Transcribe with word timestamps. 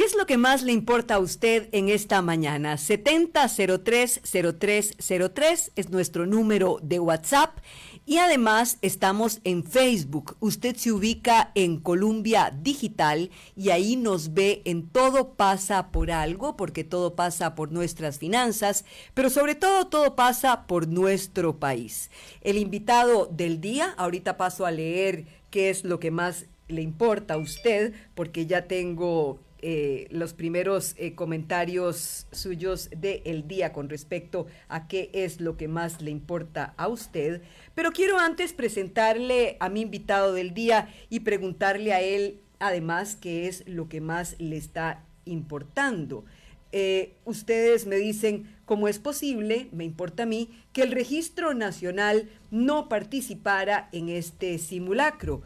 ¿Qué 0.00 0.06
es 0.06 0.16
lo 0.16 0.24
que 0.24 0.38
más 0.38 0.62
le 0.62 0.72
importa 0.72 1.16
a 1.16 1.18
usted 1.18 1.68
en 1.72 1.90
esta 1.90 2.22
mañana? 2.22 2.78
70030303 2.78 5.72
es 5.76 5.90
nuestro 5.90 6.24
número 6.24 6.78
de 6.82 6.98
WhatsApp 6.98 7.58
y 8.06 8.16
además 8.16 8.78
estamos 8.80 9.42
en 9.44 9.62
Facebook. 9.62 10.38
Usted 10.40 10.76
se 10.76 10.90
ubica 10.90 11.52
en 11.54 11.80
Columbia 11.80 12.50
Digital 12.62 13.30
y 13.54 13.68
ahí 13.68 13.96
nos 13.96 14.32
ve 14.32 14.62
en 14.64 14.88
Todo 14.88 15.34
pasa 15.34 15.90
por 15.90 16.10
algo, 16.10 16.56
porque 16.56 16.82
todo 16.82 17.14
pasa 17.14 17.54
por 17.54 17.70
nuestras 17.70 18.18
finanzas, 18.18 18.86
pero 19.12 19.28
sobre 19.28 19.54
todo 19.54 19.88
todo 19.88 20.16
pasa 20.16 20.66
por 20.66 20.88
nuestro 20.88 21.58
país. 21.58 22.10
El 22.40 22.56
invitado 22.56 23.26
del 23.26 23.60
día, 23.60 23.92
ahorita 23.98 24.38
paso 24.38 24.64
a 24.64 24.70
leer 24.70 25.26
qué 25.50 25.68
es 25.68 25.84
lo 25.84 26.00
que 26.00 26.10
más 26.10 26.46
le 26.68 26.80
importa 26.80 27.34
a 27.34 27.38
usted, 27.38 27.92
porque 28.14 28.46
ya 28.46 28.66
tengo 28.66 29.40
eh, 29.62 30.06
los 30.10 30.32
primeros 30.32 30.94
eh, 30.96 31.14
comentarios 31.14 32.26
suyos 32.32 32.88
del 32.96 33.46
día 33.46 33.72
con 33.72 33.88
respecto 33.88 34.46
a 34.68 34.88
qué 34.88 35.10
es 35.12 35.40
lo 35.40 35.56
que 35.56 35.68
más 35.68 36.00
le 36.00 36.10
importa 36.10 36.74
a 36.76 36.88
usted. 36.88 37.42
Pero 37.74 37.92
quiero 37.92 38.18
antes 38.18 38.52
presentarle 38.52 39.56
a 39.60 39.68
mi 39.68 39.82
invitado 39.82 40.32
del 40.32 40.54
día 40.54 40.88
y 41.10 41.20
preguntarle 41.20 41.92
a 41.92 42.00
él, 42.00 42.40
además, 42.58 43.16
qué 43.16 43.48
es 43.48 43.62
lo 43.66 43.88
que 43.88 44.00
más 44.00 44.36
le 44.38 44.56
está 44.56 45.04
importando. 45.24 46.24
Eh, 46.72 47.16
ustedes 47.24 47.86
me 47.86 47.96
dicen, 47.96 48.56
¿cómo 48.64 48.86
es 48.86 48.98
posible, 48.98 49.68
me 49.72 49.84
importa 49.84 50.22
a 50.22 50.26
mí, 50.26 50.50
que 50.72 50.82
el 50.82 50.92
registro 50.92 51.52
nacional 51.52 52.28
no 52.50 52.88
participara 52.88 53.88
en 53.92 54.08
este 54.08 54.56
simulacro? 54.58 55.42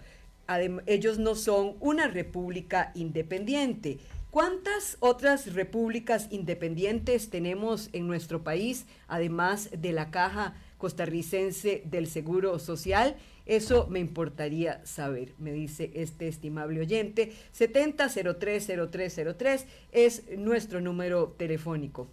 Ellos 0.86 1.18
no 1.18 1.34
son 1.34 1.74
una 1.80 2.08
república 2.08 2.92
independiente. 2.94 3.98
¿Cuántas 4.30 4.96
otras 4.98 5.54
repúblicas 5.54 6.26
independientes 6.30 7.30
tenemos 7.30 7.88
en 7.92 8.06
nuestro 8.08 8.42
país, 8.42 8.86
además 9.06 9.70
de 9.78 9.92
la 9.92 10.10
Caja 10.10 10.56
Costarricense 10.76 11.82
del 11.84 12.08
Seguro 12.08 12.58
Social? 12.58 13.14
Eso 13.46 13.86
me 13.88 14.00
importaría 14.00 14.84
saber, 14.84 15.34
me 15.38 15.52
dice 15.52 15.92
este 15.94 16.26
estimable 16.26 16.80
oyente. 16.80 17.32
70030303 17.56 19.66
es 19.92 20.24
nuestro 20.36 20.80
número 20.80 21.36
telefónico 21.38 22.08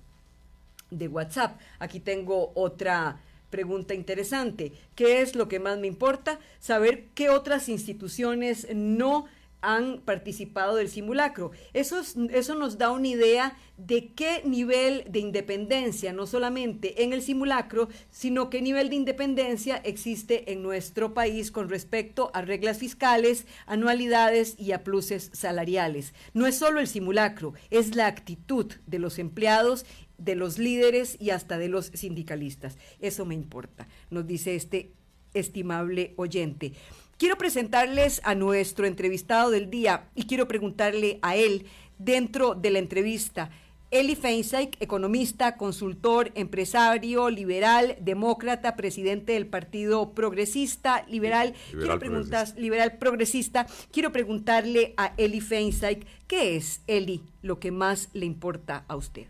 de 0.92 1.08
WhatsApp. 1.08 1.60
Aquí 1.80 2.00
tengo 2.00 2.52
otra 2.54 3.20
pregunta 3.52 3.94
interesante. 3.94 4.72
¿Qué 4.96 5.22
es 5.22 5.36
lo 5.36 5.48
que 5.48 5.60
más 5.60 5.78
me 5.78 5.86
importa? 5.86 6.40
Saber 6.60 7.06
qué 7.14 7.30
otras 7.30 7.70
instituciones 7.70 8.68
no 8.74 9.26
han 9.62 10.00
participado 10.00 10.76
del 10.76 10.90
simulacro. 10.90 11.52
Eso, 11.74 12.02
eso 12.32 12.56
nos 12.56 12.78
da 12.78 12.92
una 12.92 13.08
idea 13.08 13.56
de 13.78 14.12
qué 14.14 14.42
nivel 14.44 15.06
de 15.08 15.20
independencia, 15.20 16.14
no 16.14 16.28
solamente 16.28 17.04
en 17.04 17.14
el 17.14 17.22
simulacro, 17.22 17.88
sino 18.10 18.50
qué 18.50 18.62
nivel 18.62 18.90
de 18.90 18.96
independencia 18.96 19.78
existe 19.78 20.52
en 20.52 20.62
nuestro 20.62 21.14
país 21.14 21.52
con 21.52 21.70
respecto 21.70 22.32
a 22.34 22.42
reglas 22.42 22.80
fiscales, 22.80 23.46
anualidades 23.66 24.56
y 24.60 24.72
a 24.72 24.84
pluses 24.84 25.30
salariales. 25.34 26.14
No 26.34 26.48
es 26.48 26.58
solo 26.58 26.80
el 26.80 26.88
simulacro, 26.88 27.54
es 27.70 27.96
la 27.96 28.08
actitud 28.08 28.72
de 28.88 29.00
los 29.00 29.20
empleados 29.20 29.86
de 30.24 30.36
los 30.36 30.58
líderes 30.58 31.18
y 31.20 31.32
hasta 31.32 31.58
de 31.58 31.68
los 31.68 31.88
sindicalistas. 31.88 32.78
Eso 33.00 33.26
me 33.26 33.36
importa, 33.36 33.88
nos 34.10 34.28
dice 34.28 34.56
este 34.56 34.92
estimable 35.34 36.14
oyente. 36.18 36.74
Quiero 37.18 37.38
presentarles 37.38 38.22
a 38.24 38.34
nuestro 38.34 38.86
entrevistado 38.86 39.52
del 39.52 39.70
día 39.70 40.10
y 40.16 40.24
quiero 40.24 40.48
preguntarle 40.48 41.20
a 41.22 41.36
él 41.36 41.66
dentro 42.00 42.56
de 42.56 42.72
la 42.72 42.80
entrevista. 42.80 43.52
Eli 43.92 44.16
Feinstein, 44.16 44.72
economista, 44.80 45.58
consultor, 45.58 46.32
empresario, 46.36 47.30
liberal, 47.30 47.98
demócrata, 48.00 48.78
presidente 48.78 49.34
del 49.34 49.48
Partido 49.48 50.14
Progresista, 50.14 51.06
liberal, 51.10 51.54
liberal 51.74 52.00
quiero 52.00 52.46
liberal 52.56 52.98
progresista. 52.98 53.68
Quiero 53.92 54.14
preguntarle 54.14 54.94
a 54.96 55.14
Eli 55.18 55.42
Feinstein, 55.42 56.06
¿qué 56.28 56.56
es, 56.56 56.82
Eli, 56.88 57.22
lo 57.42 57.60
que 57.60 57.72
más 57.72 58.08
le 58.14 58.26
importa 58.26 58.86
a 58.88 58.96
usted? 58.96 59.28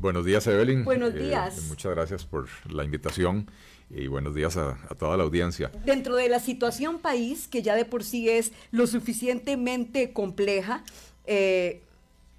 Buenos 0.00 0.24
días, 0.24 0.46
Evelyn. 0.46 0.84
Buenos 0.84 1.12
eh, 1.14 1.24
días. 1.24 1.66
muchas 1.68 1.92
gracias 1.92 2.24
por 2.24 2.46
la 2.70 2.84
invitación 2.84 3.50
y 3.90 4.06
buenos 4.06 4.32
días 4.32 4.56
a, 4.56 4.76
toda 4.96 5.16
la 5.16 5.24
audiencia. 5.24 5.72
Dentro 5.84 6.14
de 6.14 6.28
la 6.28 6.38
situación 6.38 7.00
país, 7.00 7.48
que 7.48 7.62
ya 7.62 7.74
de 7.74 7.84
por 7.84 8.04
sí 8.04 8.28
es 8.28 8.52
lo 8.70 8.86
suficientemente 8.86 10.12
compleja, 10.12 10.84
eh, 11.26 11.82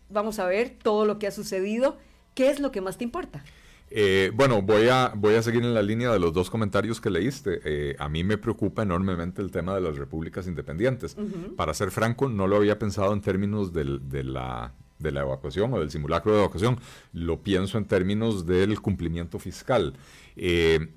vamos 0.10 0.40
a 0.40 0.46
ver 0.46 0.78
todo 0.82 1.06
lo 1.06 1.20
que 1.20 1.28
ha 1.28 1.32
sucedido. 1.32 1.98
¿Qué 2.34 2.50
es 2.50 2.62
lo 2.62 2.72
que 2.72 2.80
más 2.80 2.98
te 2.98 3.04
importa? 3.04 3.44
Eh, 3.90 4.32
bueno, 4.36 4.62
voy 4.62 4.88
a, 4.88 5.12
voy 5.14 5.36
a 5.36 5.42
seguir 5.44 5.64
en 5.64 5.74
la 5.74 5.82
línea 5.82 6.14
de 6.14 6.20
los 6.20 6.32
dos 6.32 6.50
comentarios 6.50 7.02
que 7.02 7.10
leíste. 7.10 7.98
a 8.00 8.08
mí 8.08 8.24
me 8.24 8.38
preocupa 8.38 8.84
enormemente 8.84 9.42
el 9.42 9.52
tema 9.52 9.76
de 9.76 9.82
las 9.82 9.98
repúblicas 9.98 10.48
independientes. 10.48 11.18
Para 11.58 11.74
ser 11.74 11.92
franco, 11.92 12.30
no 12.30 12.48
lo 12.48 12.56
había 12.56 12.80
pensado 12.80 13.12
en 13.12 13.20
términos 13.20 13.74
de 13.74 14.24
la 14.24 14.72
de 15.00 15.12
la 15.12 15.22
evacuación 15.22 15.74
o 15.74 15.80
del 15.80 15.92
simulacro 15.92 16.34
de 16.34 16.40
evacuación, 16.40 16.80
lo 17.14 17.40
pienso 17.40 17.78
en 17.78 17.86
términos 17.86 18.46
del 18.46 18.80
cumplimiento 18.82 19.40
fiscal. 19.40 19.94
Eh, 20.36 20.90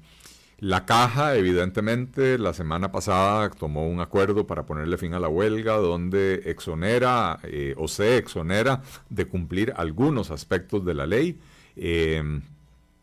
la 0.63 0.87
caja, 0.87 1.35
evidentemente, 1.35 2.39
la 2.39 2.53
semana 2.53 2.93
pasada 2.93 3.51
tomó 3.51 3.89
un 3.89 3.99
acuerdo 3.99 4.47
para 4.47 4.65
ponerle 4.65 4.97
fin 4.97 5.13
a 5.13 5.19
la 5.19 5.27
huelga, 5.27 5.75
donde 5.75 6.43
exonera 6.47 7.41
eh, 7.43 7.75
o 7.77 7.89
se 7.89 8.17
exonera 8.17 8.81
de 9.11 9.27
cumplir 9.27 9.73
algunos 9.77 10.31
aspectos 10.31 10.85
de 10.85 10.95
la 10.95 11.05
ley, 11.05 11.41
eh, 11.75 12.23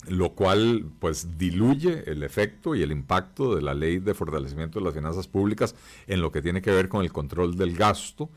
lo 0.07 0.29
cual 0.35 0.85
pues 0.99 1.37
diluye 1.37 2.09
el 2.09 2.23
efecto 2.23 2.75
y 2.75 2.81
el 2.81 2.93
impacto 2.93 3.53
de 3.53 3.61
la 3.61 3.73
ley 3.73 3.99
de 3.99 4.13
fortalecimiento 4.13 4.79
de 4.79 4.85
las 4.85 4.93
finanzas 4.93 5.27
públicas 5.27 5.75
en 6.07 6.21
lo 6.21 6.31
que 6.31 6.41
tiene 6.41 6.61
que 6.61 6.71
ver 6.71 6.87
con 6.87 7.01
el 7.03 7.11
control 7.11 7.57
del 7.57 7.75
gasto. 7.75 8.29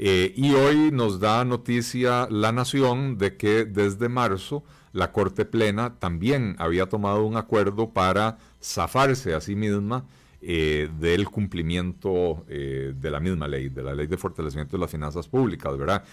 Eh, 0.00 0.32
y 0.36 0.54
hoy 0.54 0.92
nos 0.92 1.18
da 1.18 1.44
noticia 1.44 2.28
La 2.30 2.52
Nación 2.52 3.18
de 3.18 3.36
que 3.36 3.64
desde 3.64 4.08
marzo 4.08 4.62
la 4.92 5.10
Corte 5.10 5.44
Plena 5.44 5.96
también 5.98 6.54
había 6.60 6.88
tomado 6.88 7.26
un 7.26 7.36
acuerdo 7.36 7.90
para 7.90 8.38
zafarse 8.62 9.34
a 9.34 9.40
sí 9.40 9.56
misma 9.56 10.04
eh, 10.40 10.88
del 11.00 11.28
cumplimiento 11.28 12.44
eh, 12.46 12.94
de 12.96 13.10
la 13.10 13.18
misma 13.18 13.48
ley, 13.48 13.70
de 13.70 13.82
la 13.82 13.92
ley 13.92 14.06
de 14.06 14.16
fortalecimiento 14.16 14.76
de 14.76 14.82
las 14.82 14.90
finanzas 14.90 15.26
públicas, 15.26 15.76
¿verdad? 15.76 16.04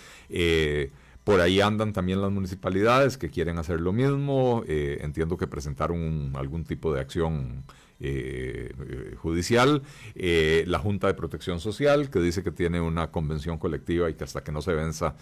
por 1.23 1.41
ahí 1.41 1.61
andan 1.61 1.93
también 1.93 2.21
las 2.21 2.31
municipalidades 2.31 3.17
que 3.17 3.29
quieren 3.29 3.59
hacer 3.59 3.81
lo 3.81 3.93
mismo. 3.93 4.63
entiendo 4.67 5.37
que 5.37 5.47
presentaron 5.47 6.31
algún 6.35 6.63
tipo 6.63 6.93
de 6.93 7.01
acción 7.01 7.63
eh, 8.01 8.73
eh, 8.77 9.15
judicial, 9.15 9.81
eh, 10.15 10.65
la 10.67 10.79
Junta 10.79 11.07
de 11.07 11.13
Protección 11.13 11.61
Social, 11.61 12.09
que 12.09 12.19
dice 12.19 12.43
que 12.43 12.51
tiene 12.51 12.81
una 12.81 13.09
convención 13.09 13.57
colectiva 13.57 14.09
y 14.09 14.15
que 14.15 14.25
hasta 14.25 14.43
que 14.43 14.51
no 14.51 14.61
se 14.61 14.73
venza 14.73 15.15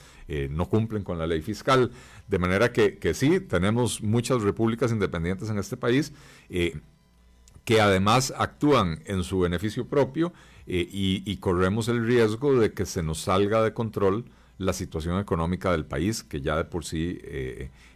no 0.50 0.68
cumplen 0.70 1.04
con 1.04 1.20
la 1.20 1.28
ley 1.28 1.42
fiscal. 1.42 1.92
De 2.28 2.40
manera 2.40 2.74
que, 2.74 2.98
que 2.98 3.14
sí, 3.14 3.40
tenemos 3.40 4.02
muchas 4.02 4.42
repúblicas 4.42 4.92
independientes 4.92 5.50
en 5.50 5.60
este 5.60 5.78
país 5.78 6.14
que 6.50 7.80
además 7.80 8.34
actúan 8.36 9.04
en 9.06 9.24
su 9.24 9.40
beneficio 9.40 9.88
propio 9.88 10.34
y, 10.66 11.22
y, 11.26 11.38
corremos 11.38 11.90
el 11.90 12.06
riesgo 12.06 12.60
de 12.60 12.74
que 12.74 12.86
se 12.86 13.04
nos 13.04 13.20
salga 13.20 13.62
de 13.62 13.74
control 13.74 14.26
la 14.58 14.74
situación 14.74 15.20
económica 15.20 15.72
del 15.72 15.86
país, 15.86 16.24
que 16.24 16.42
ya 16.42 16.58
de 16.58 16.66
por 16.66 16.86
sí 16.86 17.20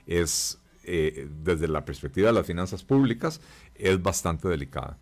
es 0.06 0.60
eh, 0.88 1.28
desde 1.44 1.68
la 1.68 1.86
perspectiva 1.86 2.28
de 2.28 2.34
las 2.34 2.48
finanzas 2.48 2.84
públicas 2.84 3.42
es 3.76 4.02
bastante 4.02 4.48
delicada. 4.48 4.98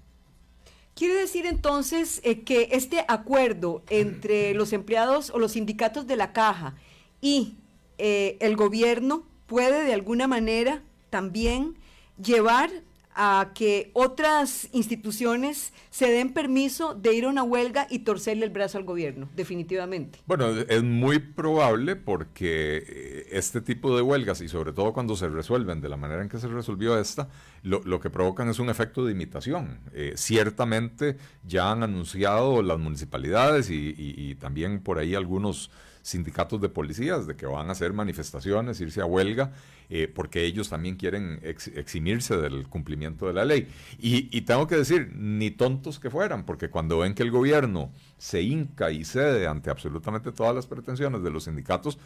Quiere 0.95 1.13
decir 1.13 1.45
entonces 1.45 2.21
eh, 2.23 2.41
que 2.41 2.69
este 2.71 3.05
acuerdo 3.07 3.83
entre 3.89 4.53
los 4.55 4.73
empleados 4.73 5.29
o 5.29 5.39
los 5.39 5.51
sindicatos 5.51 6.07
de 6.07 6.15
la 6.15 6.33
caja 6.33 6.75
y 7.21 7.55
eh, 7.97 8.37
el 8.39 8.55
gobierno 8.55 9.27
puede 9.45 9.83
de 9.83 9.93
alguna 9.93 10.27
manera 10.27 10.81
también 11.09 11.77
llevar 12.21 12.71
a 13.15 13.51
que 13.53 13.91
otras 13.93 14.67
instituciones 14.73 15.71
se 15.89 16.11
den 16.11 16.33
permiso 16.33 16.93
de 16.93 17.13
ir 17.13 17.25
a 17.25 17.29
una 17.29 17.43
huelga 17.43 17.87
y 17.89 17.99
torcerle 17.99 18.45
el 18.45 18.51
brazo 18.51 18.77
al 18.77 18.83
gobierno, 18.83 19.29
definitivamente. 19.35 20.19
Bueno, 20.25 20.49
es 20.49 20.83
muy 20.83 21.19
probable 21.19 21.95
porque 21.95 22.83
eh, 22.85 23.27
este 23.31 23.61
tipo 23.61 23.95
de 23.95 24.01
huelgas, 24.01 24.41
y 24.41 24.49
sobre 24.49 24.73
todo 24.73 24.91
cuando 24.91 25.15
se 25.15 25.29
resuelven 25.29 25.79
de 25.79 25.87
la 25.87 25.95
manera 25.95 26.21
en 26.21 26.29
que 26.29 26.39
se 26.39 26.47
resolvió 26.47 26.99
esta, 26.99 27.29
lo, 27.63 27.99
que 27.99 28.09
provocan 28.09 28.49
es 28.49 28.59
un 28.59 28.69
efecto 28.69 29.05
de 29.05 29.13
imitación. 29.13 29.79
Eh, 29.93 30.13
ciertamente 30.17 31.17
ya 31.47 31.71
han 31.71 31.83
anunciado 31.83 32.61
las 32.61 32.77
municipalidades 32.77 33.69
y 33.71 34.35
también 34.35 34.81
por 34.81 34.99
ahí 34.99 35.15
algunos 35.15 35.71
sindicatos 36.05 36.61
de 36.61 36.69
policías 36.69 37.25
de 37.25 37.35
que 37.35 37.47
van 37.47 37.67
a 37.69 37.71
hacer 37.71 37.91
manifestaciones, 37.91 38.79
irse 38.79 39.01
a 39.01 39.05
huelga, 39.05 39.53
eh, 39.89 40.11
porque 40.13 40.45
ellos 40.45 40.69
también 40.69 40.95
quieren 40.95 41.39
eximirse 41.43 42.37
del 42.37 42.67
cumplimiento 42.67 43.27
de 43.27 43.33
la 43.33 43.45
ley. 43.45 43.67
Y, 43.99 44.41
tengo 44.41 44.67
que 44.67 44.75
decir, 44.75 45.11
ni 45.15 45.51
tontos 45.51 45.99
que 45.99 46.09
fueran, 46.09 46.45
porque 46.45 46.69
cuando 46.69 46.99
ven 46.99 47.13
que 47.13 47.23
el 47.23 47.31
gobierno 47.31 47.91
se 48.17 48.41
hinca 48.41 48.91
y 48.91 49.05
cede 49.05 49.47
ante 49.47 49.69
absolutamente 49.69 50.31
todas 50.31 50.55
las 50.55 50.67
pretensiones 50.67 51.23
de 51.23 51.31
los 51.31 51.45
sindicatos, 51.45 51.99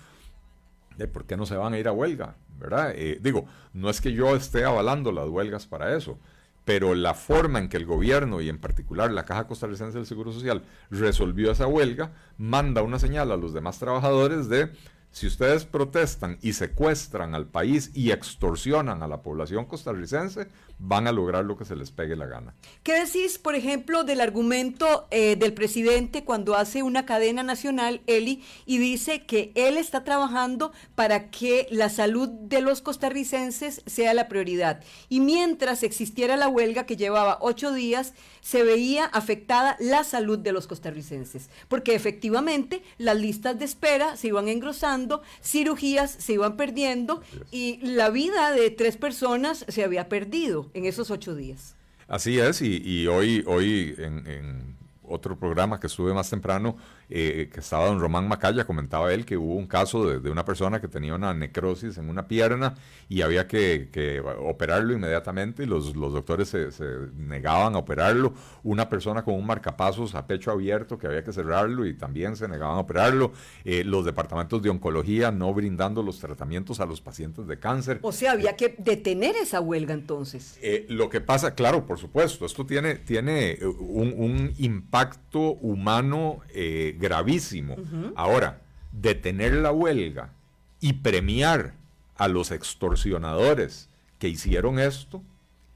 ¿por 1.07 1.25
qué 1.25 1.37
no 1.37 1.45
se 1.45 1.55
van 1.55 1.73
a 1.73 1.79
ir 1.79 1.87
a 1.87 1.91
huelga? 1.91 2.35
¿Verdad? 2.59 2.91
Eh, 2.95 3.19
digo, 3.21 3.45
no 3.73 3.89
es 3.89 4.01
que 4.01 4.11
yo 4.11 4.35
esté 4.35 4.65
avalando 4.65 5.11
las 5.11 5.29
huelgas 5.29 5.65
para 5.65 5.95
eso, 5.95 6.19
pero 6.65 6.93
la 6.93 7.13
forma 7.13 7.59
en 7.59 7.69
que 7.69 7.77
el 7.77 7.85
gobierno 7.85 8.41
y 8.41 8.49
en 8.49 8.59
particular 8.59 9.11
la 9.11 9.25
Caja 9.25 9.47
Costarricense 9.47 9.97
del 9.97 10.05
Seguro 10.05 10.31
Social 10.31 10.63
resolvió 10.91 11.51
esa 11.51 11.67
huelga 11.67 12.11
manda 12.37 12.81
una 12.81 12.99
señal 12.99 13.31
a 13.31 13.37
los 13.37 13.53
demás 13.53 13.79
trabajadores 13.79 14.49
de 14.49 14.69
si 15.11 15.27
ustedes 15.27 15.65
protestan 15.65 16.37
y 16.41 16.53
secuestran 16.53 17.35
al 17.35 17.47
país 17.47 17.91
y 17.93 18.11
extorsionan 18.11 19.01
a 19.01 19.07
la 19.07 19.21
población 19.21 19.65
costarricense, 19.65 20.47
van 20.79 21.07
a 21.07 21.11
lograr 21.11 21.43
lo 21.43 21.57
que 21.57 21.65
se 21.65 21.75
les 21.75 21.91
pegue 21.91 22.15
la 22.15 22.25
gana. 22.25 22.55
¿Qué 22.83 22.93
decís, 23.03 23.37
por 23.37 23.55
ejemplo, 23.55 24.05
del 24.05 24.21
argumento 24.21 25.07
eh, 25.11 25.35
del 25.35 25.53
presidente 25.53 26.23
cuando 26.23 26.55
hace 26.55 26.83
una 26.83 27.05
cadena 27.05 27.43
nacional, 27.43 28.01
Eli, 28.07 28.43
y 28.65 28.77
dice 28.77 29.25
que 29.25 29.51
él 29.55 29.77
está 29.77 30.03
trabajando 30.05 30.71
para 30.95 31.29
que 31.29 31.67
la 31.69 31.89
salud 31.89 32.29
de 32.29 32.61
los 32.61 32.81
costarricenses 32.81 33.81
sea 33.85 34.13
la 34.13 34.29
prioridad? 34.29 34.81
Y 35.09 35.19
mientras 35.19 35.83
existiera 35.83 36.37
la 36.37 36.47
huelga 36.47 36.85
que 36.85 36.95
llevaba 36.95 37.39
ocho 37.41 37.73
días, 37.73 38.13
se 38.41 38.63
veía 38.63 39.05
afectada 39.05 39.75
la 39.79 40.05
salud 40.05 40.39
de 40.39 40.53
los 40.53 40.65
costarricenses, 40.65 41.49
porque 41.67 41.93
efectivamente 41.93 42.81
las 42.97 43.17
listas 43.17 43.59
de 43.59 43.65
espera 43.65 44.15
se 44.15 44.27
iban 44.27 44.47
engrosando, 44.47 44.98
cirugías 45.41 46.11
se 46.11 46.33
iban 46.33 46.57
perdiendo 46.57 47.21
y 47.51 47.79
la 47.81 48.09
vida 48.09 48.51
de 48.51 48.69
tres 48.71 48.97
personas 48.97 49.65
se 49.67 49.83
había 49.83 50.09
perdido 50.09 50.69
en 50.73 50.85
esos 50.85 51.11
ocho 51.11 51.35
días. 51.35 51.75
Así 52.07 52.39
es, 52.39 52.61
y, 52.61 53.07
hoy, 53.07 53.43
hoy 53.45 53.95
en, 53.99 54.75
otro 55.03 55.37
programa 55.37 55.79
que 55.79 55.87
estuve 55.87 56.13
más 56.13 56.29
temprano, 56.29 56.77
eh, 57.11 57.49
que 57.51 57.59
estaba 57.59 57.87
don 57.87 57.99
Román 57.99 58.27
Macaya, 58.27 58.65
comentaba 58.65 59.11
él 59.11 59.25
que 59.25 59.35
hubo 59.35 59.55
un 59.55 59.65
caso 59.65 60.19
de, 60.19 60.29
una 60.29 60.45
persona 60.45 60.79
que 60.79 60.87
tenía 60.87 61.15
una 61.15 61.33
necrosis 61.33 61.97
en 61.97 62.07
una 62.07 62.27
pierna 62.27 62.75
y 63.07 63.21
había 63.21 63.47
que, 63.47 64.21
operarlo 64.43 64.93
inmediatamente 64.93 65.63
y 65.63 65.65
los, 65.65 65.93
doctores 65.93 66.49
se, 66.49 66.69
negaban 67.17 67.73
a 67.73 67.79
operarlo. 67.79 68.33
Una 68.63 68.89
persona 68.89 69.23
con 69.23 69.33
un 69.33 69.45
marcapasos 69.45 70.13
a 70.13 70.27
pecho 70.27 70.51
abierto 70.51 70.99
que 70.99 71.07
había 71.07 71.23
que 71.23 71.33
cerrarlo 71.33 71.87
y 71.87 71.95
también 71.95 72.35
se 72.35 72.47
negaban 72.47 72.75
a 72.75 72.81
operarlo. 72.81 73.31
Eh, 73.65 73.83
los 73.83 74.05
departamentos 74.05 74.61
de 74.61 74.69
oncología 74.69 75.31
no 75.31 75.51
brindando 75.51 76.03
los 76.03 76.19
tratamientos 76.19 76.79
a 76.79 76.85
los 76.85 77.01
pacientes 77.01 77.47
de 77.47 77.57
cáncer. 77.57 77.99
O 78.03 78.11
sea, 78.11 78.33
había 78.33 78.55
que 78.55 78.75
detener 78.77 79.35
esa 79.35 79.61
huelga 79.61 79.95
entonces. 79.95 80.59
Eh, 80.61 80.85
lo 80.89 81.09
que 81.09 81.21
pasa, 81.21 81.55
claro, 81.55 81.87
por 81.87 81.97
supuesto, 81.97 82.45
esto 82.45 82.67
tiene, 82.67 82.95
tiene 82.95 83.57
un, 83.63 84.13
un 84.15 84.53
impacto 84.59 85.53
humano 85.53 86.41
gravísimo. 86.99 87.77
Ahora, 88.15 88.61
detener 88.91 89.53
la 89.53 89.71
huelga 89.71 90.31
y 90.79 90.93
premiar 90.93 91.73
a 92.15 92.27
los 92.27 92.51
extorsionadores 92.51 93.89
que 94.19 94.27
hicieron 94.27 94.79
esto, 94.79 95.23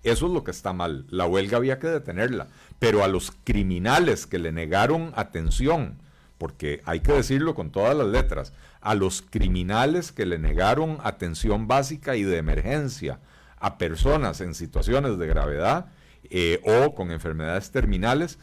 eso 0.03 0.27
es 0.27 0.33
lo 0.33 0.43
que 0.43 0.51
está 0.51 0.73
mal. 0.73 1.05
La 1.09 1.25
huelga 1.25 1.57
había 1.57 1.79
que 1.79 1.87
detenerla. 1.87 2.47
Pero 2.79 3.03
a 3.03 3.07
los 3.07 3.31
criminales 3.43 4.27
que 4.27 4.39
le 4.39 4.51
negaron 4.51 5.13
atención, 5.15 5.97
porque 6.37 6.81
hay 6.85 6.99
que 6.99 7.13
decirlo 7.13 7.55
con 7.55 7.71
todas 7.71 7.95
las 7.95 8.07
letras, 8.07 8.53
a 8.81 8.95
los 8.95 9.21
criminales 9.21 10.11
que 10.11 10.25
le 10.25 10.39
negaron 10.39 10.97
atención 11.03 11.67
básica 11.69 12.17
y 12.17 12.23
de 12.23 12.37
emergencia 12.37 13.19
a 13.59 13.77
personas 13.77 14.41
en 14.41 14.53
situaciones 14.53 15.17
de 15.17 15.27
gravedad 15.27 15.85
eh, 16.29 16.61
o 16.65 16.93
con 16.93 17.11
enfermedades 17.11 17.71
terminales, 17.71 18.39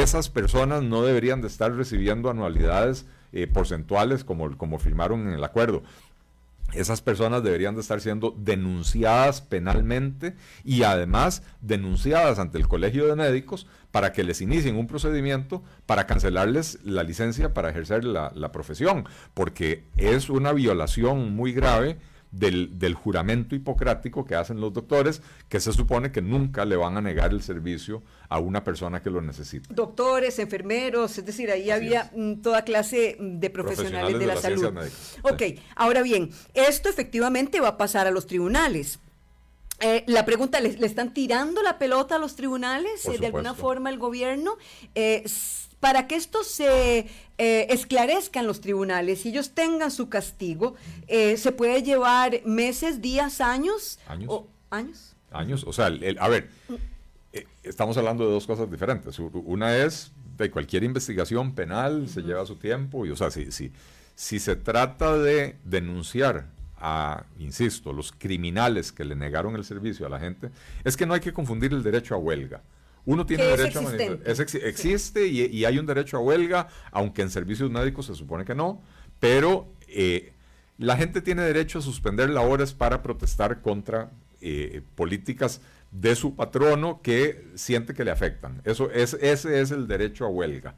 esas 0.00 0.30
personas 0.30 0.82
no 0.82 1.02
deberían 1.02 1.42
de 1.42 1.48
estar 1.48 1.74
recibiendo 1.74 2.30
anualidades 2.30 3.06
eh, 3.32 3.46
porcentuales 3.46 4.24
como, 4.24 4.56
como 4.56 4.78
firmaron 4.78 5.28
en 5.28 5.34
el 5.34 5.44
acuerdo. 5.44 5.82
Esas 6.72 7.02
personas 7.02 7.42
deberían 7.42 7.74
de 7.74 7.82
estar 7.82 8.00
siendo 8.00 8.34
denunciadas 8.38 9.42
penalmente 9.42 10.34
y 10.64 10.84
además 10.84 11.42
denunciadas 11.60 12.38
ante 12.38 12.56
el 12.56 12.68
Colegio 12.68 13.06
de 13.06 13.16
Médicos 13.16 13.66
para 13.90 14.12
que 14.14 14.24
les 14.24 14.40
inicien 14.40 14.76
un 14.76 14.86
procedimiento 14.86 15.62
para 15.84 16.06
cancelarles 16.06 16.78
la 16.82 17.02
licencia 17.02 17.52
para 17.52 17.68
ejercer 17.68 18.04
la, 18.04 18.32
la 18.34 18.50
profesión, 18.52 19.04
porque 19.34 19.84
es 19.98 20.30
una 20.30 20.52
violación 20.52 21.36
muy 21.36 21.52
grave 21.52 21.98
del, 22.32 22.94
juramento 22.94 23.54
hipocrático 23.54 24.24
que 24.24 24.34
hacen 24.34 24.60
los 24.60 24.72
doctores, 24.72 25.22
que 25.48 25.60
se 25.60 25.72
supone 25.72 26.10
que 26.10 26.22
nunca 26.22 26.64
le 26.64 26.76
van 26.76 26.96
a 26.96 27.00
negar 27.00 27.30
el 27.30 27.42
servicio 27.42 28.02
a 28.28 28.38
una 28.38 28.64
persona 28.64 29.02
que 29.02 29.10
lo 29.10 29.20
necesita. 29.20 29.72
Doctores, 29.72 30.38
enfermeros, 30.38 31.18
es 31.18 31.26
decir, 31.26 31.50
ahí 31.50 31.70
había 31.70 32.10
mm, 32.14 32.40
toda 32.40 32.62
clase 32.62 33.16
mm, 33.20 33.38
de 33.38 33.50
profesionales, 33.50 34.18
de, 34.18 34.26
la, 34.26 34.36
salud. 34.36 34.74
Ok, 35.22 35.42
ahora 35.76 36.02
bien, 36.02 36.30
esto 36.54 36.88
efectivamente 36.88 37.60
va 37.60 37.68
a 37.68 37.76
pasar 37.76 38.06
a 38.06 38.10
los 38.10 38.26
tribunales. 38.26 38.98
Eh, 39.82 40.04
la 40.06 40.24
pregunta, 40.24 40.60
¿le, 40.60 40.68
están 40.86 41.12
tirando 41.12 41.62
la 41.62 41.78
pelota 41.78 42.16
a 42.16 42.18
los 42.18 42.36
tribunales 42.36 43.04
eh, 43.06 43.18
de 43.18 43.26
alguna 43.26 43.54
forma 43.54 43.90
el 43.90 43.98
gobierno? 43.98 44.56
Eh, 44.94 45.24
para 45.80 46.06
que 46.06 46.14
esto 46.14 46.44
se 46.44 47.08
eh, 47.38 47.66
esclarezca 47.70 48.38
en 48.38 48.46
los 48.46 48.60
tribunales 48.60 49.26
y 49.26 49.30
ellos 49.30 49.50
tengan 49.50 49.90
su 49.90 50.08
castigo, 50.08 50.76
se 51.08 51.52
puede 51.52 51.82
llevar 51.82 52.40
meses, 52.44 53.02
días, 53.02 53.40
años. 53.40 53.98
Años. 54.06 54.28
O, 54.30 54.46
¿Años? 54.70 55.16
Años. 55.32 55.64
O 55.66 55.72
sea, 55.72 55.86
a 55.86 56.28
ver, 56.28 56.50
estamos 57.64 57.96
hablando 57.96 58.24
de 58.24 58.32
dos 58.32 58.46
cosas 58.46 58.70
diferentes. 58.70 59.18
Una 59.18 59.76
es 59.76 60.12
de 60.36 60.52
cualquier 60.52 60.84
investigación 60.84 61.56
penal, 61.56 62.08
se 62.08 62.22
lleva 62.22 62.46
su 62.46 62.54
tiempo, 62.54 63.04
y 63.04 63.10
o 63.10 63.16
sea, 63.16 63.32
si, 63.32 63.50
si, 63.50 63.72
si 64.14 64.38
se 64.38 64.54
trata 64.54 65.18
de 65.18 65.56
denunciar 65.64 66.46
a, 66.82 67.24
insisto, 67.38 67.92
los 67.92 68.10
criminales 68.10 68.90
que 68.90 69.04
le 69.04 69.14
negaron 69.14 69.54
el 69.54 69.64
servicio 69.64 70.04
a 70.04 70.08
la 70.08 70.18
gente, 70.18 70.50
es 70.82 70.96
que 70.96 71.06
no 71.06 71.14
hay 71.14 71.20
que 71.20 71.32
confundir 71.32 71.72
el 71.72 71.84
derecho 71.84 72.16
a 72.16 72.18
huelga. 72.18 72.60
Uno 73.04 73.24
tiene 73.24 73.44
derecho 73.44 73.78
a 73.78 73.82
manifestar. 73.82 74.64
existe 74.64 75.26
y, 75.28 75.64
hay 75.64 75.78
un 75.78 75.86
derecho 75.86 76.16
a 76.16 76.20
huelga, 76.20 76.68
aunque 76.90 77.22
en 77.22 77.30
servicios 77.30 77.70
médicos 77.70 78.06
se 78.06 78.16
supone 78.16 78.44
que 78.44 78.56
no, 78.56 78.82
pero 79.20 79.72
eh, 79.86 80.32
la 80.76 80.96
gente 80.96 81.22
tiene 81.22 81.42
derecho 81.42 81.78
a 81.78 81.82
suspender 81.82 82.30
labores 82.30 82.72
para 82.72 83.00
protestar 83.00 83.60
contra 83.60 84.10
eh, 84.40 84.82
políticas 84.96 85.60
de 85.92 86.16
su 86.16 86.34
patrono 86.34 87.00
que 87.00 87.44
siente 87.54 87.94
que 87.94 88.04
le 88.04 88.10
afectan. 88.10 88.60
Eso 88.64 88.90
es, 88.90 89.14
ese 89.14 89.60
es 89.60 89.70
el 89.70 89.86
derecho 89.86 90.24
a 90.24 90.28
huelga. 90.28 90.74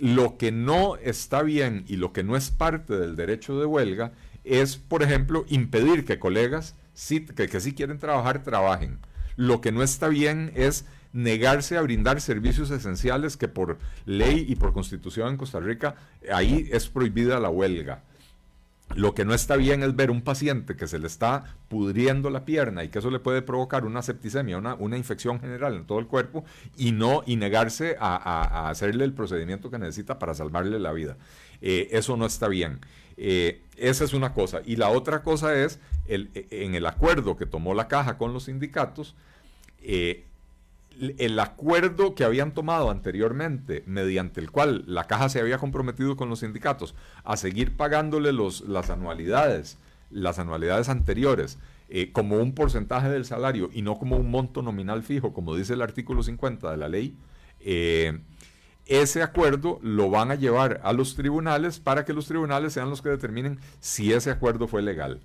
Lo 0.00 0.36
que 0.36 0.50
no 0.50 0.96
está 0.96 1.42
bien 1.42 1.84
y 1.86 1.96
lo 1.96 2.12
que 2.12 2.24
no 2.24 2.36
es 2.36 2.50
parte 2.50 2.96
del 2.96 3.14
derecho 3.14 3.58
de 3.58 3.66
huelga 3.66 4.12
es, 4.48 4.76
por 4.76 5.02
ejemplo, 5.02 5.44
impedir 5.48 6.04
que 6.04 6.18
colegas 6.18 6.74
que, 7.08 7.48
que 7.48 7.60
sí 7.60 7.74
quieren 7.74 7.98
trabajar, 7.98 8.42
trabajen. 8.42 8.98
Lo 9.36 9.60
que 9.60 9.72
no 9.72 9.82
está 9.82 10.08
bien 10.08 10.52
es 10.54 10.84
negarse 11.12 11.76
a 11.76 11.82
brindar 11.82 12.20
servicios 12.20 12.70
esenciales 12.70 13.36
que 13.36 13.48
por 13.48 13.78
ley 14.04 14.44
y 14.48 14.56
por 14.56 14.72
constitución 14.72 15.28
en 15.28 15.36
Costa 15.36 15.60
Rica 15.60 15.94
ahí 16.32 16.68
es 16.72 16.88
prohibida 16.88 17.40
la 17.40 17.50
huelga. 17.50 18.02
Lo 18.94 19.14
que 19.14 19.24
no 19.24 19.34
está 19.34 19.56
bien 19.56 19.82
es 19.82 19.94
ver 19.94 20.10
un 20.10 20.22
paciente 20.22 20.74
que 20.74 20.86
se 20.86 20.98
le 20.98 21.06
está 21.06 21.56
pudriendo 21.68 22.30
la 22.30 22.44
pierna 22.44 22.84
y 22.84 22.88
que 22.88 23.00
eso 23.00 23.10
le 23.10 23.18
puede 23.18 23.42
provocar 23.42 23.84
una 23.84 24.00
septicemia, 24.00 24.56
una, 24.56 24.74
una 24.74 24.96
infección 24.96 25.40
general 25.40 25.74
en 25.74 25.84
todo 25.84 25.98
el 25.98 26.06
cuerpo 26.06 26.44
y 26.76 26.92
no 26.92 27.22
y 27.26 27.36
negarse 27.36 27.96
a, 28.00 28.68
hacerle 28.70 29.04
el 29.04 29.12
procedimiento 29.12 29.70
que 29.70 29.78
necesita 29.78 30.18
para 30.18 30.34
salvarle 30.34 30.78
la 30.80 30.92
vida. 30.92 31.16
Eh, 31.60 31.88
eso 31.92 32.16
no 32.16 32.26
está 32.26 32.48
bien. 32.48 32.80
Eh, 33.16 33.62
esa 33.76 34.04
es 34.04 34.12
una 34.12 34.32
cosa. 34.34 34.60
Y 34.64 34.76
la 34.76 34.90
otra 34.90 35.22
cosa 35.22 35.54
es, 35.54 35.78
el, 36.06 36.30
en 36.50 36.74
el 36.74 36.86
acuerdo 36.86 37.36
que 37.36 37.46
tomó 37.46 37.74
la 37.74 37.88
caja 37.88 38.18
con 38.18 38.32
los 38.32 38.44
sindicatos, 38.44 39.14
eh, 39.82 40.24
el 41.18 41.38
acuerdo 41.38 42.14
que 42.14 42.24
habían 42.24 42.52
tomado 42.52 42.90
anteriormente, 42.90 43.84
mediante 43.86 44.40
el 44.40 44.50
cual 44.50 44.84
la 44.86 45.04
caja 45.04 45.28
se 45.28 45.40
había 45.40 45.58
comprometido 45.58 46.16
con 46.16 46.28
los 46.28 46.40
sindicatos 46.40 46.96
a 47.22 47.36
seguir 47.36 47.76
pagándole 47.76 48.32
los, 48.32 48.62
las 48.62 48.90
anualidades, 48.90 49.78
las 50.10 50.40
anualidades 50.40 50.88
anteriores, 50.88 51.58
como 52.12 52.36
un 52.36 52.52
porcentaje 52.52 53.08
del 53.08 53.24
salario 53.24 53.70
y 53.72 53.80
no 53.82 53.96
como 53.98 54.16
un 54.16 54.30
monto 54.30 54.60
nominal 54.60 55.02
fijo, 55.04 55.32
como 55.32 55.54
dice 55.54 55.74
el 55.74 55.82
artículo 55.82 56.22
50 56.24 56.70
de 56.70 56.76
la 56.76 56.88
ley, 56.88 57.16
ese 58.88 59.22
acuerdo 59.22 59.78
lo 59.82 60.10
van 60.10 60.30
a 60.30 60.34
llevar 60.34 60.80
a 60.82 60.92
los 60.92 61.14
tribunales 61.14 61.78
para 61.78 62.04
que 62.04 62.14
los 62.14 62.26
tribunales 62.26 62.72
sean 62.72 62.90
los 62.90 63.02
que 63.02 63.10
determinen 63.10 63.60
si 63.80 64.12
ese 64.12 64.30
acuerdo 64.30 64.66
fue 64.66 64.82
legal. 64.82 65.20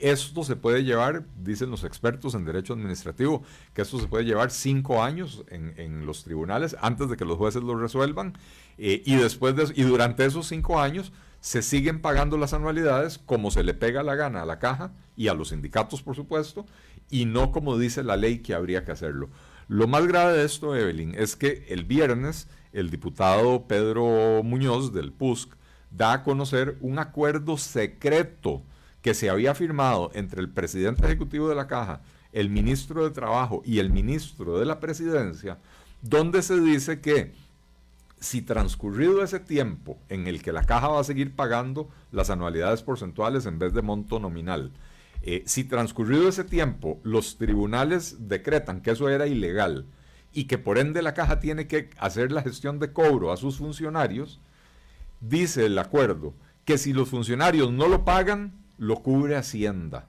Esto 0.00 0.42
se 0.42 0.56
puede 0.56 0.82
llevar, 0.82 1.22
dicen 1.44 1.70
los 1.70 1.84
expertos 1.84 2.34
en 2.34 2.44
derecho 2.44 2.72
administrativo, 2.72 3.44
que 3.72 3.82
esto 3.82 4.00
se 4.00 4.08
puede 4.08 4.24
llevar 4.24 4.50
cinco 4.50 5.04
años 5.04 5.44
en, 5.48 6.04
los 6.04 6.24
tribunales 6.24 6.76
antes 6.80 7.08
de 7.08 7.16
que 7.16 7.24
los 7.24 7.38
jueces 7.38 7.62
lo 7.62 7.78
resuelvan. 7.78 8.36
Eh, 8.78 9.02
y 9.06 9.14
después 9.14 9.54
de, 9.54 9.72
y 9.76 9.84
durante 9.84 10.24
esos 10.24 10.48
cinco 10.48 10.80
años 10.80 11.12
se 11.40 11.62
siguen 11.62 12.00
pagando 12.00 12.36
las 12.36 12.52
anualidades 12.52 13.18
como 13.18 13.52
se 13.52 13.62
le 13.62 13.74
pega 13.74 14.02
la 14.02 14.16
gana 14.16 14.42
a 14.42 14.46
la 14.46 14.58
caja 14.58 14.90
y 15.16 15.28
a 15.28 15.34
los 15.34 15.50
sindicatos, 15.50 16.02
por 16.02 16.16
supuesto, 16.16 16.66
y 17.08 17.24
no 17.24 17.52
como 17.52 17.78
dice 17.78 18.02
la 18.02 18.16
ley 18.16 18.38
que 18.38 18.54
habría 18.54 18.84
que 18.84 18.90
hacerlo. 18.90 19.28
Lo 19.68 19.86
más 19.86 20.06
grave 20.06 20.38
de 20.38 20.44
esto, 20.44 20.76
Evelyn, 20.76 21.14
es 21.16 21.36
que 21.36 21.66
el 21.68 21.84
viernes 21.84 22.48
el 22.72 22.90
diputado 22.90 23.66
Pedro 23.66 24.42
Muñoz 24.42 24.92
del 24.92 25.12
PUSC 25.12 25.54
da 25.90 26.12
a 26.14 26.22
conocer 26.22 26.78
un 26.80 26.98
acuerdo 26.98 27.58
secreto 27.58 28.62
que 29.02 29.14
se 29.14 29.28
había 29.28 29.54
firmado 29.54 30.10
entre 30.14 30.40
el 30.40 30.48
presidente 30.48 31.04
ejecutivo 31.04 31.48
de 31.48 31.54
la 31.54 31.66
Caja, 31.66 32.00
el 32.32 32.48
ministro 32.48 33.04
de 33.04 33.10
Trabajo 33.10 33.62
y 33.64 33.78
el 33.78 33.90
ministro 33.90 34.58
de 34.58 34.64
la 34.64 34.80
Presidencia, 34.80 35.58
donde 36.00 36.40
se 36.42 36.58
dice 36.60 37.00
que 37.00 37.32
si 38.20 38.40
transcurrido 38.40 39.22
ese 39.22 39.40
tiempo 39.40 39.98
en 40.08 40.28
el 40.28 40.42
que 40.42 40.52
la 40.52 40.64
caja 40.64 40.88
va 40.88 41.00
a 41.00 41.04
seguir 41.04 41.34
pagando 41.34 41.88
las 42.12 42.30
anualidades 42.30 42.82
porcentuales 42.82 43.46
en 43.46 43.58
vez 43.58 43.74
de 43.74 43.82
monto 43.82 44.20
nominal, 44.20 44.70
eh, 45.22 45.42
si 45.46 45.64
transcurrido 45.64 46.28
ese 46.28 46.44
tiempo 46.44 47.00
los 47.02 47.38
tribunales 47.38 48.28
decretan 48.28 48.80
que 48.80 48.90
eso 48.90 49.08
era 49.08 49.26
ilegal 49.26 49.86
y 50.32 50.44
que 50.44 50.58
por 50.58 50.78
ende 50.78 51.02
la 51.02 51.14
caja 51.14 51.40
tiene 51.40 51.66
que 51.66 51.90
hacer 51.98 52.32
la 52.32 52.42
gestión 52.42 52.78
de 52.78 52.92
cobro 52.92 53.32
a 53.32 53.36
sus 53.36 53.58
funcionarios, 53.58 54.40
dice 55.20 55.66
el 55.66 55.78
acuerdo 55.78 56.34
que 56.64 56.78
si 56.78 56.92
los 56.92 57.08
funcionarios 57.08 57.70
no 57.70 57.88
lo 57.88 58.04
pagan, 58.04 58.52
lo 58.78 59.02
cubre 59.02 59.36
Hacienda. 59.36 60.08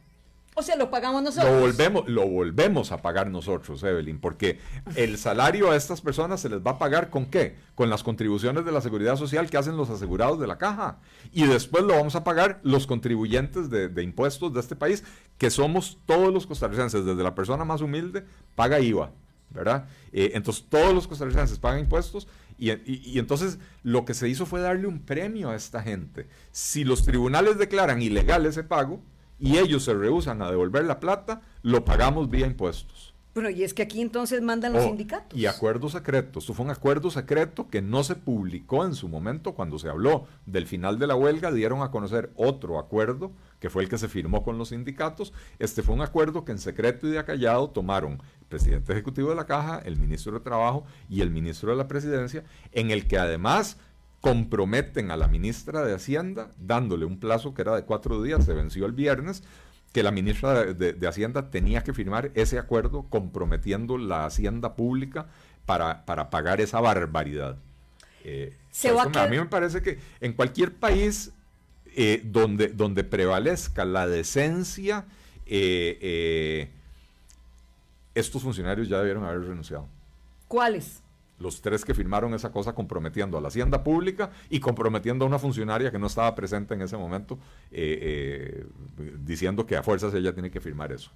O 0.56 0.62
sea, 0.62 0.76
lo 0.76 0.92
pagamos 0.92 1.24
nosotros. 1.24 1.52
Lo 1.52 1.60
volvemos, 1.60 2.08
lo 2.08 2.28
volvemos 2.28 2.92
a 2.92 3.02
pagar 3.02 3.30
nosotros, 3.30 3.82
Evelyn, 3.84 4.20
porque 4.20 4.60
el 4.96 5.18
salario 5.18 5.72
a 5.72 5.76
estas 5.76 6.02
personas 6.02 6.42
se 6.42 6.50
les 6.50 6.60
va 6.60 6.72
a 6.72 6.78
pagar 6.78 7.10
con 7.10 7.26
qué? 7.26 7.56
Con 7.76 7.90
las 7.90 8.04
contribuciones 8.04 8.64
de 8.64 8.72
la 8.72 8.82
seguridad 8.82 9.16
social 9.16 9.50
que 9.50 9.58
hacen 9.58 9.78
los 9.78 9.90
asegurados 9.90 10.40
de 10.40 10.48
la 10.48 10.58
caja. 10.58 11.00
Y 11.32 11.46
después 11.46 11.84
lo 11.84 11.96
vamos 11.96 12.16
a 12.16 12.24
pagar 12.24 12.60
los 12.64 12.86
contribuyentes 12.86 13.70
de, 13.70 14.04
impuestos 14.04 14.54
de 14.54 14.60
este 14.60 14.76
país, 14.76 15.04
que 15.38 15.50
somos 15.50 15.98
todos 16.06 16.32
los 16.32 16.46
costarricenses, 16.46 17.06
desde 17.06 17.24
la 17.24 17.36
persona 17.36 17.66
más 17.66 17.82
humilde, 17.82 18.24
paga 18.56 18.80
IVA, 18.80 19.12
¿verdad? 19.50 19.88
Eh, 20.12 20.32
entonces 20.36 20.66
todos 20.70 20.94
los 20.94 21.08
costarricenses 21.08 21.58
pagan 21.58 21.80
impuestos 21.80 22.28
y, 22.60 22.72
y, 22.86 23.18
entonces 23.18 23.58
lo 23.82 24.06
que 24.06 24.14
se 24.14 24.30
hizo 24.30 24.46
fue 24.46 24.62
darle 24.62 24.86
un 24.86 25.00
premio 25.00 25.50
a 25.50 25.56
esta 25.56 25.82
gente. 25.82 26.28
Si 26.52 26.84
los 26.84 27.04
tribunales 27.04 27.58
declaran 27.58 28.02
ilegal 28.02 28.46
ese 28.46 28.64
pago, 28.64 29.02
y 29.40 29.58
ellos 29.58 29.84
se 29.84 29.94
rehusan 29.94 30.42
a 30.42 30.50
devolver 30.50 30.86
la 30.86 31.00
plata, 31.00 31.42
lo 31.62 31.86
pagamos 31.86 32.30
vía 32.30 32.48
impuestos. 32.48 33.14
Bueno, 33.34 33.50
y 33.50 33.64
es 33.64 33.74
que 33.74 33.82
aquí 33.82 34.00
entonces 34.00 34.44
mandan 34.44 34.74
los 34.74 34.84
oh, 34.84 34.88
sindicatos. 34.88 35.38
Y 35.38 35.48
acuerdo 35.48 35.90
secreto. 35.90 36.38
Esto 36.38 36.54
fue 36.54 36.66
un 36.66 36.72
acuerdo 36.72 37.10
secreto 37.10 37.68
que 37.68 37.82
no 37.82 38.04
se 38.04 38.16
publicó 38.16 38.86
en 38.86 38.94
su 38.94 39.10
momento 39.10 39.56
cuando 39.56 39.80
se 39.80 39.90
habló 39.90 40.28
del 40.46 40.68
final 40.68 41.00
de 41.00 41.08
la 41.08 41.16
huelga. 41.16 41.52
Dieron 41.52 41.82
a 41.82 41.90
conocer 41.90 42.32
otro 42.36 42.78
acuerdo 42.78 43.32
que 43.60 43.72
fue 43.72 43.82
el 43.82 43.90
que 43.90 43.98
se 43.98 44.08
firmó 44.08 44.44
con 44.44 44.60
los 44.60 44.70
sindicatos. 44.70 45.34
Este 45.58 45.82
fue 45.82 45.96
un 45.96 46.02
acuerdo 46.02 46.46
que 46.46 46.52
en 46.52 46.60
secreto 46.60 47.08
y 47.08 47.12
de 47.12 47.18
acallado 47.18 47.72
tomaron 47.72 48.22
el 48.42 48.46
presidente 48.48 48.94
ejecutivo 48.94 49.30
de 49.30 49.36
la 49.36 49.48
Caja, 49.48 49.80
el 49.84 49.98
ministro 49.98 50.34
de 50.34 50.42
Trabajo 50.42 50.84
y 51.10 51.22
el 51.22 51.32
ministro 51.32 51.72
de 51.72 51.78
la 51.78 51.88
Presidencia, 51.88 52.44
en 52.72 52.92
el 52.92 53.08
que 53.08 53.18
además 53.18 53.78
comprometen 54.24 55.12
a 55.12 55.18
la 55.18 55.28
ministra 55.28 55.84
de 55.84 55.94
Hacienda, 55.94 56.50
dándole 56.58 57.04
un 57.04 57.20
plazo 57.20 57.54
que 57.54 57.62
era 57.62 57.76
de 57.76 57.84
cuatro 57.84 58.24
días, 58.24 58.46
se 58.46 58.54
venció 58.54 58.86
el 58.86 58.94
viernes, 58.94 59.44
que 59.92 60.02
la 60.02 60.12
ministra 60.12 60.64
de, 60.64 61.08
Hacienda 61.08 61.50
tenía 61.50 61.84
que 61.84 61.92
firmar 61.92 62.32
ese 62.34 62.58
acuerdo 62.58 63.04
comprometiendo 63.10 63.98
la 63.98 64.26
Hacienda 64.26 64.78
pública 64.78 65.28
para, 65.66 66.06
para 66.06 66.30
pagar 66.30 66.62
esa 66.62 66.80
barbaridad. 66.80 67.58
Eh, 68.24 68.56
a, 69.14 69.28
mí 69.28 69.38
me 69.38 69.46
parece 69.48 69.82
que 69.82 70.00
en 70.22 70.32
cualquier 70.32 70.74
país 70.74 71.34
eh, 71.94 72.22
donde, 72.24 72.70
donde 72.70 73.04
prevalezca 73.04 73.84
la 73.84 74.08
decencia, 74.08 75.04
eh, 75.46 76.72
estos 78.16 78.42
funcionarios 78.42 78.88
ya 78.88 79.00
debieron 79.00 79.26
haber 79.26 79.42
renunciado. 79.42 79.90
¿Cuáles? 80.48 81.03
Los 81.40 81.62
tres 81.62 81.84
que 81.84 81.94
firmaron 81.94 82.34
esa 82.34 82.52
cosa 82.52 82.74
comprometiendo 82.74 83.38
a 83.38 83.42
la 83.42 83.48
hacienda 83.48 83.84
pública 83.84 84.32
y 84.50 84.60
comprometiendo 84.60 85.26
a 85.26 85.28
una 85.28 85.40
funcionaria 85.40 85.92
que 85.92 86.00
no 86.00 86.08
estaba 86.08 86.34
presente 86.36 86.74
en 86.74 86.82
ese 86.82 86.98
momento, 86.98 87.40
eh, 87.72 88.66
eh, 89.00 89.16
diciendo 89.20 89.66
que 89.66 89.76
a 89.76 89.84
fuerzas 89.84 90.14
ella 90.14 90.34
tiene 90.34 90.52
que 90.52 90.62
firmar 90.62 90.92
eso. 90.92 91.12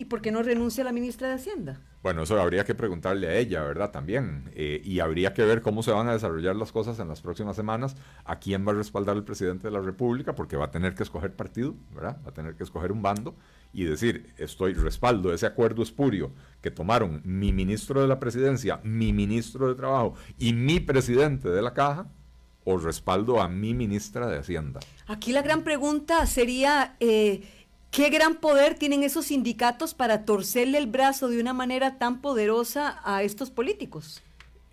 ¿Y 0.00 0.06
por 0.06 0.22
qué 0.22 0.32
no 0.32 0.42
renuncia 0.42 0.82
la 0.82 0.92
ministra 0.92 1.28
de 1.28 1.34
Hacienda? 1.34 1.78
Bueno, 2.02 2.22
eso 2.22 2.40
habría 2.40 2.64
que 2.64 2.74
preguntarle 2.74 3.28
a 3.28 3.36
ella, 3.36 3.62
¿verdad? 3.62 3.90
También. 3.90 4.50
Eh, 4.54 4.80
y 4.82 5.00
habría 5.00 5.34
que 5.34 5.44
ver 5.44 5.60
cómo 5.60 5.82
se 5.82 5.90
van 5.90 6.08
a 6.08 6.14
desarrollar 6.14 6.56
las 6.56 6.72
cosas 6.72 6.98
en 7.00 7.08
las 7.08 7.20
próximas 7.20 7.54
semanas, 7.54 7.96
a 8.24 8.38
quién 8.38 8.66
va 8.66 8.72
a 8.72 8.76
respaldar 8.76 9.18
el 9.18 9.24
presidente 9.24 9.66
de 9.66 9.72
la 9.72 9.80
República, 9.82 10.34
porque 10.34 10.56
va 10.56 10.64
a 10.64 10.70
tener 10.70 10.94
que 10.94 11.02
escoger 11.02 11.36
partido, 11.36 11.74
¿verdad? 11.94 12.16
Va 12.24 12.30
a 12.30 12.32
tener 12.32 12.54
que 12.54 12.64
escoger 12.64 12.92
un 12.92 13.02
bando 13.02 13.34
y 13.74 13.84
decir, 13.84 14.32
estoy 14.38 14.72
respaldo 14.72 15.34
ese 15.34 15.44
acuerdo 15.44 15.82
espurio 15.82 16.32
que 16.62 16.70
tomaron 16.70 17.20
mi 17.26 17.52
ministro 17.52 18.00
de 18.00 18.08
la 18.08 18.18
presidencia, 18.18 18.80
mi 18.82 19.12
ministro 19.12 19.68
de 19.68 19.74
trabajo 19.74 20.14
y 20.38 20.54
mi 20.54 20.80
presidente 20.80 21.50
de 21.50 21.60
la 21.60 21.74
caja, 21.74 22.06
o 22.64 22.78
respaldo 22.78 23.40
a 23.40 23.48
mi 23.48 23.74
ministra 23.74 24.28
de 24.28 24.38
Hacienda. 24.38 24.80
Aquí 25.06 25.32
la 25.32 25.42
gran 25.42 25.62
pregunta 25.62 26.26
sería, 26.26 26.96
eh, 27.00 27.42
¿qué 27.90 28.10
gran 28.10 28.36
poder 28.36 28.74
tienen 28.74 29.02
esos 29.02 29.26
sindicatos 29.26 29.94
para 29.94 30.24
torcerle 30.24 30.78
el 30.78 30.86
brazo 30.86 31.28
de 31.28 31.40
una 31.40 31.52
manera 31.52 31.98
tan 31.98 32.20
poderosa 32.20 33.00
a 33.04 33.22
estos 33.22 33.50
políticos? 33.50 34.22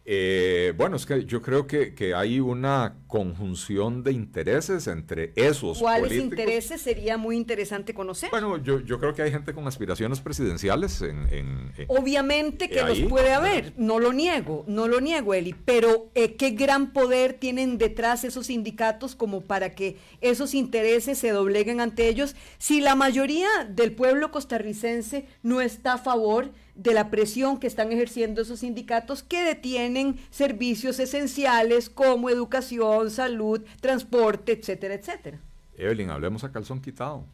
Eh, 0.09 0.73
bueno, 0.77 0.95
es 0.95 1.05
que 1.05 1.25
yo 1.25 1.41
creo 1.41 1.67
que, 1.67 1.93
que, 1.93 2.15
hay 2.15 2.39
una 2.39 2.95
conjunción 3.07 4.05
de 4.05 4.13
intereses 4.13 4.87
entre 4.87 5.33
esos 5.35 5.79
¿Cuáles 5.79 6.13
intereses 6.13 6.79
sería 6.81 7.17
muy 7.17 7.35
interesante 7.35 7.93
conocer? 7.93 8.29
Bueno, 8.31 8.55
yo, 8.55 8.79
yo 8.79 9.01
creo 9.01 9.13
que 9.13 9.23
hay 9.23 9.31
gente 9.31 9.53
con 9.53 9.67
aspiraciones 9.67 10.21
presidenciales 10.21 11.01
en... 11.01 11.73
Obviamente 11.89 12.69
que 12.69 12.83
los 12.83 13.01
puede 13.01 13.33
haber, 13.33 13.73
no 13.75 13.99
lo 13.99 14.13
niego, 14.13 14.63
no 14.65 14.87
lo 14.87 15.01
niego, 15.01 15.33
Eli, 15.33 15.53
pero 15.65 16.09
eh, 16.15 16.35
¿qué 16.35 16.51
gran 16.51 16.93
poder 16.93 17.33
tienen 17.33 17.77
detrás 17.77 18.23
esos 18.23 18.45
sindicatos 18.45 19.13
como 19.13 19.41
para 19.41 19.75
que 19.75 19.97
esos 20.21 20.53
intereses 20.53 21.17
se 21.17 21.31
dobleguen 21.31 21.81
ante 21.81 22.07
ellos 22.07 22.33
si 22.59 22.79
la 22.79 22.95
mayoría 22.95 23.49
del 23.69 23.91
pueblo 23.91 24.31
costarricense 24.31 25.27
no 25.43 25.59
está 25.59 25.95
a 25.95 25.97
favor 25.97 26.51
de 26.77 26.93
la 26.93 27.10
presión 27.10 27.60
que 27.60 27.67
están 27.67 27.91
ejerciendo 27.91 28.41
esos 28.41 28.60
sindicatos 28.60 29.24
que 29.24 29.43
detienen 29.43 30.19
servicios 30.29 31.00
esenciales 31.00 31.89
como 31.89 32.29
educación, 32.29 33.10
salud, 33.10 33.62
transporte, 33.81 34.53
etcétera, 34.53 34.93
etcétera. 34.93 35.39
Evelyn, 35.75 36.12
hablemos 36.12 36.43
a 36.43 36.51
calzón 36.51 36.81
quitado. 36.81 37.25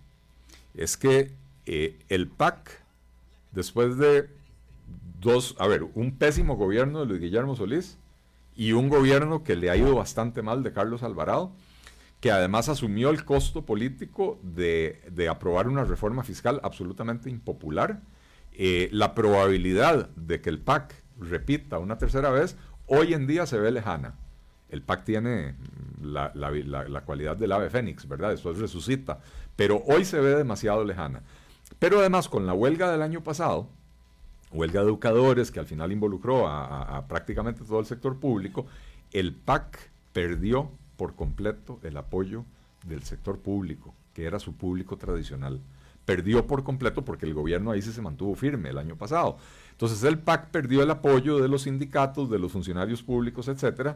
Es 0.74 0.98
que 0.98 1.32
eh, 1.66 2.00
el 2.10 2.28
PAC, 2.28 2.82
después 3.52 3.98
de 3.98 4.30
dos, 5.20 5.56
a 5.60 5.68
ver, 5.68 5.84
un 5.94 6.18
pésimo 6.18 6.56
gobierno 6.56 7.02
de 7.02 7.06
Luis 7.06 7.22
Guillermo 7.22 7.56
Solís 7.56 7.98
y 8.56 8.72
un 8.72 8.90
gobierno 8.90 9.44
que 9.44 9.56
le 9.56 9.70
ha 9.70 9.76
ido 9.76 9.96
bastante 9.96 10.42
mal 10.42 10.64
de 10.64 10.72
Carlos 10.72 11.04
Alvarado, 11.04 11.52
que 12.22 12.32
además 12.32 12.70
asumió 12.70 13.10
el 13.10 13.26
costo 13.26 13.66
político 13.66 14.40
de, 14.42 15.02
de 15.12 15.28
aprobar 15.28 15.68
una 15.68 15.84
reforma 15.84 16.24
fiscal 16.24 16.62
absolutamente 16.64 17.30
impopular, 17.30 18.02
eh, 18.56 18.90
la 18.92 19.16
probabilidad 19.16 20.10
de 20.10 20.42
que 20.42 20.50
el 20.50 20.60
PAC 20.60 20.94
repita 21.20 21.80
una 21.80 21.98
tercera 21.98 22.30
vez 22.30 22.56
hoy 22.88 23.14
en 23.14 23.28
día 23.28 23.46
se 23.46 23.58
ve 23.60 23.72
lejana. 23.72 24.16
El 24.70 24.82
PAC 24.82 25.04
tiene 25.04 25.56
la, 26.02 26.32
cualidad 27.06 27.38
del 27.38 27.52
ave 27.52 27.70
fénix, 27.70 28.08
¿verdad? 28.08 28.30
Después 28.30 28.58
resucita, 28.58 29.20
pero 29.56 29.84
hoy 29.88 30.06
se 30.06 30.20
ve 30.20 30.36
demasiado 30.36 30.84
lejana. 30.84 31.22
Pero 31.80 32.00
además 32.00 32.30
con 32.30 32.46
la 32.46 32.54
huelga 32.54 32.92
del 32.92 33.02
año 33.02 33.24
pasado, 33.24 33.68
huelga 34.52 34.82
de 34.82 34.88
educadores 34.88 35.52
que 35.52 35.60
al 35.60 35.66
final 35.66 35.92
involucró 35.92 36.48
a 36.48 37.06
prácticamente 37.08 37.64
todo 37.64 37.80
el 37.80 37.86
sector 37.86 38.20
público, 38.20 38.66
el 39.12 39.34
PAC 39.34 39.92
perdió 40.12 40.72
por 40.98 41.16
completo 41.16 41.80
el 41.84 41.98
apoyo 41.98 42.46
del 42.86 43.04
sector 43.04 43.40
público, 43.40 43.94
que 44.14 44.26
era 44.26 44.40
su 44.40 44.56
público 44.56 44.98
tradicional 44.98 45.60
perdió 46.06 46.48
por 46.48 46.64
completo 46.64 47.04
porque 47.06 47.26
el 47.26 47.34
gobierno 47.34 47.72
ahí 47.72 47.82
sí 47.82 47.92
se 47.92 48.02
mantuvo 48.02 48.36
firme 48.36 48.70
el 48.70 48.78
año 48.78 48.96
pasado. 48.96 49.38
Entonces 49.72 50.04
el 50.04 50.20
PAC 50.20 50.50
perdió 50.50 50.84
el 50.84 50.92
apoyo 50.92 51.40
de 51.40 51.48
los 51.48 51.64
sindicatos, 51.64 52.30
de 52.30 52.40
los 52.40 52.52
funcionarios 52.52 53.02
públicos, 53.02 53.48
etcétera, 53.48 53.96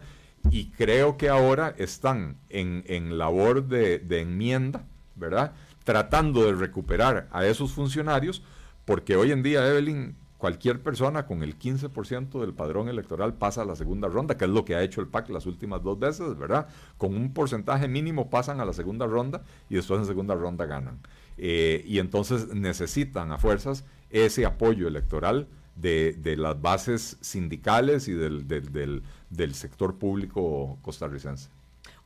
y 0.50 0.70
creo 0.72 1.18
que 1.18 1.30
ahora 1.30 1.74
están 1.78 2.38
en, 2.50 3.18
labor 3.18 3.68
de, 3.68 4.00
de, 4.00 4.22
enmienda, 4.22 4.86
¿verdad? 5.16 5.54
Tratando 5.84 6.46
de 6.46 6.54
recuperar 6.54 7.28
a 7.32 7.46
esos 7.46 7.74
funcionarios, 7.74 8.42
porque 8.86 9.16
hoy 9.16 9.32
en 9.32 9.44
día, 9.44 9.68
Evelyn, 9.68 10.16
cualquier 10.38 10.82
persona 10.82 11.26
con 11.26 11.44
el 11.44 11.58
15% 11.58 12.40
del 12.40 12.54
padrón 12.54 12.90
electoral 12.90 13.34
pasa 13.34 13.64
a 13.64 13.66
la 13.66 13.76
segunda 13.76 14.08
ronda, 14.08 14.38
que 14.38 14.46
es 14.46 14.52
lo 14.52 14.66
que 14.66 14.76
ha 14.76 14.84
hecho 14.84 15.02
el 15.02 15.08
PAC 15.08 15.30
las 15.30 15.46
últimas 15.46 15.84
dos 15.84 16.00
veces, 16.00 16.38
¿verdad? 16.38 16.68
Con 16.98 17.16
un 17.16 17.34
porcentaje 17.34 17.88
mínimo 17.88 18.30
pasan 18.30 18.60
a 18.60 18.66
la 18.66 18.74
segunda 18.74 19.06
ronda 19.08 19.42
y 19.70 19.76
después 19.76 20.00
en 20.00 20.06
segunda 20.06 20.36
ronda 20.36 20.66
ganan. 20.66 21.00
Eh, 21.38 21.84
y 21.86 22.00
entonces 22.00 22.48
necesitan 22.53 23.32
a 23.32 23.38
fuerzas 23.38 23.86
ese 24.10 24.46
apoyo 24.46 24.88
electoral 24.88 25.48
de, 25.75 26.36
las 26.38 26.60
bases 26.62 27.17
sindicales 27.22 28.08
y 28.08 28.13
del, 28.13 28.48
del, 28.48 29.56
sector 29.56 29.98
público 29.98 30.79
costarricense. 30.82 31.50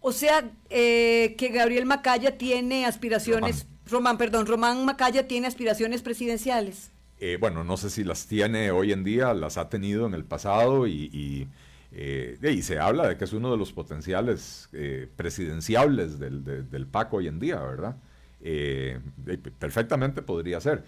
O 0.02 0.12
sea, 0.12 0.52
eh, 0.70 1.36
que 1.38 1.50
Gabriel 1.50 1.86
Macaya 1.86 2.38
tiene 2.38 2.86
aspiraciones, 2.86 3.68
Román. 3.90 4.18
perdón, 4.18 4.46
Román 4.46 4.84
Macaya 4.86 5.28
tiene 5.28 5.48
aspiraciones 5.48 6.02
presidenciales. 6.02 6.92
Eh, 7.20 7.38
bueno, 7.40 7.64
no 7.64 7.78
sé 7.78 7.92
si 7.92 8.04
las 8.04 8.26
tiene 8.26 8.72
hoy 8.72 8.92
en 8.92 9.04
día, 9.04 9.34
las 9.34 9.58
ha 9.58 9.70
tenido 9.70 10.08
en 10.08 10.14
el 10.14 10.26
pasado 10.26 10.88
y, 10.88 11.48
Eh, 11.94 12.38
y 12.42 12.62
se 12.62 12.80
habla 12.80 13.06
de 13.06 13.18
que 13.18 13.26
es 13.26 13.34
uno 13.34 13.52
de 13.52 13.58
los 13.58 13.74
potenciales 13.74 14.70
eh, 14.72 15.10
presidenciables 15.18 16.20
del, 16.20 16.46
del, 16.46 16.88
PAC 16.88 17.14
hoy 17.14 17.28
en 17.28 17.38
día, 17.38 17.60
¿verdad? 17.60 17.98
Eh, 18.44 19.00
perfectamente 19.60 20.22
podría 20.22 20.60
ser. 20.60 20.84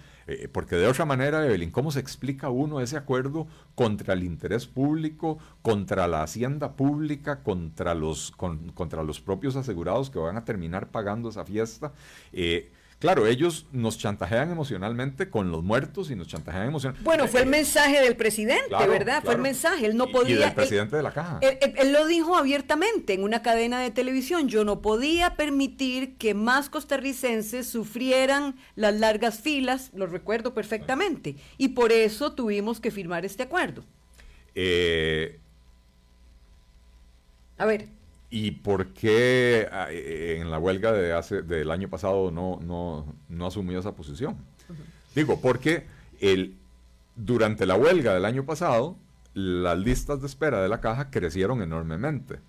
porque 0.51 0.75
de 0.75 0.87
otra 0.87 1.05
manera, 1.05 1.45
Evelyn, 1.45 1.71
¿cómo 1.71 1.91
se 1.91 1.99
explica 1.99 2.49
uno 2.49 2.79
ese 2.79 2.97
acuerdo 2.97 3.47
contra 3.75 4.13
el 4.13 4.23
interés 4.23 4.65
público, 4.67 5.37
contra 5.61 6.07
la 6.07 6.23
hacienda 6.23 6.75
pública, 6.75 7.43
contra 7.43 7.93
los, 7.93 8.31
contra 8.31 9.03
los 9.03 9.19
propios 9.21 9.55
asegurados 9.55 10.09
que 10.09 10.19
van 10.19 10.37
a 10.37 10.45
terminar 10.45 10.89
pagando 10.89 11.29
esa 11.29 11.45
fiesta? 11.45 11.93
Claro, 13.03 13.27
ellos 13.27 13.65
nos 13.73 13.97
chantajean 13.97 14.49
emocionalmente 14.49 15.29
con 15.29 15.51
los 15.51 15.61
muertos 15.61 16.09
y 16.09 16.15
nos 16.15 16.29
chantajean 16.29 16.69
emocionalmente. 16.69 17.03
Bueno, 17.03 17.27
fue 17.27 17.41
el 17.41 17.47
mensaje 17.47 17.99
del 17.99 18.15
presidente, 18.15 18.73
¿verdad? 18.87 19.21
Fue 19.21 19.33
el 19.33 19.41
mensaje. 19.41 19.85
Él 19.85 19.97
no 19.97 20.07
podía. 20.07 20.35
Y 20.35 20.39
del 20.39 20.53
presidente 20.53 20.95
de 20.95 21.03
la 21.03 21.11
caja. 21.11 21.37
Él, 21.41 21.91
lo 21.91 22.07
dijo 22.07 22.37
abiertamente 22.37 23.11
en 23.11 23.23
una 23.23 23.41
cadena 23.41 23.81
de 23.81 23.91
televisión. 23.91 24.47
Yo 24.47 24.63
no 24.63 24.81
podía 24.81 25.35
permitir 25.35 26.15
que 26.15 26.33
más 26.33 26.69
costarricenses 26.69 27.67
sufrieran 27.67 28.55
las 28.77 28.97
largas 28.97 29.41
filas, 29.41 29.91
lo 29.93 30.07
recuerdo 30.07 30.53
perfectamente. 30.53 31.35
Y 31.57 31.69
por 31.69 31.91
eso 31.91 32.31
tuvimos 32.31 32.79
que 32.79 32.89
firmar 32.89 33.25
este 33.25 33.43
acuerdo. 33.43 33.83
Eh, 34.55 35.41
A 37.57 37.65
ver. 37.65 37.89
¿Y 38.35 38.49
por 38.49 38.93
qué 38.93 39.67
ah, 39.71 39.89
eh, 39.91 40.39
en 40.41 40.49
la 40.49 40.57
huelga 40.57 40.91
de 40.91 41.13
hace, 41.13 41.43
del 41.43 41.69
año 41.69 41.87
pasado 41.87 42.31
no, 42.31 42.59
no, 43.29 43.45
asumió 43.45 43.77
esa 43.77 43.91
posición? 43.91 44.37
Digo, 45.13 45.39
porque 45.39 45.85
el, 46.19 46.57
durante 47.15 47.67
la 47.67 47.75
huelga 47.75 48.15
del 48.15 48.25
año 48.25 48.43
pasado, 48.43 48.97
las 49.35 49.77
listas 49.77 50.19
de 50.19 50.25
espera 50.25 50.63
de 50.63 50.67
la 50.67 50.81
caja 50.81 51.11
crecieron 51.11 51.61
enormemente. 51.61 52.39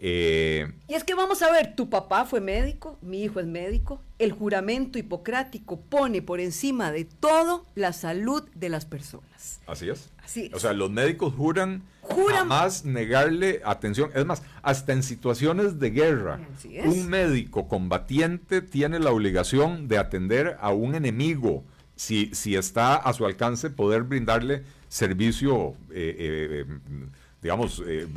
Eh, 0.00 0.70
y 0.86 0.94
es 0.94 1.02
que 1.02 1.14
vamos 1.14 1.42
a 1.42 1.50
ver, 1.50 1.74
tu 1.74 1.90
papá 1.90 2.24
fue 2.24 2.40
médico, 2.40 2.98
mi 3.02 3.24
hijo 3.24 3.40
es 3.40 3.46
médico, 3.46 4.00
el 4.18 4.30
juramento 4.32 4.98
hipocrático 4.98 5.80
pone 5.80 6.22
por 6.22 6.38
encima 6.38 6.92
de 6.92 7.04
todo 7.04 7.66
la 7.74 7.92
salud 7.92 8.44
de 8.54 8.68
las 8.68 8.84
personas. 8.84 9.60
Así 9.66 9.88
es. 9.90 10.10
O 10.52 10.60
sea, 10.60 10.72
los 10.72 10.90
médicos 10.90 11.34
juran, 11.34 11.82
jamás 12.02 12.84
negarle 12.84 13.60
atención. 13.64 14.10
Es 14.14 14.24
más, 14.24 14.42
hasta 14.62 14.92
en 14.92 15.02
situaciones 15.02 15.80
de 15.80 15.90
guerra, 15.90 16.40
un 16.84 17.08
médico 17.08 17.66
combatiente 17.66 18.62
tiene 18.62 19.00
la 19.00 19.10
obligación 19.10 19.88
de 19.88 19.98
atender 19.98 20.56
a 20.60 20.70
un 20.72 20.94
enemigo 20.94 21.64
si, 21.96 22.30
si 22.32 22.54
está 22.54 22.94
a 22.94 23.12
su 23.12 23.26
alcance 23.26 23.70
poder 23.70 24.04
brindarle 24.04 24.62
servicio 24.88 25.74
eh, 25.90 26.64
eh, 26.64 26.64
digamos, 27.42 27.82
eh, 27.86 28.08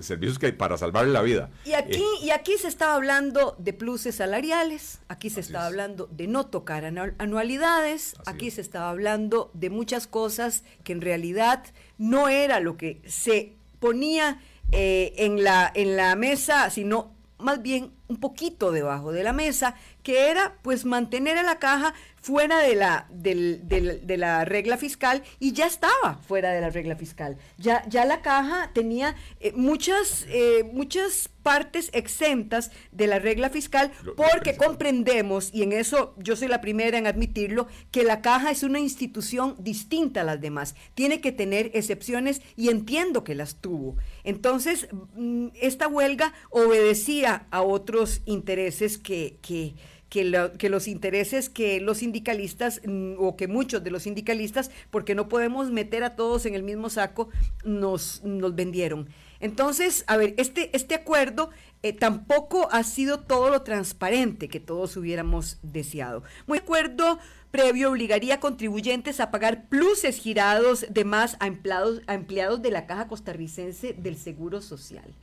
servicios 0.00 0.38
que 0.38 0.52
para 0.52 0.78
salvarle 0.78 1.12
la 1.12 1.22
vida. 1.22 1.50
Y 1.64 1.72
aquí, 1.72 2.00
eh, 2.00 2.24
y 2.26 2.30
aquí 2.30 2.56
se 2.58 2.68
estaba 2.68 2.94
hablando 2.94 3.56
de 3.58 3.72
pluses 3.72 4.16
salariales, 4.16 5.00
aquí 5.08 5.30
se 5.30 5.40
estaba 5.40 5.66
hablando 5.66 6.08
de 6.12 6.28
no 6.28 6.46
tocar 6.46 6.84
anualidades, 6.84 8.14
aquí 8.26 8.50
se 8.50 8.60
estaba 8.60 8.90
hablando 8.90 9.50
de 9.54 9.70
muchas 9.70 10.06
cosas 10.06 10.62
que 10.84 10.92
en 10.92 11.00
realidad 11.00 11.64
no 11.96 12.28
era 12.28 12.60
lo 12.60 12.76
que 12.76 13.02
se 13.06 13.54
ponía 13.80 14.40
eh, 14.70 15.14
en, 15.16 15.42
la, 15.42 15.70
en 15.74 15.96
la 15.96 16.14
mesa, 16.14 16.70
sino 16.70 17.12
más 17.38 17.62
bien 17.62 17.92
un 18.08 18.18
poquito 18.18 18.70
debajo 18.70 19.12
de 19.12 19.22
la 19.22 19.32
mesa, 19.32 19.74
que 20.02 20.30
era 20.30 20.56
pues 20.62 20.84
mantener 20.84 21.36
a 21.38 21.42
la 21.42 21.58
caja 21.58 21.94
fuera 22.20 22.58
de 22.58 22.74
la, 22.74 23.06
de 23.10 24.16
la 24.16 24.44
regla 24.44 24.76
fiscal 24.76 25.22
y 25.38 25.52
ya 25.52 25.66
estaba 25.66 26.20
fuera 26.26 26.52
de 26.52 26.60
la 26.60 26.70
regla 26.70 26.96
fiscal. 26.96 27.36
Ya, 27.58 27.84
ya 27.88 28.04
la 28.04 28.22
caja 28.22 28.70
tenía 28.72 29.14
eh, 29.40 29.52
muchas, 29.54 30.26
eh, 30.28 30.64
muchas 30.72 31.30
partes 31.42 31.88
exentas 31.94 32.70
de 32.92 33.06
la 33.06 33.18
regla 33.18 33.48
fiscal 33.48 33.90
porque 34.16 34.56
comprendemos, 34.56 35.50
y 35.54 35.62
en 35.62 35.72
eso 35.72 36.14
yo 36.18 36.36
soy 36.36 36.48
la 36.48 36.60
primera 36.60 36.98
en 36.98 37.06
admitirlo, 37.06 37.68
que 37.90 38.04
la 38.04 38.20
caja 38.20 38.50
es 38.50 38.62
una 38.62 38.80
institución 38.80 39.56
distinta 39.58 40.20
a 40.20 40.24
las 40.24 40.40
demás. 40.40 40.74
Tiene 40.94 41.20
que 41.20 41.32
tener 41.32 41.70
excepciones 41.74 42.42
y 42.56 42.68
entiendo 42.68 43.24
que 43.24 43.34
las 43.34 43.56
tuvo. 43.56 43.96
Entonces, 44.24 44.88
mm, 45.14 45.48
esta 45.60 45.88
huelga 45.88 46.34
obedecía 46.50 47.46
a 47.50 47.62
otros 47.62 48.20
intereses 48.26 48.98
que, 48.98 49.38
que 49.40 49.74
que, 50.08 50.50
que, 50.58 50.68
los 50.68 50.88
intereses 50.88 51.48
que 51.48 51.80
los 51.80 51.98
sindicalistas 51.98 52.80
mm, 52.84 53.14
o 53.18 53.36
que 53.36 53.48
muchos 53.48 53.84
de 53.84 53.90
los 53.90 54.04
sindicalistas, 54.04 54.70
porque 54.90 55.14
no 55.14 55.28
podemos 55.28 55.70
meter 55.70 56.04
a 56.04 56.16
todos 56.16 56.46
en 56.46 56.54
el 56.54 56.62
mismo 56.62 56.90
saco, 56.90 57.28
nos, 57.64 58.22
nos 58.24 58.54
vendieron. 58.54 59.08
Entonces, 59.40 60.04
a 60.06 60.16
ver, 60.16 60.34
este, 60.36 60.74
este 60.76 60.94
acuerdo 60.94 61.50
eh, 61.82 61.92
tampoco 61.92 62.68
ha 62.72 62.82
sido 62.82 63.20
todo 63.20 63.50
lo 63.50 63.62
transparente 63.62 64.48
que 64.48 64.60
todos 64.60 64.96
hubiéramos 64.96 65.58
deseado. 65.62 66.22
Muy 66.46 66.58
acuerdo 66.58 67.18
previo 67.50 67.90
obligaría 67.90 68.34
a 68.34 68.40
contribuyentes 68.40 69.20
a 69.20 69.30
pagar 69.30 69.68
pluses 69.68 70.18
girados 70.18 70.86
de 70.90 71.04
más 71.04 71.36
a 71.40 71.46
empleados, 71.46 72.02
a 72.06 72.14
empleados 72.14 72.60
de 72.60 72.70
la 72.70 72.86
Caja 72.86 73.08
Costarricense 73.08 73.94
del 73.94 74.16
Seguro 74.16 74.60
Social. 74.60 75.14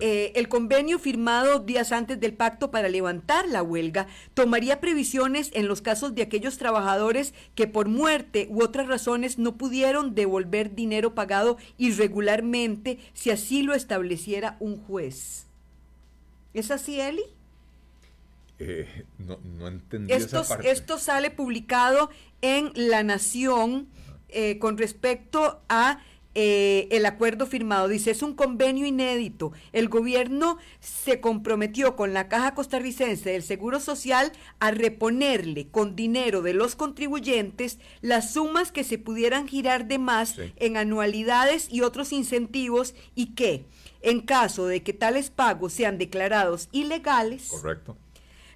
Eh, 0.00 0.32
el 0.34 0.48
convenio 0.48 0.98
firmado 0.98 1.60
días 1.60 1.92
antes 1.92 2.18
del 2.18 2.34
pacto 2.34 2.72
para 2.72 2.88
levantar 2.88 3.46
la 3.48 3.62
huelga 3.62 4.08
tomaría 4.34 4.80
previsiones 4.80 5.50
en 5.54 5.68
los 5.68 5.80
casos 5.80 6.14
de 6.14 6.22
aquellos 6.22 6.58
trabajadores 6.58 7.34
que 7.54 7.68
por 7.68 7.88
muerte 7.88 8.48
u 8.50 8.62
otras 8.62 8.88
razones 8.88 9.38
no 9.38 9.56
pudieron 9.56 10.14
devolver 10.14 10.74
dinero 10.74 11.14
pagado 11.14 11.56
irregularmente 11.78 12.98
si 13.12 13.30
así 13.30 13.62
lo 13.62 13.74
estableciera 13.74 14.56
un 14.58 14.76
juez. 14.76 15.45
¿Es 16.56 16.70
así, 16.70 16.98
Eli? 16.98 17.22
Eh, 18.58 19.04
no, 19.18 19.38
no, 19.58 19.68
entendí 19.68 20.10
esto, 20.10 20.40
esa 20.40 20.48
parte. 20.54 20.70
Esto 20.70 20.98
sale 20.98 21.30
publicado 21.30 22.08
en 22.40 22.72
La 22.74 23.02
Nación 23.02 23.88
eh, 24.30 24.58
con 24.58 24.78
respecto 24.78 25.60
a 25.68 26.00
eh, 26.38 26.88
el 26.90 27.06
acuerdo 27.06 27.46
firmado. 27.46 27.88
Dice, 27.88 28.10
es 28.10 28.22
un 28.22 28.34
convenio 28.34 28.86
inédito. 28.86 29.52
El 29.72 29.88
gobierno 29.88 30.58
se 30.80 31.18
comprometió 31.18 31.96
con 31.96 32.12
la 32.12 32.28
Caja 32.28 32.54
Costarricense 32.54 33.30
del 33.30 33.42
Seguro 33.42 33.80
Social 33.80 34.32
a 34.58 34.70
reponerle 34.70 35.68
con 35.68 35.96
dinero 35.96 36.42
de 36.42 36.52
los 36.52 36.76
contribuyentes 36.76 37.78
las 38.02 38.34
sumas 38.34 38.70
que 38.70 38.84
se 38.84 38.98
pudieran 38.98 39.48
girar 39.48 39.88
de 39.88 39.98
más 39.98 40.36
en 40.56 40.76
anualidades 40.76 41.68
y 41.70 41.80
otros 41.80 42.12
incentivos 42.12 42.94
y 43.14 43.34
que, 43.34 43.64
en 44.00 44.20
caso 44.20 44.66
de 44.66 44.82
que 44.82 44.92
tales 44.92 45.30
pagos 45.30 45.72
sean 45.72 45.98
declarados 45.98 46.68
ilegales, 46.72 47.48
Correcto 47.48 47.96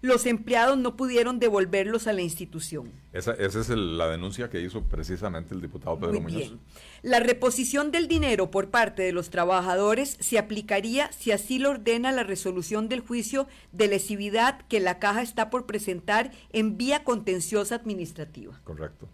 los 0.03 0.25
empleados 0.27 0.79
no 0.79 0.97
pudieron 0.97 1.39
devolverlos 1.39 2.07
a 2.07 2.13
la 2.13 2.23
institución. 2.23 2.91
Esa, 3.13 3.33
es 3.35 3.69
la 3.69 4.09
denuncia 4.09 4.49
que 4.49 4.61
hizo 4.61 4.83
precisamente 4.85 5.55
el 5.55 5.61
diputado 5.61 5.99
Pedro 5.99 6.13
Muy 6.13 6.33
Muñoz. 6.33 6.49
Bien. 6.49 6.61
La 7.03 7.21
reposición 7.21 7.91
del 7.91 8.09
dinero 8.09 8.51
por 8.51 8.71
parte 8.71 9.03
de 9.03 9.13
los 9.13 9.31
trabajadores 9.31 10.17
se 10.21 10.39
aplicaría 10.39 11.13
si 11.13 11.33
así 11.33 11.59
lo 11.59 11.71
ordena 11.71 12.13
la 12.13 12.23
resolución 12.23 12.89
del 12.89 13.01
juicio 13.01 13.47
de 13.73 13.89
lesividad 13.89 14.63
que 14.69 14.81
la 14.81 14.99
caja 14.99 15.23
está 15.23 15.51
por 15.51 15.67
presentar 15.67 16.31
en 16.53 16.77
vía 16.77 17.05
contenciosa 17.05 17.75
administrativa. 17.75 18.59
Correcto. 18.65 19.09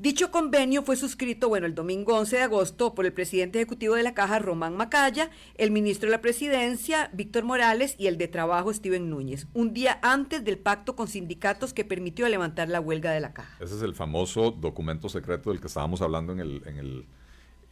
Dicho 0.00 0.30
convenio 0.30 0.82
fue 0.82 0.96
suscrito, 0.96 1.50
bueno, 1.50 1.66
el 1.66 1.74
domingo 1.74 2.16
11 2.16 2.36
de 2.36 2.42
agosto 2.44 2.94
por 2.94 3.04
el 3.04 3.12
presidente 3.12 3.58
ejecutivo 3.58 3.96
de 3.96 4.02
la 4.02 4.14
Caja, 4.14 4.38
Román 4.38 4.74
Macaya, 4.74 5.28
el 5.56 5.70
ministro 5.70 6.06
de 6.06 6.12
la 6.12 6.22
Presidencia, 6.22 7.10
Víctor 7.12 7.44
Morales, 7.44 7.96
y 7.98 8.06
el 8.06 8.16
de 8.16 8.26
Trabajo, 8.26 8.72
Steven 8.72 9.10
Núñez, 9.10 9.46
un 9.52 9.74
día 9.74 9.98
antes 10.00 10.42
del 10.42 10.56
pacto 10.56 10.96
con 10.96 11.06
sindicatos 11.06 11.74
que 11.74 11.84
permitió 11.84 12.26
levantar 12.30 12.70
la 12.70 12.80
huelga 12.80 13.10
de 13.10 13.20
la 13.20 13.34
Caja. 13.34 13.58
Ese 13.60 13.76
es 13.76 13.82
el 13.82 13.94
famoso 13.94 14.52
documento 14.52 15.10
secreto 15.10 15.50
del 15.50 15.60
que 15.60 15.66
estábamos 15.66 16.00
hablando 16.00 16.32
en 16.32 16.40
el, 16.40 16.62
en 16.64 16.78
el, 16.78 17.06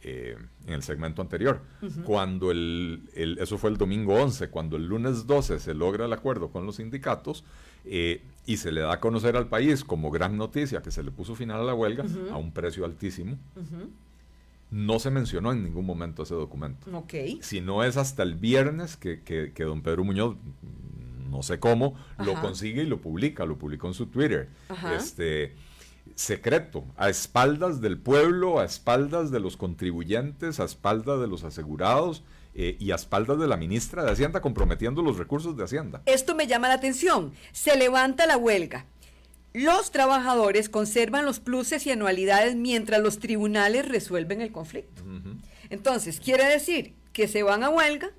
eh, 0.03 0.37
en 0.67 0.73
el 0.73 0.83
segmento 0.83 1.23
anterior. 1.23 1.63
Cuando 2.05 2.51
el, 2.51 3.09
el, 3.15 3.39
eso 3.39 3.57
fue 3.57 3.71
el 3.71 3.77
domingo 3.77 4.13
11, 4.13 4.49
cuando 4.49 4.77
el 4.77 4.85
lunes 4.85 5.25
12 5.25 5.59
se 5.59 5.73
logra 5.73 6.05
el 6.05 6.13
acuerdo 6.13 6.51
con 6.51 6.63
los 6.67 6.75
sindicatos, 6.75 7.43
eh, 7.85 8.21
y 8.49 8.57
se 8.57 8.71
le 8.71 8.81
da 8.81 8.93
a 8.93 8.99
conocer 8.99 9.37
al 9.37 9.47
país 9.47 9.83
como 9.83 10.09
gran 10.09 10.35
noticia 10.35 10.81
que 10.81 10.89
se 10.89 11.03
le 11.03 11.11
puso 11.11 11.35
final 11.35 11.59
a 11.59 11.63
la 11.63 11.75
huelga 11.75 12.03
a 12.31 12.37
un 12.37 12.51
precio 12.51 12.83
altísimo. 12.83 13.37
No 14.71 14.97
se 14.97 15.11
mencionó 15.11 15.51
en 15.51 15.63
ningún 15.63 15.85
momento 15.85 16.23
ese 16.23 16.33
documento. 16.33 16.89
Si 17.41 17.61
no 17.61 17.83
es 17.83 17.95
hasta 17.95 18.23
el 18.23 18.33
viernes 18.33 18.97
que, 18.97 19.21
que, 19.21 19.63
don 19.63 19.83
Pedro 19.83 20.03
Muñoz, 20.03 20.35
no 21.29 21.43
sé 21.43 21.59
cómo, 21.59 21.93
lo 22.17 22.41
consigue 22.41 22.81
y 22.81 22.85
lo 22.87 22.99
publica, 22.99 23.45
lo 23.45 23.59
publicó 23.59 23.85
en 23.85 23.93
su 23.93 24.07
Twitter. 24.07 24.49
Este 24.97 25.53
secreto, 26.15 26.85
a 26.97 27.07
espaldas 27.07 27.81
del 27.81 27.99
pueblo, 27.99 28.59
a 28.59 28.65
espaldas 28.65 29.29
de 29.29 29.39
los 29.39 29.57
contribuyentes, 29.57 30.59
a 30.59 30.63
espaldas 30.63 31.19
de 31.19 31.27
los 31.27 31.43
asegurados, 31.43 32.23
eh, 32.61 32.75
y 32.77 32.91
a 32.91 32.95
espaldas 32.95 33.39
de 33.39 33.47
la 33.47 33.55
ministra 33.55 34.03
de 34.03 34.11
Hacienda 34.11 34.41
comprometiendo 34.41 35.01
los 35.01 35.17
recursos 35.17 35.55
de 35.55 35.63
Hacienda. 35.63 36.01
Esto 36.05 36.35
me 36.35 36.45
llama 36.45 36.67
la 36.67 36.73
atención. 36.73 37.31
Se 37.53 37.77
levanta 37.77 38.25
la 38.25 38.35
huelga. 38.35 38.85
Los 39.53 39.91
trabajadores 39.91 40.67
conservan 40.67 41.23
los 41.23 41.39
pluses 41.39 41.87
y 41.87 41.91
anualidades 41.91 42.57
mientras 42.57 42.99
los 43.01 43.19
tribunales 43.19 43.87
resuelven 43.87 44.41
el 44.41 44.51
conflicto. 44.51 45.03
Entonces, 45.69 46.19
quiere 46.19 46.43
decir 46.43 46.95
que 47.13 47.29
se 47.29 47.43
van 47.43 47.63
a 47.63 47.69
huelga, 47.69 48.11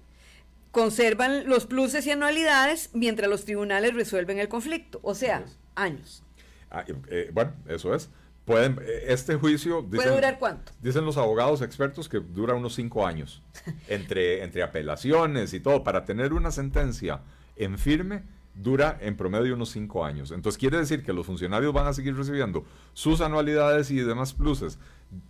conservan 0.70 1.46
los 1.46 1.66
pluses 1.66 2.06
y 2.06 2.12
anualidades 2.12 2.88
mientras 2.94 3.28
los 3.28 3.44
tribunales 3.44 3.92
resuelven 3.92 4.38
el 4.38 4.48
conflicto, 4.48 5.00
o 5.02 5.14
sea, 5.14 5.44
años. 5.74 6.22
Ah, 6.70 6.86
eh, 7.08 7.30
bueno, 7.34 7.52
eso 7.68 7.94
es. 7.94 8.08
Pueden, 8.50 8.78
eh, 8.82 9.04
este 9.08 9.36
juicio... 9.36 9.86
¿Puede 9.86 10.14
durar 10.14 10.38
cuánto? 10.38 10.72
Dicen 10.80 11.04
los 11.04 11.16
abogados 11.16 11.62
expertos 11.62 12.08
que 12.08 12.20
dura 12.20 12.54
unos 12.54 12.74
cinco 12.74 13.06
años, 13.06 13.42
entre, 13.88 14.42
entre 14.42 14.62
apelaciones 14.62 15.54
y 15.54 15.60
todo, 15.60 15.84
para 15.84 16.04
tener 16.04 16.32
una 16.32 16.50
sentencia 16.50 17.20
en 17.56 17.78
firme 17.78 18.22
dura 18.54 18.98
en 19.00 19.16
promedio 19.16 19.54
unos 19.54 19.70
cinco 19.70 20.04
años. 20.04 20.30
Entonces 20.32 20.58
quiere 20.58 20.78
decir 20.78 21.02
que 21.02 21.12
los 21.12 21.26
funcionarios 21.26 21.72
van 21.72 21.86
a 21.86 21.92
seguir 21.92 22.16
recibiendo 22.16 22.64
sus 22.92 23.20
anualidades 23.20 23.90
y 23.90 24.00
demás 24.00 24.34
pluses 24.34 24.78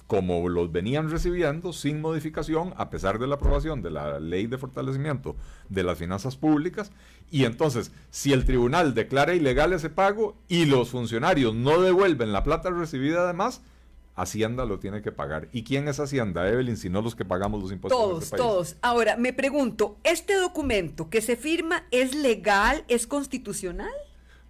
como 0.07 0.49
los 0.49 0.73
venían 0.73 1.11
recibiendo 1.11 1.73
sin 1.73 2.01
modificación 2.01 2.75
a 2.77 2.91
pesar 2.91 3.19
de 3.19 3.27
la 3.27 3.37
aprobación 3.37 3.81
de 3.81 3.91
la 3.91 4.21
ley 4.21 4.47
de 4.47 4.59
fortalecimiento 4.59 5.37
de 5.69 5.83
las 5.83 5.99
finanzas 5.99 6.37
públicas. 6.37 6.91
Y 7.31 7.45
entonces, 7.45 7.93
si 8.11 8.33
el 8.33 8.45
tribunal 8.45 8.95
declara 8.95 9.35
ilegal 9.35 9.73
ese 9.73 9.89
pago 9.89 10.37
y 10.49 10.67
los 10.67 10.91
funcionarios 10.91 11.55
no 11.55 11.81
devuelven 11.81 12.33
la 12.33 12.43
plata 12.43 12.71
recibida 12.71 13.23
además, 13.23 13.63
Hacienda 14.17 14.67
lo 14.67 14.79
tiene 14.79 15.01
que 15.01 15.13
pagar. 15.13 15.49
¿Y 15.53 15.63
quién 15.63 15.89
es 15.89 15.99
Hacienda, 15.99 16.49
Evelyn, 16.49 16.77
si 16.77 16.91
no 16.91 17.01
los 17.01 17.15
que 17.15 17.25
pagamos 17.25 17.63
los 17.63 17.73
impuestos? 17.73 17.99
Todos, 17.99 18.25
este 18.25 18.37
todos. 18.37 18.77
Ahora, 18.83 19.17
me 19.17 19.33
pregunto, 19.33 19.97
¿este 20.05 20.35
documento 20.35 21.09
que 21.09 21.23
se 21.23 21.37
firma 21.37 21.85
es 21.91 22.15
legal, 22.15 22.85
es 22.89 23.07
constitucional? 23.07 23.89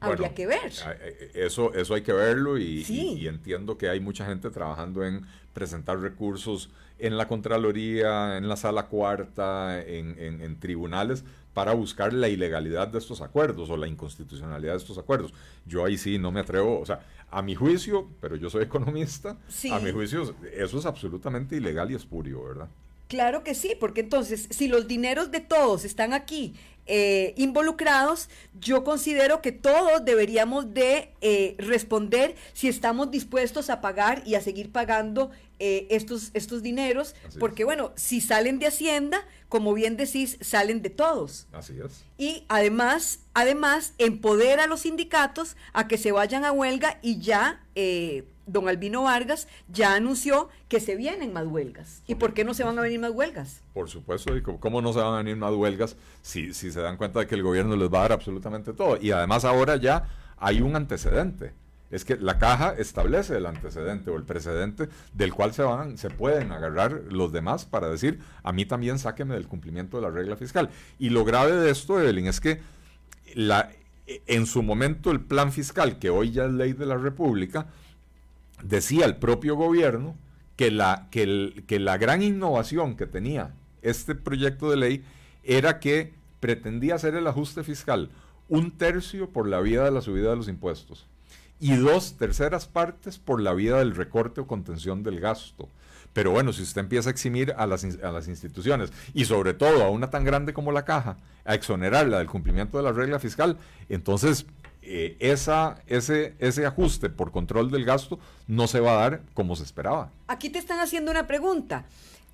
Habría 0.00 0.34
que 0.34 0.46
ver. 0.46 0.72
Eh, 1.00 1.30
eso, 1.34 1.74
eso 1.74 1.94
hay 1.94 2.02
que 2.02 2.12
verlo 2.12 2.58
y, 2.58 3.26
entiendo 3.26 3.78
que 3.78 3.88
hay 3.88 4.00
mucha 4.00 4.26
gente 4.26 4.50
trabajando 4.50 5.04
en 5.04 5.26
presentar 5.52 6.00
recursos 6.00 6.70
en 6.98 7.16
la 7.16 7.28
Contraloría, 7.28 8.36
en 8.36 8.48
la 8.48 8.56
Sala 8.56 8.86
Cuarta, 8.86 9.82
en, 9.82 10.16
en 10.18 10.60
tribunales, 10.60 11.24
para 11.54 11.72
buscar 11.72 12.12
la 12.12 12.28
ilegalidad 12.28 12.88
de 12.88 12.98
estos 12.98 13.20
acuerdos 13.20 13.70
o 13.70 13.76
la 13.76 13.88
inconstitucionalidad 13.88 14.72
de 14.72 14.78
estos 14.78 14.98
acuerdos. 14.98 15.32
Yo 15.66 15.84
ahí 15.84 15.98
sí 15.98 16.18
no 16.18 16.30
me 16.30 16.40
atrevo, 16.40 16.80
o 16.80 16.86
sea, 16.86 17.00
a 17.30 17.42
mi 17.42 17.54
juicio, 17.54 18.08
pero 18.20 18.36
yo 18.36 18.50
soy 18.50 18.62
economista, 18.64 19.36
a 19.72 19.78
mi 19.80 19.92
juicio 19.92 20.34
eso 20.52 20.78
es 20.78 20.86
absolutamente 20.86 21.56
ilegal 21.56 21.90
y 21.90 21.94
espurio, 21.94 22.42
¿verdad? 22.42 22.68
Claro 23.10 23.42
que 23.42 23.56
sí, 23.56 23.72
porque 23.78 24.02
entonces 24.02 24.46
si 24.50 24.68
los 24.68 24.86
dineros 24.86 25.32
de 25.32 25.40
todos 25.40 25.84
están 25.84 26.12
aquí 26.12 26.54
eh, 26.86 27.34
involucrados, 27.36 28.28
yo 28.60 28.84
considero 28.84 29.42
que 29.42 29.50
todos 29.50 30.04
deberíamos 30.04 30.72
de 30.74 31.12
eh, 31.20 31.56
responder 31.58 32.36
si 32.52 32.68
estamos 32.68 33.10
dispuestos 33.10 33.68
a 33.68 33.80
pagar 33.80 34.22
y 34.24 34.36
a 34.36 34.40
seguir 34.40 34.70
pagando 34.70 35.32
eh, 35.58 35.88
estos, 35.90 36.30
estos 36.34 36.62
dineros, 36.62 37.16
porque 37.40 37.64
bueno, 37.64 37.90
si 37.96 38.20
salen 38.20 38.60
de 38.60 38.68
Hacienda, 38.68 39.26
como 39.48 39.74
bien 39.74 39.96
decís, 39.96 40.38
salen 40.40 40.80
de 40.80 40.90
todos. 40.90 41.48
Así 41.50 41.74
es. 41.84 42.04
Y 42.16 42.44
además, 42.48 43.18
además, 43.34 43.92
empodera 43.98 44.64
a 44.64 44.66
los 44.68 44.82
sindicatos 44.82 45.56
a 45.72 45.88
que 45.88 45.98
se 45.98 46.12
vayan 46.12 46.44
a 46.44 46.52
huelga 46.52 47.00
y 47.02 47.18
ya 47.18 47.60
don 48.46 48.68
Albino 48.68 49.02
Vargas 49.02 49.48
ya 49.68 49.94
anunció 49.94 50.48
que 50.68 50.80
se 50.80 50.96
vienen 50.96 51.32
más 51.32 51.46
huelgas. 51.46 52.02
¿Y 52.06 52.16
por 52.16 52.34
qué 52.34 52.44
no 52.44 52.54
se 52.54 52.64
van 52.64 52.78
a 52.78 52.82
venir 52.82 53.00
más 53.00 53.12
huelgas? 53.12 53.62
Por 53.74 53.88
supuesto, 53.88 54.36
y 54.36 54.42
cómo 54.42 54.82
no 54.82 54.92
se 54.92 55.00
van 55.00 55.14
a 55.14 55.18
venir 55.18 55.36
más 55.36 55.52
huelgas 55.52 55.96
si, 56.22 56.52
si 56.52 56.70
se 56.70 56.80
dan 56.80 56.96
cuenta 56.96 57.20
de 57.20 57.26
que 57.26 57.34
el 57.34 57.42
gobierno 57.42 57.76
les 57.76 57.92
va 57.92 57.98
a 57.98 58.02
dar 58.02 58.12
absolutamente 58.12 58.72
todo. 58.72 58.98
Y 59.00 59.10
además 59.10 59.44
ahora 59.44 59.76
ya 59.76 60.08
hay 60.38 60.60
un 60.60 60.76
antecedente. 60.76 61.52
Es 61.90 62.04
que 62.04 62.16
la 62.16 62.38
caja 62.38 62.74
establece 62.78 63.36
el 63.36 63.46
antecedente 63.46 64.10
o 64.10 64.16
el 64.16 64.22
precedente 64.22 64.88
del 65.12 65.34
cual 65.34 65.52
se 65.52 65.62
van, 65.62 65.98
se 65.98 66.08
pueden 66.08 66.52
agarrar 66.52 66.92
los 67.10 67.32
demás 67.32 67.64
para 67.64 67.88
decir, 67.88 68.20
a 68.44 68.52
mí 68.52 68.64
también 68.64 68.98
sáqueme 69.00 69.34
del 69.34 69.48
cumplimiento 69.48 69.96
de 69.96 70.04
la 70.04 70.10
regla 70.10 70.36
fiscal. 70.36 70.70
Y 71.00 71.10
lo 71.10 71.24
grave 71.24 71.52
de 71.52 71.70
esto, 71.70 72.00
Evelyn, 72.00 72.28
es 72.28 72.40
que 72.40 72.60
la, 73.34 73.70
en 74.06 74.46
su 74.46 74.62
momento 74.62 75.10
el 75.10 75.20
plan 75.20 75.50
fiscal, 75.50 75.98
que 75.98 76.10
hoy 76.10 76.30
ya 76.30 76.44
es 76.44 76.52
ley 76.52 76.74
de 76.74 76.86
la 76.86 76.96
República, 76.96 77.66
decía 78.62 79.06
el 79.06 79.16
propio 79.16 79.56
gobierno 79.56 80.16
que 80.56 80.70
la, 80.70 81.08
que, 81.10 81.64
que 81.66 81.78
la 81.78 81.98
gran 81.98 82.22
innovación 82.22 82.96
que 82.96 83.06
tenía 83.06 83.54
este 83.82 84.14
proyecto 84.14 84.70
de 84.70 84.76
ley 84.76 85.04
era 85.42 85.80
que 85.80 86.12
pretendía 86.40 86.96
hacer 86.96 87.14
el 87.14 87.26
ajuste 87.26 87.64
fiscal 87.64 88.10
un 88.48 88.72
tercio 88.72 89.30
por 89.30 89.46
la 89.46 89.60
vía 89.60 89.84
de 89.84 89.90
la 89.90 90.00
subida 90.00 90.30
de 90.30 90.36
los 90.36 90.48
impuestos 90.48 91.06
y 91.60 91.76
dos 91.76 92.14
terceras 92.14 92.66
partes 92.66 93.18
por 93.18 93.40
la 93.40 93.52
vía 93.52 93.76
del 93.76 93.94
recorte 93.94 94.40
o 94.40 94.46
contención 94.46 95.02
del 95.02 95.20
gasto. 95.20 95.68
Pero 96.12 96.32
bueno, 96.32 96.52
si 96.52 96.62
usted 96.62 96.80
empieza 96.80 97.10
a 97.10 97.12
eximir 97.12 97.54
a 97.56 97.66
las, 97.66 97.84
a 97.84 98.10
las 98.10 98.26
instituciones 98.26 98.92
y 99.14 99.26
sobre 99.26 99.54
todo 99.54 99.84
a 99.84 99.90
una 99.90 100.10
tan 100.10 100.24
grande 100.24 100.52
como 100.52 100.72
la 100.72 100.84
caja, 100.84 101.18
a 101.44 101.54
exonerarla 101.54 102.18
del 102.18 102.26
cumplimiento 102.26 102.78
de 102.78 102.84
la 102.84 102.92
regla 102.92 103.20
fiscal, 103.20 103.58
entonces 103.88 104.46
eh, 104.82 105.16
esa, 105.20 105.82
ese, 105.86 106.34
ese 106.38 106.66
ajuste 106.66 107.10
por 107.10 107.32
control 107.32 107.70
del 107.70 107.84
gasto 107.84 108.18
no 108.46 108.66
se 108.66 108.80
va 108.80 108.92
a 108.92 109.10
dar 109.10 109.22
como 109.34 109.56
se 109.56 109.64
esperaba. 109.64 110.10
Aquí 110.26 110.50
te 110.50 110.58
están 110.58 110.80
haciendo 110.80 111.10
una 111.10 111.26
pregunta. 111.26 111.86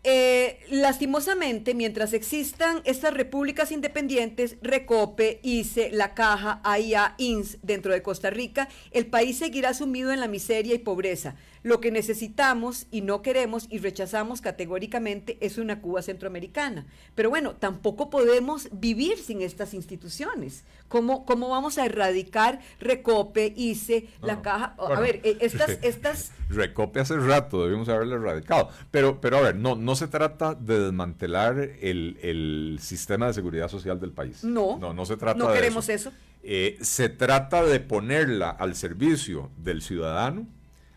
Eh, 0.08 0.60
lastimosamente, 0.70 1.74
mientras 1.74 2.12
existan 2.12 2.80
estas 2.84 3.12
repúblicas 3.12 3.72
independientes, 3.72 4.56
Recope, 4.62 5.40
ICE, 5.42 5.90
La 5.90 6.14
Caja, 6.14 6.60
AIA, 6.62 7.16
INS 7.18 7.58
dentro 7.62 7.92
de 7.92 8.02
Costa 8.02 8.30
Rica, 8.30 8.68
el 8.92 9.06
país 9.06 9.38
seguirá 9.38 9.74
sumido 9.74 10.12
en 10.12 10.20
la 10.20 10.28
miseria 10.28 10.76
y 10.76 10.78
pobreza. 10.78 11.34
Lo 11.66 11.80
que 11.80 11.90
necesitamos 11.90 12.86
y 12.92 13.00
no 13.00 13.22
queremos 13.22 13.66
y 13.68 13.78
rechazamos 13.78 14.40
categóricamente 14.40 15.36
es 15.40 15.58
una 15.58 15.80
Cuba 15.80 16.00
centroamericana. 16.00 16.86
Pero 17.16 17.28
bueno, 17.28 17.56
tampoco 17.56 18.08
podemos 18.08 18.68
vivir 18.70 19.18
sin 19.18 19.42
estas 19.42 19.74
instituciones. 19.74 20.62
¿Cómo, 20.86 21.26
cómo 21.26 21.48
vamos 21.48 21.76
a 21.78 21.86
erradicar 21.86 22.60
Recope, 22.78 23.52
ICE, 23.56 24.06
la 24.22 24.42
caja? 24.42 24.76
a 24.78 25.00
ver, 25.00 25.20
eh, 25.24 25.38
estas, 25.40 25.80
estas... 25.82 26.30
Recope 26.50 27.00
hace 27.00 27.16
rato 27.16 27.64
debimos 27.64 27.88
haberlo 27.88 28.14
erradicado. 28.14 28.68
Pero, 28.92 29.20
pero 29.20 29.38
a 29.38 29.40
ver, 29.40 29.56
no, 29.56 29.74
no 29.74 29.96
se 29.96 30.06
trata 30.06 30.54
de 30.54 30.78
desmantelar 30.78 31.58
el, 31.58 32.78
sistema 32.80 33.26
de 33.26 33.34
seguridad 33.34 33.68
social 33.68 33.98
del 33.98 34.12
país. 34.12 34.44
No. 34.44 34.78
No, 34.78 34.94
no 34.94 35.04
se 35.04 35.16
trata 35.16 35.36
no 35.36 35.52
queremos 35.52 35.88
eso. 35.88 36.12
Eh, 36.44 36.78
se 36.80 37.08
trata 37.08 37.64
de 37.64 37.80
ponerla 37.80 38.50
al 38.50 38.76
servicio 38.76 39.50
del 39.56 39.82
ciudadano 39.82 40.46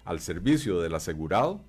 al 0.10 0.20
servicio 0.22 0.82
del 0.82 0.96
asegurado 0.96 1.62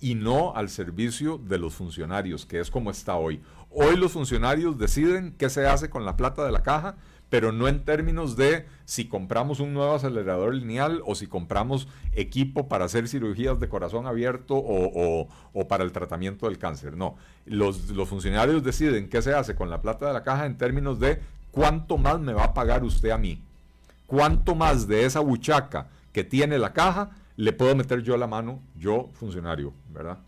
y 0.00 0.16
no 0.16 0.54
al 0.54 0.68
servicio 0.68 1.38
de 1.38 1.56
los 1.56 1.72
funcionarios, 1.72 2.44
que 2.44 2.60
es 2.60 2.70
como 2.70 2.90
está 2.90 3.16
hoy. 3.16 3.40
Hoy 3.70 3.96
los 3.96 4.12
funcionarios 4.12 4.76
deciden 4.76 5.34
qué 5.38 5.48
se 5.48 5.66
hace 5.66 5.88
con 5.88 6.04
la 6.04 6.14
plata 6.14 6.44
de 6.44 6.52
la 6.52 6.62
caja, 6.62 6.96
pero 7.30 7.52
no 7.52 7.68
en 7.68 7.86
términos 7.86 8.36
de 8.36 8.66
si 8.84 9.06
compramos 9.06 9.60
un 9.60 9.72
nuevo 9.72 9.94
acelerador 9.94 10.54
lineal 10.54 11.00
o 11.06 11.14
si 11.14 11.26
compramos 11.26 11.88
equipo 12.12 12.68
para 12.68 12.84
hacer 12.84 13.08
cirugías 13.08 13.60
de 13.60 13.70
corazón 13.70 14.06
abierto 14.06 14.54
o, 14.54 15.26
para 15.66 15.82
el 15.82 15.92
tratamiento 15.92 16.46
del 16.46 16.58
cáncer. 16.58 16.98
No, 16.98 17.16
los, 17.46 17.88
los 17.88 18.10
funcionarios 18.10 18.62
deciden 18.62 19.08
qué 19.08 19.22
se 19.22 19.32
hace 19.32 19.54
con 19.54 19.70
la 19.70 19.80
plata 19.80 20.06
de 20.06 20.12
la 20.12 20.22
caja 20.22 20.44
en 20.44 20.58
términos 20.58 21.00
de 21.00 21.22
cuánto 21.50 21.96
más 21.96 22.20
me 22.20 22.34
va 22.34 22.44
a 22.44 22.54
pagar 22.54 22.84
usted 22.84 23.08
a 23.08 23.16
mí, 23.16 23.40
cuánto 24.06 24.54
más 24.54 24.86
de 24.86 25.06
esa 25.06 25.20
buchaca 25.20 25.88
que 26.12 26.24
tiene 26.24 26.58
la 26.58 26.74
caja 26.74 27.12
le 27.36 27.52
puedo 27.52 27.74
meter 27.76 28.02
yo 28.02 28.16
la 28.16 28.26
mano, 28.26 28.60
yo 28.76 29.10
funcionario, 29.14 29.72
¿verdad? 29.90 30.18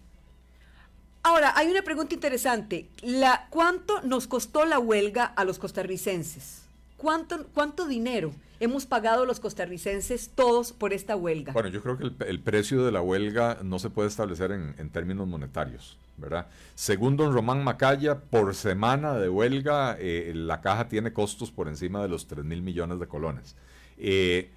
Ahora, 1.22 1.52
hay 1.56 1.68
una 1.68 1.82
pregunta 1.82 2.14
interesante. 2.14 2.88
La, 3.02 3.48
¿Cuánto 3.50 4.00
nos 4.02 4.26
costó 4.26 4.64
la 4.64 4.78
huelga 4.78 5.24
a 5.24 5.44
los 5.44 5.58
costarricenses? 5.58 6.62
¿Cuánto, 6.96 7.46
¿Cuánto 7.54 7.86
dinero 7.86 8.32
hemos 8.60 8.86
pagado 8.86 9.24
los 9.24 9.38
costarricenses 9.38 10.30
todos 10.34 10.72
por 10.72 10.92
esta 10.92 11.16
huelga? 11.16 11.52
Bueno, 11.52 11.68
yo 11.68 11.82
creo 11.82 11.98
que 11.98 12.24
el, 12.24 12.40
precio 12.40 12.84
de 12.84 12.92
la 12.92 13.02
huelga 13.02 13.58
no 13.62 13.78
se 13.78 13.90
puede 13.90 14.08
establecer 14.08 14.52
en, 14.52 14.90
términos 14.90 15.28
monetarios, 15.28 15.96
¿verdad? 16.16 16.46
Según 16.74 17.16
don 17.16 17.32
Román 17.32 17.62
Macaya, 17.62 18.18
por 18.18 18.54
semana 18.54 19.14
de 19.14 19.28
huelga, 19.28 19.96
eh, 19.98 20.32
la 20.34 20.60
caja 20.60 20.88
tiene 20.88 21.12
costos 21.12 21.50
por 21.50 21.68
encima 21.68 22.02
de 22.02 22.08
los 22.08 22.26
3 22.26 22.44
mil 22.44 22.62
millones 22.62 22.98
de 22.98 23.06
colones. 23.06 23.54
Eh, 23.98 24.50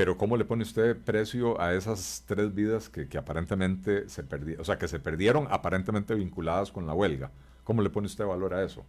pero 0.00 0.16
¿cómo 0.16 0.38
le 0.38 0.46
pone 0.46 0.62
usted 0.62 0.96
precio 0.96 1.60
a 1.60 1.74
esas 1.74 2.24
tres 2.24 2.54
vidas 2.54 2.88
que, 2.88 3.06
aparentemente 3.18 4.08
se 4.08 4.22
perdieron, 4.22 4.62
o 4.62 4.64
sea, 4.64 4.78
que 4.78 4.88
se 4.88 4.98
perdieron 4.98 5.46
aparentemente 5.50 6.14
vinculadas 6.14 6.72
con 6.72 6.86
la 6.86 6.94
huelga? 6.94 7.32
¿Cómo 7.64 7.82
le 7.82 7.90
pone 7.90 8.06
usted 8.06 8.24
valor 8.24 8.54
a 8.54 8.64
eso? 8.64 8.86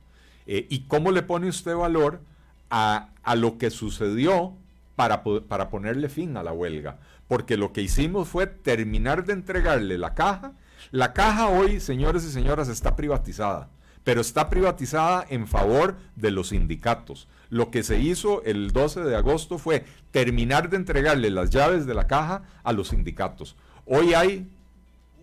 Eh, 0.48 0.68
¿Y 0.70 0.86
cómo 0.88 1.12
le 1.12 1.22
pone 1.22 1.50
usted 1.50 1.76
valor 1.76 2.22
a, 2.70 3.10
lo 3.36 3.58
que 3.58 3.72
sucedió 3.72 4.54
para, 4.96 5.22
para 5.22 5.70
ponerle 5.70 6.08
fin 6.08 6.38
a 6.38 6.44
la 6.44 6.54
huelga? 6.54 7.00
Porque 7.28 7.58
lo 7.58 7.74
que 7.74 7.82
hicimos 7.82 8.30
fue 8.30 8.48
terminar 8.48 9.26
de 9.26 9.34
entregarle 9.34 9.98
la 9.98 10.14
caja. 10.14 10.54
La 10.92 11.12
caja 11.12 11.50
hoy, 11.50 11.82
señores 11.82 12.24
y 12.24 12.32
señoras, 12.32 12.70
está 12.70 12.96
privatizada 12.96 13.68
pero 14.04 14.22
está 14.22 14.50
privatizada 14.50 15.26
en 15.30 15.48
favor 15.48 15.98
de 16.16 16.32
los 16.32 16.50
sindicatos. 16.50 17.28
Lo 17.50 17.70
que 17.70 17.84
se 17.84 18.00
hizo 18.00 18.44
el 18.44 18.72
12 18.72 19.02
de 19.02 19.16
agosto 19.16 19.58
fue 19.58 19.86
terminar 20.12 20.70
de 20.70 20.78
entregarle 20.78 21.30
las 21.30 21.50
llaves 21.50 21.86
de 21.86 21.94
la 21.94 22.08
caja 22.08 22.44
a 22.64 22.74
los 22.74 22.90
sindicatos. 22.90 23.56
Hoy 23.86 24.14
hay 24.14 24.48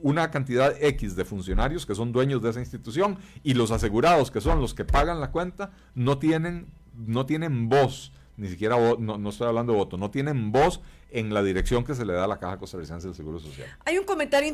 una 0.02 0.30
cantidad 0.30 0.74
X 0.80 1.16
de 1.16 1.24
funcionarios 1.24 1.86
que 1.86 1.94
son 1.94 2.12
dueños 2.12 2.42
de 2.42 2.50
esa 2.50 2.60
institución 2.60 3.18
y 3.42 3.54
los 3.54 3.70
asegurados, 3.70 4.30
que 4.30 4.40
son 4.40 4.60
los 4.60 4.74
que 4.74 4.84
pagan 4.84 5.20
la 5.20 5.30
cuenta, 5.30 5.70
no 5.94 6.18
tienen, 6.18 6.66
no 7.06 7.26
tienen 7.26 7.68
voz, 7.68 8.12
ni 8.38 8.48
siquiera 8.48 8.76
no, 8.76 9.18
no, 9.18 9.28
estoy 9.28 9.48
hablando 9.48 9.72
de 9.72 9.78
voto, 9.78 9.98
no 9.98 10.10
tienen 10.10 10.52
voz 10.52 10.80
en 11.10 11.34
la 11.34 11.42
dirección 11.42 11.84
que 11.84 11.94
se 11.94 12.04
le 12.04 12.12
da 12.12 12.24
a 12.24 12.28
la 12.28 12.38
Caja 12.38 12.58
Costarricense 12.58 13.08
del 13.08 13.16
Seguro 13.16 13.40
Social. 13.40 13.68
Hay 13.84 13.98
un 13.98 14.04
comentario 14.04 14.48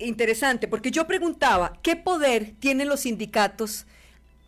interesante, 0.00 0.66
porque 0.66 0.90
yo 0.90 1.06
preguntaba, 1.06 1.72
¿qué 1.82 1.94
poder 1.94 2.54
tienen 2.58 2.88
los 2.88 3.00
sindicatos? 3.00 3.86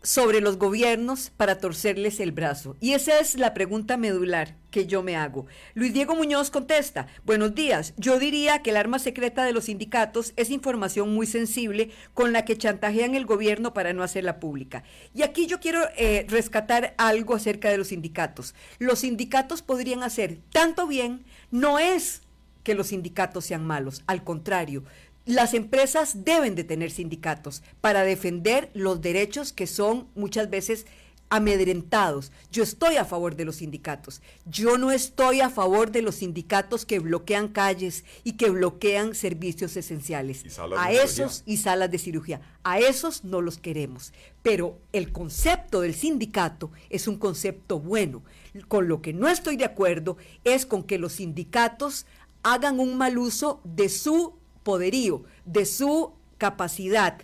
Sobre 0.03 0.41
los 0.41 0.59
gobiernos 0.59 1.31
para 1.37 1.59
torcerles 1.59 2.21
el 2.21 2.33
brazo? 2.33 2.77
Y 2.81 2.93
esa 2.93 3.21
es 3.21 3.37
la 3.37 3.55
pregunta 3.55 3.97
medular 3.97 4.57
que 4.71 4.87
yo 4.87 5.03
me 5.03 5.17
hago. 5.17 5.47
Luis 5.75 5.93
Diego 5.93 6.15
Muñoz 6.15 6.51
contesta, 6.51 7.07
buenos 7.25 7.55
días, 7.55 7.95
yo 7.97 8.19
diría 8.19 8.63
que 8.63 8.71
el 8.71 8.77
arma 8.77 8.99
secreta 8.99 9.45
de 9.45 9.53
los 9.53 9.65
sindicatos 9.65 10.33
es 10.37 10.51
información 10.51 11.15
muy 11.15 11.27
sensible 11.27 11.91
con 12.15 12.33
la 12.33 12.45
que 12.45 12.59
chantajean 12.59 13.15
el 13.15 13.27
gobierno 13.27 13.75
para 13.75 13.93
no 13.93 14.03
hacerla 14.03 14.41
pública. 14.41 14.83
Y 15.15 15.23
aquí 15.23 15.47
yo 15.47 15.61
quiero 15.61 15.81
eh, 15.97 16.27
rescatar 16.29 16.95
algo 16.99 17.35
acerca 17.35 17.71
de 17.71 17.79
los 17.79 17.89
sindicatos. 17.89 18.55
Los 18.79 19.01
sindicatos 19.01 19.63
podrían 19.63 20.03
hacer 20.03 20.39
tanto 20.51 20.87
bien, 20.87 21.25
no 21.51 21.79
es 21.79 22.23
que 22.63 22.75
los 22.75 22.89
sindicatos 22.89 23.45
sean 23.45 23.65
malos, 23.67 24.03
al 24.07 24.25
contrario, 24.25 24.85
las 25.25 25.55
empresas 25.55 26.25
deben 26.25 26.55
de 26.55 26.65
tener 26.65 26.91
sindicatos 26.91 27.63
para 27.81 28.03
defender 28.03 28.71
los 28.75 29.01
derechos 29.01 29.53
que 29.53 29.67
son 29.67 30.09
muchas 30.15 30.51
veces 30.51 30.87
amedrentados. 31.33 32.31
Yo 32.51 32.63
estoy 32.63 32.97
a 32.97 33.07
favor 33.07 33.37
de 33.37 33.47
los 33.47 33.57
sindicatos. 33.57 34.21
Yo 34.45 34.77
no 34.77 34.91
estoy 34.91 35.41
a 35.41 35.49
favor 35.49 35.91
de 35.91 36.03
los 36.03 36.17
sindicatos 36.17 36.85
que 36.85 36.99
bloquean 36.99 37.49
calles 37.49 38.05
y 38.23 38.33
que 38.33 38.51
bloquean 38.51 39.15
servicios 39.15 39.75
esenciales. 39.79 40.45
A 40.77 40.93
esos 40.93 41.43
y 41.47 41.57
salas 41.57 41.91
de 41.91 41.97
cirugía. 41.97 42.43
A 42.65 42.81
esos 42.81 43.25
no 43.25 43.41
los 43.41 43.57
queremos. 43.57 44.13
Pero 44.43 44.79
el 44.93 45.11
concepto 45.11 45.81
del 45.81 45.95
sindicato 45.95 46.71
es 46.91 47.09
un 47.09 47.17
concepto 47.17 47.81
bueno. 47.81 48.23
Con 48.69 48.87
lo 48.87 49.01
que 49.01 49.15
no 49.15 49.27
estoy 49.27 49.57
de 49.57 49.65
acuerdo 49.65 50.19
es 50.45 50.67
con 50.67 50.83
que 50.83 50.99
los 50.99 51.15
sindicatos 51.15 52.05
hagan 52.43 52.79
un 52.79 52.99
mal 52.99 53.17
uso 53.17 53.63
de 53.65 53.89
su 53.89 54.35
poderío, 54.63 55.25
de 55.45 55.67
su 55.67 56.13
capacidad. 56.39 57.21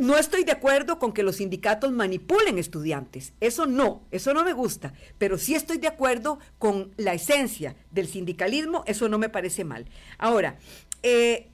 No 0.00 0.18
estoy 0.18 0.42
de 0.42 0.52
acuerdo 0.52 0.98
con 0.98 1.12
que 1.12 1.22
los 1.22 1.36
sindicatos 1.36 1.92
manipulen 1.92 2.58
estudiantes. 2.58 3.32
Eso 3.40 3.66
no, 3.66 4.02
eso 4.10 4.34
no 4.34 4.42
me 4.44 4.52
gusta. 4.52 4.92
Pero 5.18 5.38
sí 5.38 5.54
estoy 5.54 5.78
de 5.78 5.86
acuerdo 5.86 6.40
con 6.58 6.92
la 6.96 7.14
esencia 7.14 7.76
del 7.92 8.08
sindicalismo. 8.08 8.82
Eso 8.86 9.08
no 9.08 9.18
me 9.18 9.28
parece 9.28 9.62
mal. 9.62 9.86
Ahora, 10.18 10.58
eh, 11.04 11.48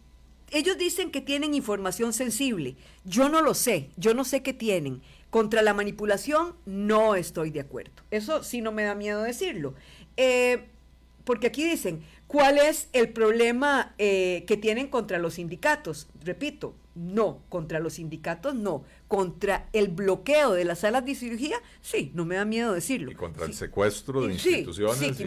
ellos 0.51 0.79
dicen 0.79 1.11
que 1.11 1.21
tienen 1.21 1.55
información 1.55 2.15
sensible. 2.15 2.77
Yo 3.05 3.29
no 3.29 3.43
lo 3.43 3.53
sé. 3.53 3.91
Yo 3.97 4.15
no 4.15 4.25
sé 4.25 4.43
qué 4.43 4.55
tienen. 4.55 5.03
Contra 5.29 5.61
la 5.61 5.75
manipulación 5.75 6.57
no 6.65 7.15
estoy 7.15 7.51
de 7.51 7.61
acuerdo. 7.61 8.03
Eso 8.11 8.43
sí 8.43 8.63
no 8.63 8.73
me 8.73 8.85
da 8.85 8.95
miedo 8.95 9.23
decirlo. 9.23 9.75
Eh, 10.17 10.67
porque 11.25 11.47
aquí 11.47 11.63
dicen, 11.63 12.03
¿cuál 12.31 12.59
es 12.59 12.89
el 12.93 13.09
problema 13.09 13.93
eh, 13.99 14.45
que 14.47 14.57
tienen 14.57 14.87
contra 14.87 15.19
los 15.19 15.35
sindicatos? 15.35 16.07
Repito, 16.23 16.77
no, 16.95 17.43
contra 17.49 17.81
los 17.81 17.95
sindicatos 17.95 18.55
no. 18.55 18.85
Contra 19.09 19.69
el 19.73 19.89
bloqueo 19.89 20.53
de 20.53 20.65
las 20.65 20.81
salas 20.81 21.05
de 21.05 21.17
cirugía, 21.17 21.57
sí, 21.81 22.13
no 22.15 22.25
me 22.25 22.37
da 22.37 22.45
miedo 22.45 22.73
decirlo. 22.73 23.11
Y 23.11 23.17
contra 23.17 23.47
el 23.47 23.55
secuestro 23.55 24.23
de 24.23 24.35
instituciones 24.35 25.19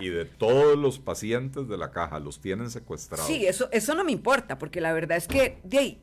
y, 0.00 0.08
de 0.08 0.24
todos 0.24 0.78
los 0.78 0.98
pacientes 0.98 1.68
de 1.68 1.76
la 1.76 1.90
caja, 1.90 2.18
los 2.20 2.40
tienen 2.40 2.70
secuestrados. 2.70 3.26
Sí, 3.26 3.46
eso, 3.46 3.68
eso 3.70 3.94
no 3.94 4.02
me 4.02 4.12
importa, 4.12 4.58
porque 4.58 4.80
la 4.80 4.94
verdad 4.94 5.18
es 5.18 5.28
que 5.28 5.58
de 5.62 5.78
ahí, 5.78 6.00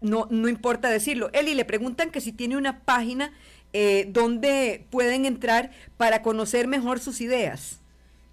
no, 0.00 0.26
no 0.30 0.48
importa 0.48 0.88
decirlo. 0.88 1.28
Eli, 1.34 1.54
le 1.54 1.66
preguntan 1.66 2.10
que 2.10 2.22
si 2.22 2.32
tiene 2.32 2.56
una 2.56 2.80
página 2.80 3.34
eh, 3.74 4.08
donde 4.08 4.86
pueden 4.88 5.26
entrar 5.26 5.70
para 5.98 6.22
conocer 6.22 6.66
mejor 6.66 6.98
sus 6.98 7.20
ideas. 7.20 7.79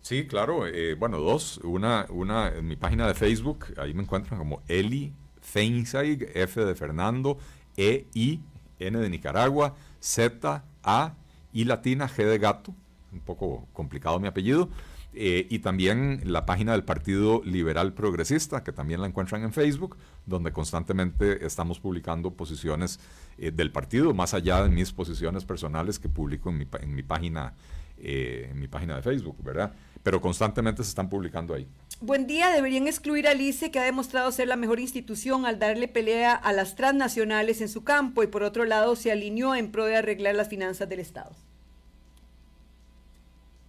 Sí, 0.08 0.26
claro. 0.26 0.65
Eh, 0.65 0.93
bueno, 0.93 1.20
dos. 1.20 1.58
Una, 1.65 2.06
una 2.08 2.48
en 2.48 2.65
mi 2.65 2.78
página 2.78 3.06
de 3.08 3.13
Facebook, 3.13 3.65
ahí 3.76 3.93
me 3.93 4.04
encuentran 4.04 4.39
como 4.39 4.62
Eli 4.70 5.12
Feinsaig, 5.41 6.32
F 6.34 6.63
de 6.63 6.76
Fernando, 6.76 7.38
E, 7.76 8.08
I, 8.13 8.39
N 8.80 8.98
de 9.00 9.10
Nicaragua, 9.10 9.76
Z, 10.00 10.63
A, 10.82 11.13
I 11.52 11.65
latina, 11.65 12.08
G 12.08 12.24
de 12.24 12.38
gato. 12.38 12.74
Un 13.12 13.20
poco 13.20 13.67
complicado 13.74 14.17
mi 14.17 14.30
apellido. 14.30 14.70
Eh, 15.13 15.46
y 15.50 15.60
también 15.60 16.22
la 16.24 16.46
página 16.46 16.72
del 16.72 16.86
Partido 16.86 17.41
Liberal 17.43 17.91
Progresista, 17.91 18.63
que 18.63 18.72
también 18.72 19.02
la 19.02 19.08
encuentran 19.08 19.43
en 19.43 19.52
Facebook, 19.52 19.98
donde 20.26 20.54
constantemente 20.54 21.46
estamos 21.46 21.82
publicando 21.82 22.32
posiciones 22.32 23.02
eh, 23.38 23.52
del 23.52 23.74
partido, 23.74 24.13
más 24.13 24.34
allá 24.34 24.63
de 24.63 24.70
mis 24.70 24.93
posiciones 24.93 25.43
personales 25.43 26.00
que 26.00 26.08
publico 26.08 26.50
en 26.50 26.60
mi, 26.60 26.67
en 26.80 26.96
mi 26.96 27.04
página, 27.04 27.56
en 28.00 28.58
mi 28.58 28.67
página 28.70 28.96
de 28.96 29.02
Facebook, 29.02 29.43
¿verdad? 29.43 29.74
Pero 30.08 30.22
constantemente 30.22 30.86
se 30.86 30.88
están 30.88 31.10
publicando 31.10 31.54
ahí. 31.54 31.67
Buen 32.00 32.28
día, 32.28 32.50
deberían 32.50 32.88
excluir 32.88 33.28
al 33.28 33.41
ICE, 33.41 33.72
que 33.72 33.80
ha 33.80 33.84
demostrado 33.84 34.32
ser 34.32 34.48
la 34.48 34.56
mejor 34.56 34.80
institución 34.80 35.46
al 35.46 35.60
darle 35.60 35.89
pelea 35.89 36.34
a 36.34 36.54
las 36.54 36.78
transnacionales 36.78 37.60
en 37.60 37.67
su 37.67 37.84
campo 37.84 38.24
y 38.24 38.28
por 38.28 38.41
otro 38.41 38.63
lado 38.63 38.96
se 38.96 39.12
alineó 39.12 39.54
en 39.54 39.70
pro 39.70 39.84
de 39.84 39.98
arreglar 39.98 40.36
las 40.36 40.48
finanzas 40.48 40.88
del 40.88 41.02
Estado. 41.02 41.36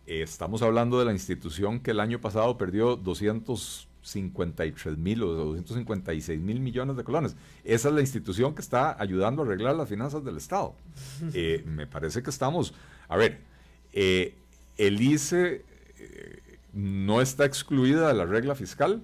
Estamos 0.06 0.62
hablando 0.62 1.00
de 1.00 1.06
la 1.06 1.12
institución 1.12 1.80
que 1.80 1.90
el 1.90 1.98
año 1.98 2.20
pasado 2.20 2.56
perdió 2.56 2.94
253 2.94 4.96
mil 4.96 5.24
o 5.24 5.34
256 5.34 6.40
mil 6.40 6.60
millones 6.60 6.96
de 6.96 7.02
colones. 7.02 7.34
Esa 7.64 7.88
es 7.88 7.94
la 7.96 8.00
institución 8.00 8.54
que 8.54 8.62
está 8.62 8.96
ayudando 9.02 9.42
a 9.42 9.44
arreglar 9.44 9.74
las 9.74 9.88
finanzas 9.88 10.24
del 10.24 10.36
Estado. 10.36 10.76
Eh, 11.34 11.64
me 11.66 11.88
parece 11.88 12.22
que 12.22 12.30
estamos, 12.30 12.74
a 13.08 13.16
ver, 13.16 13.40
eh, 13.92 14.36
el 14.76 15.02
ICE 15.02 15.66
no 16.72 17.20
está 17.20 17.44
excluida 17.44 18.08
de 18.08 18.14
la 18.14 18.24
regla 18.24 18.54
fiscal, 18.54 19.02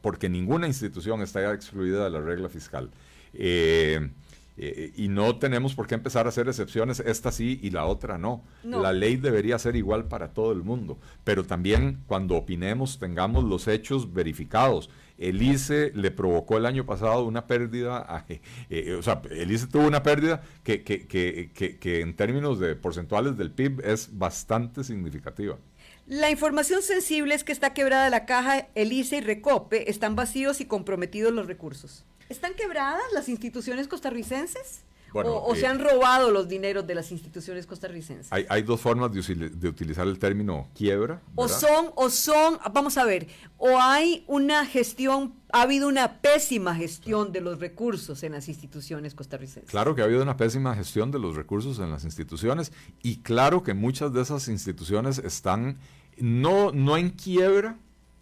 porque 0.00 0.28
ninguna 0.28 0.66
institución 0.66 1.22
está 1.22 1.52
excluida 1.54 2.04
de 2.04 2.10
la 2.10 2.20
regla 2.20 2.48
fiscal. 2.48 2.90
Eh, 3.34 4.10
eh, 4.58 4.92
y 4.96 5.08
no 5.08 5.36
tenemos 5.36 5.74
por 5.74 5.86
qué 5.86 5.94
empezar 5.94 6.26
a 6.26 6.28
hacer 6.28 6.46
excepciones, 6.46 7.00
esta 7.00 7.32
sí 7.32 7.58
y 7.62 7.70
la 7.70 7.86
otra 7.86 8.18
no. 8.18 8.44
La 8.64 8.92
ley 8.92 9.16
debería 9.16 9.58
ser 9.58 9.76
igual 9.76 10.08
para 10.08 10.34
todo 10.34 10.52
el 10.52 10.62
mundo, 10.62 10.98
pero 11.24 11.44
también 11.44 12.02
cuando 12.06 12.36
opinemos 12.36 12.98
tengamos 12.98 13.44
los 13.44 13.66
hechos 13.66 14.12
verificados. 14.12 14.90
El 15.16 15.40
ICE 15.40 15.92
le 15.94 16.10
provocó 16.10 16.58
el 16.58 16.66
año 16.66 16.84
pasado 16.84 17.24
una 17.24 17.46
pérdida, 17.46 18.26
eh, 18.68 18.94
o 18.98 19.02
sea, 19.02 19.22
el 19.30 19.50
ICE 19.52 19.68
tuvo 19.68 19.86
una 19.86 20.02
pérdida 20.02 20.42
que, 20.64 20.82
que, 20.82 21.06
que, 21.06 21.78
que 21.78 22.00
en 22.00 22.14
términos 22.14 22.58
de 22.58 22.74
porcentuales 22.74 23.38
del 23.38 23.52
PIB 23.52 23.80
es 23.84 24.10
bastante 24.18 24.84
significativa. 24.84 25.56
La 26.06 26.30
información 26.30 26.82
sensible 26.82 27.34
es 27.34 27.44
que 27.44 27.52
está 27.52 27.74
quebrada 27.74 28.10
la 28.10 28.26
caja 28.26 28.66
Elise 28.74 29.18
y 29.18 29.20
Recope, 29.20 29.88
están 29.88 30.16
vacíos 30.16 30.60
y 30.60 30.64
comprometidos 30.64 31.32
los 31.32 31.46
recursos. 31.46 32.04
¿Están 32.28 32.54
quebradas 32.54 33.02
las 33.14 33.28
instituciones 33.28 33.86
costarricenses? 33.86 34.82
O, 35.12 35.54
se 35.54 35.62
eh, 35.62 35.66
han 35.66 35.78
robado 35.78 36.30
los 36.30 36.48
dineros 36.48 36.86
de 36.86 36.94
las 36.94 37.12
instituciones 37.12 37.66
costarricenses. 37.66 38.32
Hay, 38.32 38.62
dos 38.62 38.80
formas 38.80 39.12
de, 39.12 39.68
utilizar 39.68 40.06
el 40.06 40.18
término 40.18 40.68
quiebra. 40.74 41.20
O 41.34 41.48
son, 41.48 41.90
o 41.94 42.10
son, 42.10 42.58
vamos 42.72 42.96
a 42.98 43.04
ver, 43.04 43.28
o 43.58 43.78
hay 43.80 44.24
una 44.26 44.64
gestión, 44.66 45.34
ha 45.52 45.62
habido 45.62 45.88
una 45.88 46.20
pésima 46.20 46.74
gestión 46.74 47.32
de 47.32 47.40
los 47.40 47.60
recursos 47.60 48.22
en 48.22 48.32
las 48.32 48.48
instituciones 48.48 49.14
costarricenses. 49.14 49.70
Claro 49.70 49.94
que 49.94 50.02
ha 50.02 50.04
habido 50.04 50.22
una 50.22 50.36
pésima 50.36 50.74
gestión 50.74 51.10
de 51.10 51.18
los 51.18 51.36
recursos 51.36 51.78
en 51.78 51.90
las 51.90 52.04
instituciones 52.04 52.72
y 53.02 53.18
claro 53.18 53.62
que 53.62 53.74
muchas 53.74 54.12
de 54.12 54.22
esas 54.22 54.48
instituciones 54.48 55.18
están 55.18 55.78
no, 56.16 56.72
no 56.72 56.96
en 56.96 57.10
quiebra, 57.10 57.76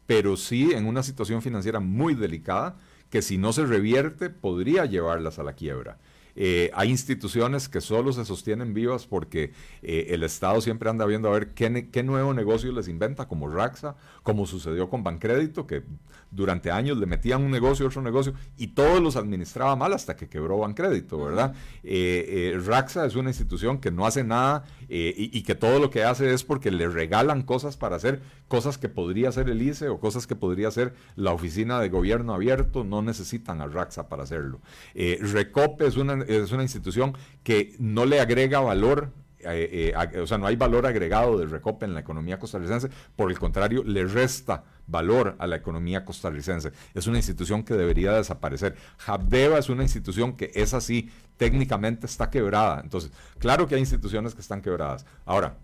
pero 0.07 0.37
sí 0.37 0.73
en 0.73 0.87
una 0.87 1.03
situación 1.03 1.43
financiera 1.43 1.81
muy 1.81 2.15
delicada 2.15 2.77
que 3.11 3.23
si 3.23 3.39
no 3.39 3.53
se 3.53 3.67
revierte 3.67 4.31
podría 4.31 4.87
llevarlas 4.87 5.39
a 5.39 5.43
la 5.43 5.53
quiebra. 5.53 5.99
Eh, 6.37 6.71
hay 6.75 6.91
instituciones 6.91 7.69
que 7.69 7.81
solo 7.81 8.13
se 8.13 8.25
sostienen 8.25 8.75
vivas 8.75 9.07
porque 9.07 9.53
eh, 9.83 10.07
el 10.11 10.23
Estado 10.23 10.61
siempre 10.61 10.91
anda 10.91 11.07
viendo 11.07 11.29
a 11.29 11.33
ver 11.33 11.51
qué, 11.55 11.89
qué, 11.91 12.03
nuevo 12.03 12.35
negocio 12.35 12.73
les 12.73 12.89
inventa, 12.89 13.29
como 13.29 13.49
Raxa, 13.49 13.97
como 14.23 14.47
sucedió 14.47 14.89
con 14.89 15.03
Bancrédito, 15.03 15.67
que 15.67 15.83
durante 16.31 16.71
años 16.71 16.99
le 16.99 17.07
metían 17.07 17.43
un 17.43 17.51
negocio, 17.51 17.87
otro 17.87 18.03
negocio, 18.03 18.35
y 18.57 18.69
todos 18.69 19.01
los 19.01 19.17
administraba 19.17 19.75
mal 19.77 19.93
hasta 19.93 20.17
que 20.17 20.29
quebró 20.29 20.59
Bancrédito, 20.59 21.23
¿verdad? 21.25 21.55
Eh, 21.83 22.59
Raxa 22.65 23.07
es 23.07 23.17
una 23.17 23.31
institución 23.31 23.79
que 23.79 23.91
no 23.91 24.07
hace 24.07 24.25
nada 24.25 24.65
y, 24.89 25.37
y, 25.37 25.43
que 25.43 25.55
todo 25.55 25.79
lo 25.79 25.91
que 25.91 26.05
hace 26.05 26.33
es 26.33 26.45
porque 26.45 26.71
le 26.71 26.89
regalan 26.89 27.43
cosas 27.43 27.77
para 27.77 27.97
hacer 27.97 28.23
cosas 28.51 28.79
que 28.79 28.89
podría 28.89 29.29
hacer 29.29 29.49
el 29.49 29.63
ICE 29.63 29.89
o 29.89 30.01
cosas 30.01 30.27
que 30.27 30.35
podría 30.35 30.69
hacer 30.69 30.93
la 31.15 31.33
Oficina 31.33 31.79
de 31.79 31.89
Gobierno 31.89 32.35
Abierto, 32.35 32.83
no 32.83 33.01
necesitan 33.01 33.61
a 33.61 33.69
Raxa 33.69 34.09
para 34.09 34.25
hacerlo. 34.25 34.61
Recope 34.95 35.87
es 35.87 35.97
una 35.97 36.25
es 36.25 36.51
una 36.51 36.65
institución 36.65 37.15
que 37.45 37.77
no 37.79 38.05
le 38.05 38.21
agrega 38.21 38.59
valor 38.59 39.13
eh, 39.43 39.95
o 40.21 40.27
sea, 40.27 40.39
no 40.39 40.47
hay 40.47 40.57
valor 40.57 40.87
agregado 40.87 41.39
del 41.39 41.51
Recope 41.51 41.87
en 41.87 41.95
la 41.95 42.01
economía 42.01 42.39
costarricense, 42.39 42.91
por 43.17 43.31
el 43.31 43.39
contrario, 43.39 43.83
le 43.85 44.05
resta 44.05 44.65
valor 44.87 45.37
a 45.39 45.47
la 45.47 45.57
economía 45.57 46.05
costarricense. 46.05 46.73
Es 46.95 47.07
una 47.07 47.19
institución 47.19 47.63
que 47.63 47.75
debería 47.75 48.13
desaparecer. 48.13 48.77
Habdeba 49.07 49.59
es 49.59 49.69
una 49.69 49.83
institución 49.83 50.37
que 50.37 50.51
es 50.55 50.75
así, 50.75 51.11
técnicamente 51.37 52.07
está 52.07 52.29
quebrada. 52.29 52.81
Entonces, 52.83 53.13
claro 53.39 53.67
que 53.67 53.77
hay 53.77 53.81
instituciones 53.81 54.35
que 54.35 54.41
están 54.41 54.61
quebradas. 54.61 55.07
Ahora, 55.25 55.57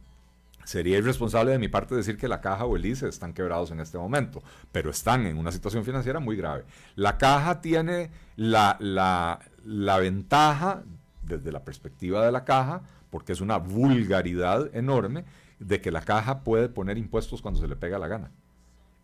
Sería 0.67 0.99
irresponsable 0.99 1.53
de 1.53 1.61
mi 1.61 1.69
parte 1.69 1.95
decir 1.95 2.17
que 2.17 2.27
la 2.27 2.41
caja 2.41 2.65
o 2.65 2.75
el 2.75 2.85
ICE 2.85 3.09
están 3.09 3.33
quebrados 3.33 3.71
en 3.71 3.79
este 3.79 3.99
momento, 3.99 4.43
pero 4.73 4.91
están 4.91 5.25
en 5.25 5.39
una 5.39 5.53
situación 5.53 5.85
financiera 5.85 6.19
muy 6.19 6.35
grave. 6.35 6.65
La 6.97 7.19
caja 7.19 7.61
tiene 7.61 8.11
la, 8.35 8.77
la 8.81 9.99
ventaja, 9.99 10.83
desde 11.23 11.53
la 11.53 11.65
perspectiva 11.65 12.27
de 12.27 12.33
la 12.33 12.45
caja, 12.45 12.83
porque 13.11 13.33
es 13.33 13.41
una 13.41 13.59
vulgaridad 13.59 14.75
enorme, 14.75 15.25
de 15.61 15.81
que 15.81 15.93
la 15.93 16.01
caja 16.01 16.43
puede 16.43 16.69
poner 16.69 16.99
impuestos 16.99 17.41
cuando 17.41 17.61
se 17.61 17.69
le 17.69 17.77
pega 17.77 17.97
la 18.01 18.09
gana. 18.09 18.33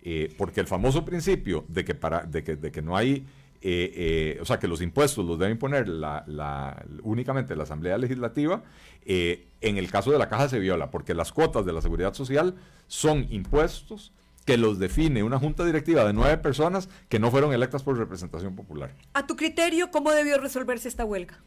Eh, 0.02 0.34
porque 0.36 0.58
el 0.58 0.66
famoso 0.66 1.04
principio 1.04 1.64
de 1.68 1.84
que, 1.84 1.94
para, 1.94 2.24
de 2.24 2.42
que, 2.42 2.56
de 2.56 2.72
que 2.72 2.82
no 2.82 2.96
hay, 2.96 3.24
eh, 3.62 3.92
eh, 3.94 4.38
o 4.40 4.44
sea, 4.44 4.58
que 4.58 4.68
los 4.68 4.82
impuestos 4.82 5.24
los 5.24 5.38
debe 5.38 5.52
imponer 5.52 5.88
la, 5.88 6.24
la, 6.26 6.84
únicamente 7.02 7.56
la 7.56 7.62
Asamblea 7.62 7.96
Legislativa, 7.98 8.62
en 9.04 9.78
el 9.78 9.90
caso 9.90 10.10
de 10.10 10.18
la 10.18 10.28
caja 10.28 10.48
se 10.48 10.58
viola, 10.58 10.90
porque 10.90 11.14
las 11.14 11.32
cuotas 11.32 11.64
de 11.64 11.72
la 11.72 11.80
seguridad 11.80 12.14
social 12.14 12.54
son 12.86 13.26
impuestos 13.30 14.12
que 14.44 14.56
los 14.56 14.78
define 14.78 15.22
una 15.22 15.38
junta 15.38 15.64
directiva 15.64 16.04
de 16.04 16.12
nueve 16.12 16.36
personas 16.38 16.88
que 17.08 17.18
no 17.18 17.30
fueron 17.30 17.52
electas 17.52 17.82
por 17.82 17.96
representación 17.96 18.56
popular. 18.56 18.92
A 19.14 19.26
tu 19.26 19.36
criterio, 19.36 19.90
¿cómo 19.90 20.10
debió 20.12 20.38
resolverse 20.38 20.88
esta 20.88 21.04
huelga? 21.04 21.38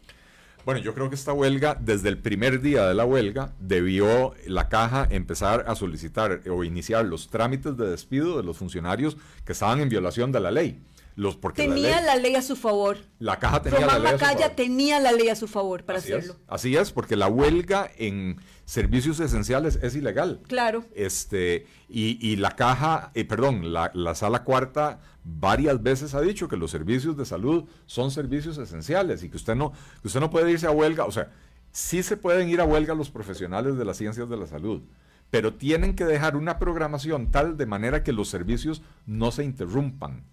Bueno, 0.65 0.81
yo 0.81 0.95
creo 0.95 1.09
que 1.09 1.15
esta 1.15 1.31
huelga, 1.31 1.77
desde 1.79 2.09
el 2.09 2.17
primer 2.17 2.59
día 2.59 2.87
de 2.87 2.95
la 2.95 3.05
huelga, 3.05 3.53
debió 3.59 4.33
la 4.47 4.67
caja 4.67 5.07
empezar 5.11 5.65
a 5.67 5.75
solicitar 5.75 6.41
o 6.49 6.63
iniciar 6.63 7.05
los 7.05 7.27
trámites 7.29 7.77
de 7.77 7.87
despido 7.87 8.37
de 8.37 8.43
los 8.43 8.57
funcionarios 8.57 9.15
que 9.45 9.51
estaban 9.51 9.79
en 9.79 9.89
violación 9.89 10.31
de 10.31 10.39
la 10.39 10.49
ley. 10.49 10.81
Los, 11.15 11.37
porque 11.37 11.63
tenía 11.63 12.01
la 12.01 12.17
ley, 12.17 12.35
a 12.35 12.41
su 12.41 12.55
favor. 12.55 12.97
La 13.19 13.39
caja 13.39 13.61
tenía 13.61 13.85
la 13.85 13.99
ley 13.99 14.11
Macaya 14.13 14.53
tenía 14.53 14.99
la 14.99 15.13
ley 15.13 15.29
a 15.29 15.35
su 15.35 15.47
favor 15.47 15.85
para 15.85 15.99
hacerlo. 15.99 16.35
así 16.47 16.75
es, 16.75 16.91
porque 16.91 17.15
la 17.15 17.27
huelga 17.27 17.89
en 17.97 18.41
servicios 18.65 19.19
esenciales 19.19 19.79
es 19.81 19.95
ilegal. 19.95 20.41
Claro. 20.47 20.83
Este, 20.93 21.67
y, 21.87 22.17
y 22.25 22.35
la 22.35 22.51
caja, 22.51 23.11
eh, 23.13 23.23
perdón, 23.23 23.71
la, 23.71 23.91
la 23.93 24.13
sala 24.15 24.43
cuarta 24.43 24.99
varias 25.23 25.81
veces 25.81 26.13
ha 26.15 26.21
dicho 26.21 26.47
que 26.47 26.57
los 26.57 26.71
servicios 26.71 27.15
de 27.17 27.25
salud 27.25 27.65
son 27.85 28.11
servicios 28.11 28.57
esenciales 28.57 29.23
y 29.23 29.29
que 29.29 29.37
usted 29.37 29.55
no, 29.55 29.71
que 30.01 30.07
usted 30.07 30.19
no 30.19 30.29
puede 30.29 30.51
irse 30.51 30.67
a 30.67 30.71
huelga, 30.71 31.05
o 31.05 31.11
sea, 31.11 31.31
sí 31.71 32.03
se 32.03 32.15
pueden 32.15 32.49
ir 32.49 32.61
a 32.61 32.65
huelga 32.65 32.93
los 32.93 33.09
profesionales 33.09 33.77
de 33.77 33.85
las 33.85 33.97
ciencias 33.97 34.29
de 34.29 34.37
la 34.37 34.47
salud, 34.47 34.83
pero 35.29 35.55
tienen 35.55 35.95
que 35.95 36.05
dejar 36.05 36.35
una 36.35 36.59
programación 36.59 37.31
tal 37.31 37.57
de 37.57 37.65
manera 37.65 38.03
que 38.03 38.13
los 38.13 38.29
servicios 38.29 38.81
no 39.05 39.31
se 39.31 39.43
interrumpan, 39.43 40.23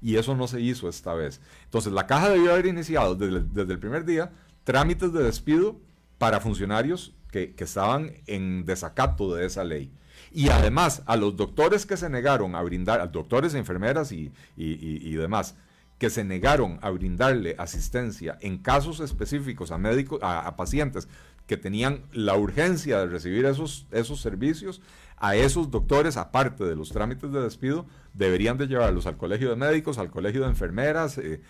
Y 0.00 0.16
eso 0.16 0.34
no 0.34 0.46
se 0.48 0.60
hizo 0.60 0.88
esta 0.88 1.14
vez. 1.14 1.40
Entonces, 1.64 1.92
la 1.92 2.06
caja 2.06 2.30
debió 2.30 2.52
haber 2.52 2.66
iniciado 2.66 3.14
desde, 3.14 3.72
el 3.72 3.78
primer 3.78 4.04
día 4.04 4.32
trámites 4.64 5.12
de 5.12 5.22
despido 5.22 5.80
para 6.18 6.40
funcionarios 6.40 7.14
que, 7.30 7.54
estaban 7.58 8.12
en 8.26 8.64
desacato 8.64 9.34
de 9.34 9.46
esa 9.46 9.64
ley. 9.64 9.92
Y 10.32 10.48
además, 10.48 11.02
a 11.06 11.16
los 11.16 11.36
doctores 11.36 11.84
que 11.84 11.96
se 11.96 12.08
negaron 12.08 12.54
a 12.54 12.62
brindar, 12.62 13.00
a 13.00 13.06
doctores, 13.06 13.54
enfermeras 13.54 14.12
y, 14.12 14.32
demás, 14.56 15.56
que 15.98 16.10
se 16.10 16.24
negaron 16.24 16.78
a 16.82 16.90
brindarle 16.90 17.54
asistencia 17.58 18.38
en 18.40 18.58
casos 18.58 19.00
específicos 19.00 19.70
a 19.70 19.78
médicos, 19.78 20.18
a, 20.22 20.56
pacientes 20.56 21.08
que 21.46 21.56
tenían 21.56 22.04
la 22.12 22.36
urgencia 22.36 22.98
de 22.98 23.06
recibir 23.06 23.44
esos, 23.44 23.86
esos 23.90 24.20
servicios, 24.20 24.80
a 25.16 25.36
esos 25.36 25.70
doctores, 25.70 26.16
aparte 26.16 26.64
de 26.64 26.74
los 26.74 26.90
trámites 26.90 27.32
de 27.32 27.40
despido, 27.40 27.86
deberían 28.12 28.58
de 28.58 28.66
llevarlos 28.66 29.06
al 29.06 29.16
colegio 29.16 29.50
de 29.50 29.56
médicos, 29.56 29.98
al 29.98 30.10
colegio 30.10 30.42
de 30.42 30.48
enfermeras, 30.48 31.18
eh, 31.18 31.40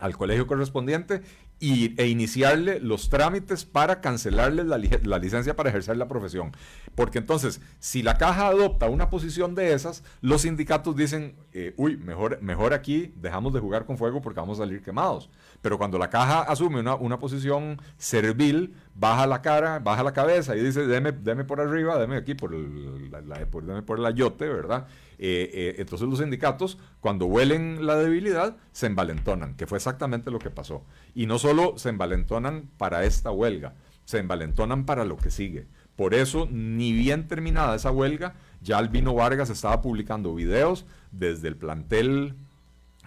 al 0.00 0.16
colegio 0.16 0.48
correspondiente 0.48 1.22
y, 1.62 1.94
e 1.96 2.08
iniciarle 2.08 2.80
los 2.80 3.08
trámites 3.08 3.64
para 3.64 4.00
cancelarle 4.00 4.64
la, 4.64 4.78
licencia 5.18 5.54
para 5.54 5.68
ejercer 5.68 5.96
la 5.96 6.08
profesión. 6.08 6.50
Porque 6.96 7.18
entonces, 7.18 7.60
si 7.78 8.02
la 8.02 8.18
caja 8.18 8.48
adopta 8.48 8.88
una 8.88 9.10
posición 9.10 9.54
de 9.54 9.72
esas, 9.72 10.02
los 10.22 10.42
sindicatos 10.42 10.96
dicen, 10.96 11.36
eh, 11.52 11.72
uy, 11.76 11.96
mejor, 11.98 12.42
mejor 12.42 12.74
aquí 12.74 13.14
dejamos 13.14 13.52
de 13.52 13.60
jugar 13.60 13.86
con 13.86 13.96
fuego 13.96 14.20
porque 14.20 14.40
vamos 14.40 14.58
a 14.58 14.64
salir 14.64 14.82
quemados. 14.82 15.30
Pero 15.60 15.78
cuando 15.78 15.98
la 15.98 16.10
caja 16.10 16.40
asume 16.40 16.80
una, 16.80 16.96
una 16.96 17.20
posición 17.20 17.80
servil, 17.96 18.74
baja 18.96 19.28
la 19.28 19.40
cara, 19.40 19.78
baja 19.78 20.02
la 20.02 20.12
cabeza 20.12 20.56
y 20.56 20.60
dice, 20.64 20.88
deme, 20.88 21.12
deme 21.12 21.44
por 21.44 21.60
arriba, 21.60 21.96
deme 21.96 22.16
aquí 22.16 22.34
por 22.34 22.56
el, 22.56 23.08
la, 23.12 23.46
por, 23.46 23.64
deme 23.64 23.82
por 23.82 24.00
el 24.00 24.06
ayote, 24.06 24.48
¿verdad? 24.48 24.88
Eh, 25.24 25.50
eh, 25.54 25.74
entonces 25.78 26.08
los 26.08 26.18
sindicatos, 26.18 26.78
cuando 26.98 27.26
huelen 27.26 27.86
la 27.86 27.94
debilidad, 27.94 28.56
se 28.72 28.86
envalentonan, 28.88 29.54
que 29.54 29.68
fue 29.68 29.78
exactamente 29.78 30.32
lo 30.32 30.40
que 30.40 30.50
pasó. 30.50 30.84
Y 31.14 31.26
no 31.26 31.38
solo 31.38 31.74
se 31.78 31.90
envalentonan 31.90 32.68
para 32.76 33.04
esta 33.04 33.30
huelga, 33.30 33.76
se 34.04 34.18
envalentonan 34.18 34.84
para 34.84 35.04
lo 35.04 35.16
que 35.16 35.30
sigue. 35.30 35.68
Por 35.94 36.14
eso, 36.14 36.48
ni 36.50 36.92
bien 36.92 37.28
terminada 37.28 37.76
esa 37.76 37.92
huelga, 37.92 38.34
ya 38.62 38.78
Albino 38.78 39.14
Vargas 39.14 39.48
estaba 39.48 39.80
publicando 39.80 40.34
videos 40.34 40.86
desde 41.12 41.46
el 41.46 41.56
plantel 41.56 42.34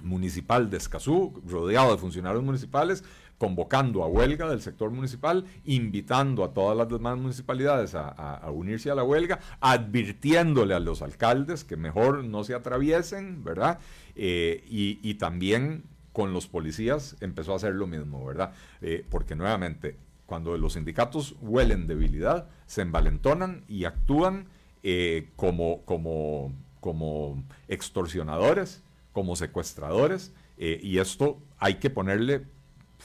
municipal 0.02 0.70
de 0.70 0.78
Escazú, 0.78 1.42
rodeado 1.46 1.92
de 1.92 1.98
funcionarios 1.98 2.46
municipales, 2.46 3.04
convocando 3.38 4.04
a 4.04 4.08
huelga 4.08 4.48
del 4.50 4.62
sector 4.62 4.92
municipal, 4.92 5.46
invitando 5.66 6.44
a 6.44 6.54
todas 6.54 6.78
las 6.78 6.90
demás 6.90 7.18
municipalidades 7.18 7.94
a, 7.96 8.42
unirse 8.52 8.90
a 8.90 8.96
la 8.96 9.04
huelga, 9.04 9.40
advirtiéndole 9.60 10.74
a 10.74 10.80
los 10.80 11.02
alcaldes 11.02 11.64
que 11.64 11.76
mejor 11.76 12.24
no 12.24 12.44
se 12.44 12.54
atraviesen, 12.54 13.44
¿verdad? 13.44 13.80
Eh, 14.16 14.64
y, 14.68 15.14
también 15.16 15.84
con 16.14 16.34
los 16.34 16.48
policías 16.48 17.18
empezó 17.20 17.54
a 17.54 17.58
hacer 17.58 17.74
lo 17.74 17.88
mismo, 17.88 18.26
¿verdad? 18.26 18.54
Eh, 18.82 19.06
porque 19.10 19.36
nuevamente, 19.36 19.98
cuando 20.26 20.58
los 20.58 20.74
sindicatos 20.74 21.36
huelen 21.42 21.88
debilidad, 21.88 22.48
se 22.66 22.82
envalentonan 22.82 23.66
y 23.68 23.84
actúan 23.84 24.48
eh, 24.84 25.30
como, 25.36 25.82
como, 25.84 26.54
como 26.80 27.44
extorsionadores, 27.68 28.82
como 29.12 29.36
secuestradores, 29.36 30.34
y 30.58 31.00
esto 31.00 31.42
hay 31.58 31.76
que 31.76 31.90
ponerle 31.90 32.46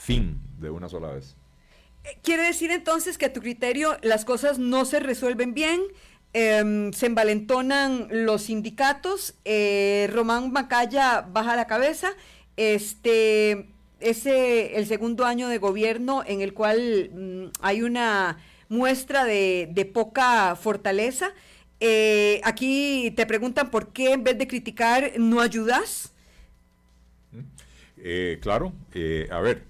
fin 0.01 0.41
de 0.59 0.71
una 0.71 0.89
sola 0.89 1.09
vez. 1.13 1.37
Eh, 2.05 2.19
quiere 2.23 2.45
decir 2.45 2.71
entonces 2.71 3.19
que 3.19 3.27
a 3.27 3.33
tu 3.33 3.41
criterio 3.41 3.97
las 4.03 4.25
cosas 4.25 4.59
no 4.59 4.85
se 4.85 5.01
resuelven 5.01 5.55
bien, 5.55 5.83
em, 6.33 6.93
se 6.93 7.07
envalentonan 7.07 8.09
los 8.11 8.43
sindicatos, 8.43 9.35
eh, 9.45 10.09
Román 10.13 10.53
Macaya 10.53 11.23
baja 11.23 11.57
la 11.57 11.67
cabeza, 11.67 12.13
este 12.57 13.69
ese 14.01 14.79
el 14.79 14.87
segundo 14.87 15.27
año 15.27 15.49
de 15.49 15.59
gobierno 15.59 16.23
en 16.27 16.41
el 16.41 16.55
cual 16.55 17.11
mm, 17.13 17.45
hay 17.61 17.83
una 17.83 18.39
muestra 18.71 19.25
de, 19.25 19.91
poca 19.93 20.57
fortaleza. 20.57 21.35
Eh, 21.81 22.41
aquí 22.45 23.13
te 23.17 23.27
preguntan 23.27 23.71
por 23.71 23.93
qué 23.93 24.13
en 24.13 24.25
vez 24.25 24.39
de 24.39 24.49
criticar 24.49 25.13
no 25.19 25.41
ayudas. 25.41 26.15
claro, 28.41 28.73
a 29.31 29.41
ver, 29.41 29.70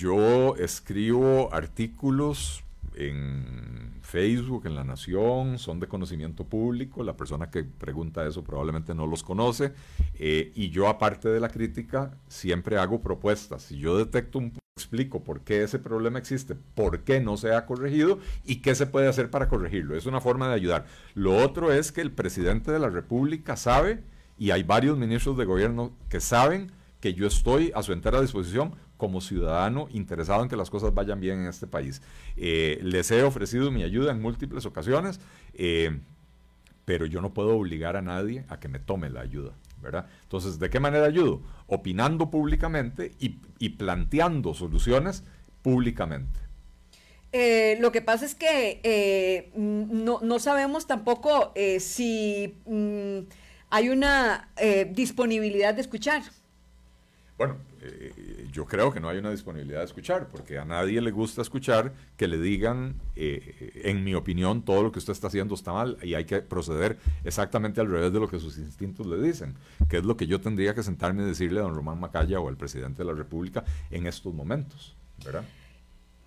yo 0.00 0.56
escribo 0.56 1.52
artículos 1.52 2.64
en 2.94 3.98
Facebook, 4.00 4.66
en 4.66 4.74
La 4.74 4.82
Nación, 4.82 5.58
son 5.58 5.78
de 5.78 5.88
conocimiento 5.88 6.44
público, 6.44 7.04
la 7.04 7.18
persona 7.18 7.50
que 7.50 7.64
pregunta 7.64 8.26
eso 8.26 8.42
probablemente 8.42 8.94
no 8.94 9.06
los 9.06 9.22
conoce, 9.22 9.74
eh, 10.14 10.52
y 10.54 10.70
yo 10.70 10.88
aparte 10.88 11.28
de 11.28 11.38
la 11.38 11.50
crítica 11.50 12.16
siempre 12.28 12.78
hago 12.78 13.02
propuestas. 13.02 13.64
Si 13.64 13.76
yo 13.76 13.98
detecto 13.98 14.38
un 14.38 14.54
explico 14.74 15.22
por 15.22 15.42
qué 15.42 15.64
ese 15.64 15.78
problema 15.78 16.18
existe, 16.18 16.54
por 16.54 17.00
qué 17.00 17.20
no 17.20 17.36
se 17.36 17.54
ha 17.54 17.66
corregido 17.66 18.20
y 18.46 18.62
qué 18.62 18.74
se 18.74 18.86
puede 18.86 19.06
hacer 19.06 19.28
para 19.28 19.48
corregirlo. 19.50 19.94
Es 19.96 20.06
una 20.06 20.22
forma 20.22 20.48
de 20.48 20.54
ayudar. 20.54 20.86
Lo 21.14 21.36
otro 21.36 21.72
es 21.72 21.92
que 21.92 22.00
el 22.00 22.10
presidente 22.10 22.72
de 22.72 22.78
la 22.78 22.88
República 22.88 23.54
sabe, 23.56 24.02
y 24.38 24.50
hay 24.50 24.62
varios 24.62 24.96
ministros 24.96 25.36
de 25.36 25.44
gobierno 25.44 25.92
que 26.08 26.20
saben, 26.20 26.72
que 27.00 27.12
yo 27.12 27.26
estoy 27.26 27.72
a 27.74 27.82
su 27.82 27.92
entera 27.92 28.20
disposición 28.20 28.74
como 29.00 29.22
ciudadano 29.22 29.88
interesado 29.90 30.42
en 30.42 30.50
que 30.50 30.56
las 30.56 30.68
cosas 30.68 30.92
vayan 30.92 31.20
bien 31.20 31.40
en 31.40 31.46
este 31.46 31.66
país. 31.66 32.02
Eh, 32.36 32.78
les 32.82 33.10
he 33.10 33.22
ofrecido 33.22 33.70
mi 33.70 33.82
ayuda 33.82 34.12
en 34.12 34.20
múltiples 34.20 34.66
ocasiones, 34.66 35.20
eh, 35.54 35.98
pero 36.84 37.06
yo 37.06 37.22
no 37.22 37.32
puedo 37.32 37.56
obligar 37.56 37.96
a 37.96 38.02
nadie 38.02 38.44
a 38.50 38.60
que 38.60 38.68
me 38.68 38.78
tome 38.78 39.08
la 39.08 39.22
ayuda. 39.22 39.54
¿verdad? 39.80 40.04
Entonces, 40.24 40.58
¿de 40.58 40.68
qué 40.68 40.78
manera 40.78 41.06
ayudo? 41.06 41.40
Opinando 41.66 42.30
públicamente 42.30 43.12
y, 43.18 43.68
planteando 43.70 44.52
soluciones 44.52 45.24
públicamente. 45.62 46.38
Eh, 47.32 47.78
lo 47.80 47.90
que 47.90 48.02
pasa 48.02 48.26
es 48.26 48.34
que 48.34 49.50
no, 49.56 50.20
no, 50.20 50.38
sabemos 50.38 50.86
tampoco 50.86 51.54
si 51.78 52.54
mm, 52.66 53.20
hay 53.70 53.88
una 53.88 54.50
disponibilidad 54.90 55.72
de 55.72 55.80
escuchar. 55.80 56.22
Bueno, 57.40 57.56
eh, 57.80 58.12
yo 58.52 58.66
creo 58.66 58.92
que 58.92 59.00
no 59.00 59.08
hay 59.08 59.16
una 59.16 59.30
disponibilidad 59.30 59.78
de 59.78 59.86
escuchar, 59.86 60.28
porque 60.28 60.58
a 60.58 60.66
nadie 60.66 61.00
le 61.00 61.10
gusta 61.10 61.40
escuchar 61.40 61.94
que 62.18 62.28
le 62.28 62.38
digan, 62.38 62.96
eh, 63.16 63.80
en 63.82 64.04
mi 64.04 64.14
opinión, 64.14 64.62
todo 64.62 64.82
lo 64.82 64.92
que 64.92 64.98
usted 64.98 65.14
está 65.14 65.28
haciendo 65.28 65.54
está 65.54 65.72
mal 65.72 65.96
y 66.02 66.12
hay 66.12 66.26
que 66.26 66.42
proceder 66.42 66.98
exactamente 67.24 67.80
al 67.80 67.90
revés 67.90 68.12
de 68.12 68.20
lo 68.20 68.28
que 68.28 68.38
sus 68.38 68.58
instintos 68.58 69.06
le 69.06 69.16
dicen, 69.22 69.54
que 69.88 69.96
es 69.96 70.04
lo 70.04 70.18
que 70.18 70.26
yo 70.26 70.38
tendría 70.42 70.74
que 70.74 70.82
sentarme 70.82 71.22
y 71.22 71.26
decirle 71.28 71.60
a 71.60 71.62
don 71.62 71.74
Román 71.74 71.98
Macaya 71.98 72.38
o 72.40 72.46
al 72.46 72.58
presidente 72.58 72.98
de 72.98 73.06
la 73.06 73.14
República 73.14 73.64
en 73.90 74.06
estos 74.06 74.34
momentos, 74.34 74.94
¿verdad? 75.24 75.44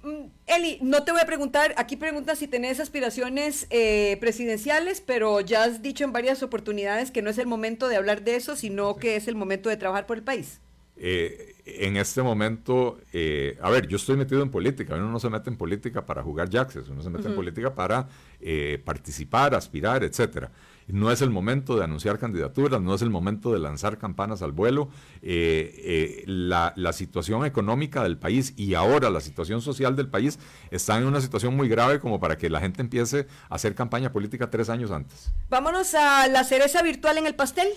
Mm, 0.01 0.31
Eli, 0.47 0.79
no 0.81 1.03
te 1.03 1.11
voy 1.11 1.21
a 1.21 1.27
preguntar, 1.27 1.75
aquí 1.77 1.95
preguntas 1.95 2.39
si 2.39 2.47
tenés 2.47 2.79
aspiraciones 2.79 3.67
eh, 3.69 4.17
presidenciales, 4.19 4.99
pero 4.99 5.41
ya 5.41 5.65
has 5.65 5.83
dicho 5.83 6.05
en 6.05 6.11
varias 6.11 6.41
oportunidades 6.41 7.11
que 7.11 7.21
no 7.21 7.29
es 7.29 7.37
el 7.37 7.45
momento 7.45 7.87
de 7.87 7.97
hablar 7.97 8.23
de 8.23 8.35
eso, 8.35 8.55
sino 8.55 8.95
que 8.95 9.15
es 9.15 9.27
el 9.27 9.35
momento 9.35 9.69
de 9.69 9.77
trabajar 9.77 10.07
por 10.07 10.17
el 10.17 10.23
país. 10.23 10.59
Eh, 10.95 11.55
en 11.65 11.95
este 11.95 12.21
momento, 12.21 12.99
eh, 13.13 13.57
a 13.61 13.69
ver, 13.69 13.87
yo 13.87 13.95
estoy 13.95 14.17
metido 14.17 14.43
en 14.43 14.51
política, 14.51 14.95
uno 14.95 15.09
no 15.09 15.19
se 15.19 15.29
mete 15.29 15.49
en 15.49 15.55
política 15.55 16.05
para 16.05 16.21
jugar 16.21 16.49
jackses, 16.49 16.89
uno 16.89 17.01
se 17.01 17.09
mete 17.09 17.29
en 17.29 17.35
política 17.35 17.73
para 17.73 18.09
eh, 18.41 18.81
participar, 18.83 19.55
aspirar, 19.55 20.03
etcétera. 20.03 20.51
No 20.87 21.09
es 21.09 21.21
el 21.21 21.29
momento 21.29 21.77
de 21.77 21.85
anunciar 21.85 22.19
candidaturas, 22.19 22.81
no 22.81 22.93
es 22.93 23.01
el 23.01 23.09
momento 23.09 23.53
de 23.53 23.59
lanzar 23.59 23.97
campanas 23.97 24.41
al 24.41 24.51
vuelo. 24.51 24.89
La, 25.21 26.73
la, 26.75 26.91
situación 26.91 27.45
económica 27.45 28.03
del 28.03 28.17
país 28.17 28.53
y 28.57 28.73
ahora 28.73 29.09
la 29.09 29.21
situación 29.21 29.61
social 29.61 29.95
del 29.95 30.09
país 30.09 30.37
está 30.71 30.97
en 30.97 31.05
una 31.05 31.21
situación 31.21 31.55
muy 31.55 31.69
grave 31.69 32.01
como 32.01 32.19
para 32.19 32.37
que 32.37 32.49
la 32.49 32.59
gente 32.59 32.81
empiece 32.81 33.27
a 33.49 33.55
hacer 33.55 33.75
campaña 33.75 34.11
política 34.11 34.49
tres 34.49 34.69
años 34.69 34.91
antes. 34.91 35.31
Vámonos 35.49 35.95
a 35.95 36.27
la 36.27 36.43
cereza 36.43 36.81
virtual 36.81 37.17
en 37.17 37.27
el 37.27 37.35
pastel 37.35 37.69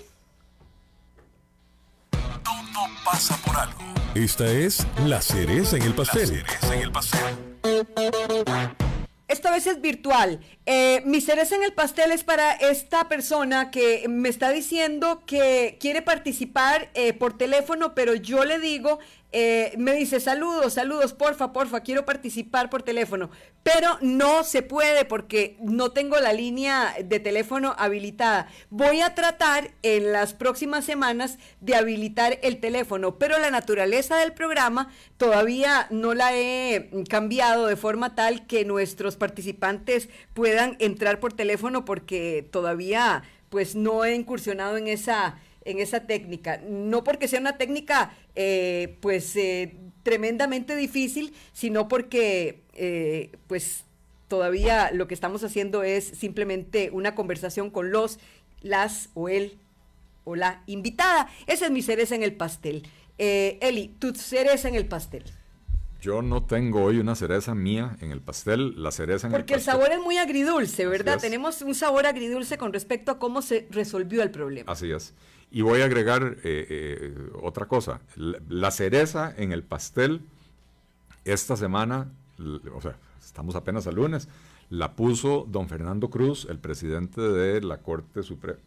pasa 3.05 3.37
por 3.45 3.57
algo. 3.57 3.79
Esta 4.15 4.47
es 4.47 4.87
la 5.05 5.21
cereza 5.21 5.77
en 5.77 5.83
el 5.83 5.95
pastel. 5.95 6.23
La 6.23 6.27
cereza 6.27 6.75
en 6.75 6.83
el 6.83 6.93
pastel. 6.93 7.37
Esta 9.29 9.51
vez 9.51 9.67
es 9.67 9.81
virtual. 9.81 10.41
Eh, 10.67 11.03
mi 11.05 11.21
cereza 11.21 11.57
en 11.57 11.65
el 11.65 11.73
pastel 11.73 12.13
es 12.13 12.23
para 12.23 12.53
esta 12.53 13.09
persona 13.09 13.71
que 13.73 14.07
me 14.09 14.29
está 14.29 14.51
diciendo 14.51 15.25
que 15.27 15.79
quiere 15.81 16.01
participar 16.01 16.91
eh, 16.95 17.13
por 17.13 17.37
teléfono, 17.37 17.95
pero 17.95 18.15
yo 18.15 18.45
le 18.45 18.61
digo 18.61 19.01
eh, 19.39 19.75
me 19.77 19.93
dice, 19.93 20.19
saludos, 20.19 20.73
saludos, 20.73 21.13
porfa, 21.13 21.53
porfa, 21.53 21.81
quiero 21.81 22.07
participar 22.07 22.71
por 22.71 22.83
teléfono, 22.83 23.29
pero 23.63 23.99
no 24.01 24.45
se 24.45 24.63
puede 24.63 25.05
porque 25.05 25.59
no 25.61 25.91
tengo 25.91 26.19
la 26.21 26.33
línea 26.33 26.95
de 27.05 27.21
teléfono 27.21 27.75
habilitada. 27.77 28.49
Voy 28.71 29.03
a 29.03 29.15
tratar 29.15 29.73
en 29.83 30.11
las 30.11 30.33
próximas 30.33 30.87
semanas 30.87 31.37
de 31.61 31.75
habilitar 31.75 32.39
el 32.41 32.61
teléfono, 32.61 33.19
pero 33.19 33.39
la 33.39 33.51
naturaleza 33.51 34.17
del 34.17 34.33
programa 34.33 34.91
todavía 35.19 35.87
no 35.91 36.15
la 36.15 36.35
he 36.35 36.89
cambiado 37.07 37.67
de 37.67 37.77
forma 37.77 38.15
tal 38.15 38.47
que 38.47 38.65
nuestros 38.65 39.17
participantes 39.17 40.09
puedan 40.33 40.79
entrar 40.79 41.21
por 41.21 41.35
teléfono 41.35 41.85
porque 41.85 42.49
todavía 42.51 43.23
pues 43.51 43.77
no 43.77 44.03
he 44.07 44.15
incursionado 44.15 44.79
en 44.79 44.89
esa 44.89 45.39
en 45.67 45.81
esa 45.81 46.01
técnica. 46.01 46.61
No 46.69 47.05
porque 47.05 47.29
sea 47.29 47.41
una 47.41 47.59
técnica 47.59 48.17
eh, 48.35 48.97
pues 49.01 49.37
eh, 49.37 49.77
tremendamente 50.03 50.75
difícil, 50.77 51.35
sino 51.53 51.89
porque 51.89 52.63
eh, 52.75 53.33
pues 53.47 53.85
todavía 54.29 54.91
lo 54.93 55.07
que 55.09 55.15
estamos 55.15 55.45
haciendo 55.45 55.83
es 55.83 56.05
simplemente 56.05 56.91
una 56.93 57.15
conversación 57.15 57.71
con 57.71 57.91
los, 57.91 58.19
las 58.63 59.11
o 59.15 59.29
él 59.29 59.59
o 60.25 60.37
la 60.37 60.63
invitada. 60.67 61.29
Esa 61.47 61.67
es 61.67 61.71
mi 61.71 61.83
cereza 61.83 62.15
en 62.15 62.23
el 62.23 62.35
pastel. 62.35 62.89
Eli, 63.19 63.89
tu 63.99 64.15
cereza 64.15 64.69
en 64.69 64.75
el 64.75 64.87
pastel. 64.87 65.25
Yo 66.01 66.23
no 66.23 66.45
tengo 66.45 66.85
hoy 66.85 66.99
una 66.99 67.15
cereza 67.15 67.55
mía 67.55 67.97
en 68.01 68.13
el 68.13 68.21
pastel, 68.21 68.83
la 68.83 68.91
cereza 68.91 69.27
en 69.27 69.33
Porque 69.33 69.55
el 69.55 69.59
pastel. 69.61 69.75
Porque 69.75 69.85
el 69.87 69.91
sabor 69.91 69.93
es 69.93 70.05
muy 70.05 70.19
agridulce, 70.19 70.87
¿verdad? 70.87 71.19
Tenemos 71.21 71.63
un 71.63 71.75
sabor 71.75 72.07
agridulce 72.07 72.59
con 72.59 72.73
respecto 72.73 73.13
a 73.13 73.19
cómo 73.19 73.43
se 73.43 73.67
resolvió 73.71 74.23
el 74.23 74.31
problema. 74.31 74.71
Así 74.71 74.91
es. 74.91 75.15
Y 75.51 75.63
voy 75.63 75.81
a 75.81 75.85
agregar 75.85 76.37
eh, 76.45 76.67
eh, 76.69 77.15
otra 77.41 77.67
cosa. 77.67 78.01
La, 78.17 78.71
cereza 78.71 79.33
en 79.37 79.53
el 79.53 79.63
pastel, 79.63 80.21
esta 81.25 81.57
semana, 81.57 82.11
o 82.75 82.81
sea, 82.81 82.97
estamos 83.21 83.55
apenas 83.57 83.87
al 83.87 83.95
lunes, 83.95 84.29
la 84.69 84.97
puso 84.97 85.47
don 85.49 85.69
Fernando 85.69 86.11
Cruz, 86.11 86.47
el 86.51 86.59
presidente 86.59 87.21
de 87.21 87.63
la 87.63 87.79
Corte 87.79 88.23
Suprema, 88.23 88.59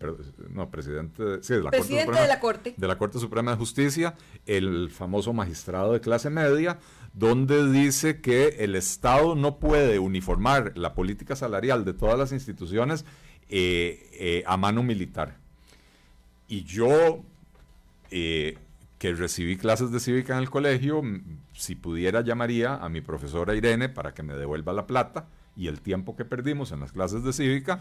no, 0.50 0.70
presidente, 0.70 1.24
de, 1.24 1.44
sí, 1.44 1.54
de 1.54 1.64
la, 1.64 1.72
presidente 1.72 2.06
Corte 2.06 2.22
de 2.22 2.28
la 2.28 2.40
Corte. 2.40 2.74
De 2.78 2.88
la 2.88 2.98
Corte 2.98 3.20
Suprema 3.20 3.52
de 3.52 3.58
Justicia, 3.58 4.16
el 4.46 4.90
famoso 4.90 5.34
magistrado 5.34 5.92
de 5.94 6.00
clase 6.00 6.30
media, 6.30 6.80
donde 7.14 7.72
dice 7.72 8.22
que 8.22 8.58
el 8.60 8.76
Estado 8.76 9.36
no 9.36 9.58
puede 9.60 10.00
uniformar 10.00 10.78
la 10.78 10.94
política 10.94 11.36
salarial 11.36 11.86
de 11.86 11.94
todas 11.94 12.18
las 12.18 12.32
instituciones 12.32 13.06
eh, 13.50 14.44
a 14.46 14.58
mano 14.58 14.84
militar. 14.84 15.38
Y 16.48 16.64
yo, 16.64 17.24
eh, 18.12 18.58
que 18.98 19.14
recibí 19.14 19.56
clases 19.56 19.92
de 19.92 20.00
cívica 20.00 20.34
en 20.34 20.40
el 20.40 20.50
colegio, 20.50 21.02
si 21.54 21.76
pudiera 21.76 22.22
llamaría 22.22 22.76
a 22.76 22.90
mi 22.90 23.02
profesora 23.02 23.56
Irene 23.56 23.88
para 23.88 24.14
que 24.14 24.24
me 24.24 24.34
devuelva 24.34 24.74
la 24.74 24.88
plata 24.88 25.28
y 25.56 25.68
el 25.68 25.80
tiempo 25.80 26.16
que 26.16 26.26
perdimos 26.26 26.72
en 26.72 26.82
las 26.82 26.92
clases 26.92 27.24
de 27.24 27.34
cívica 27.34 27.80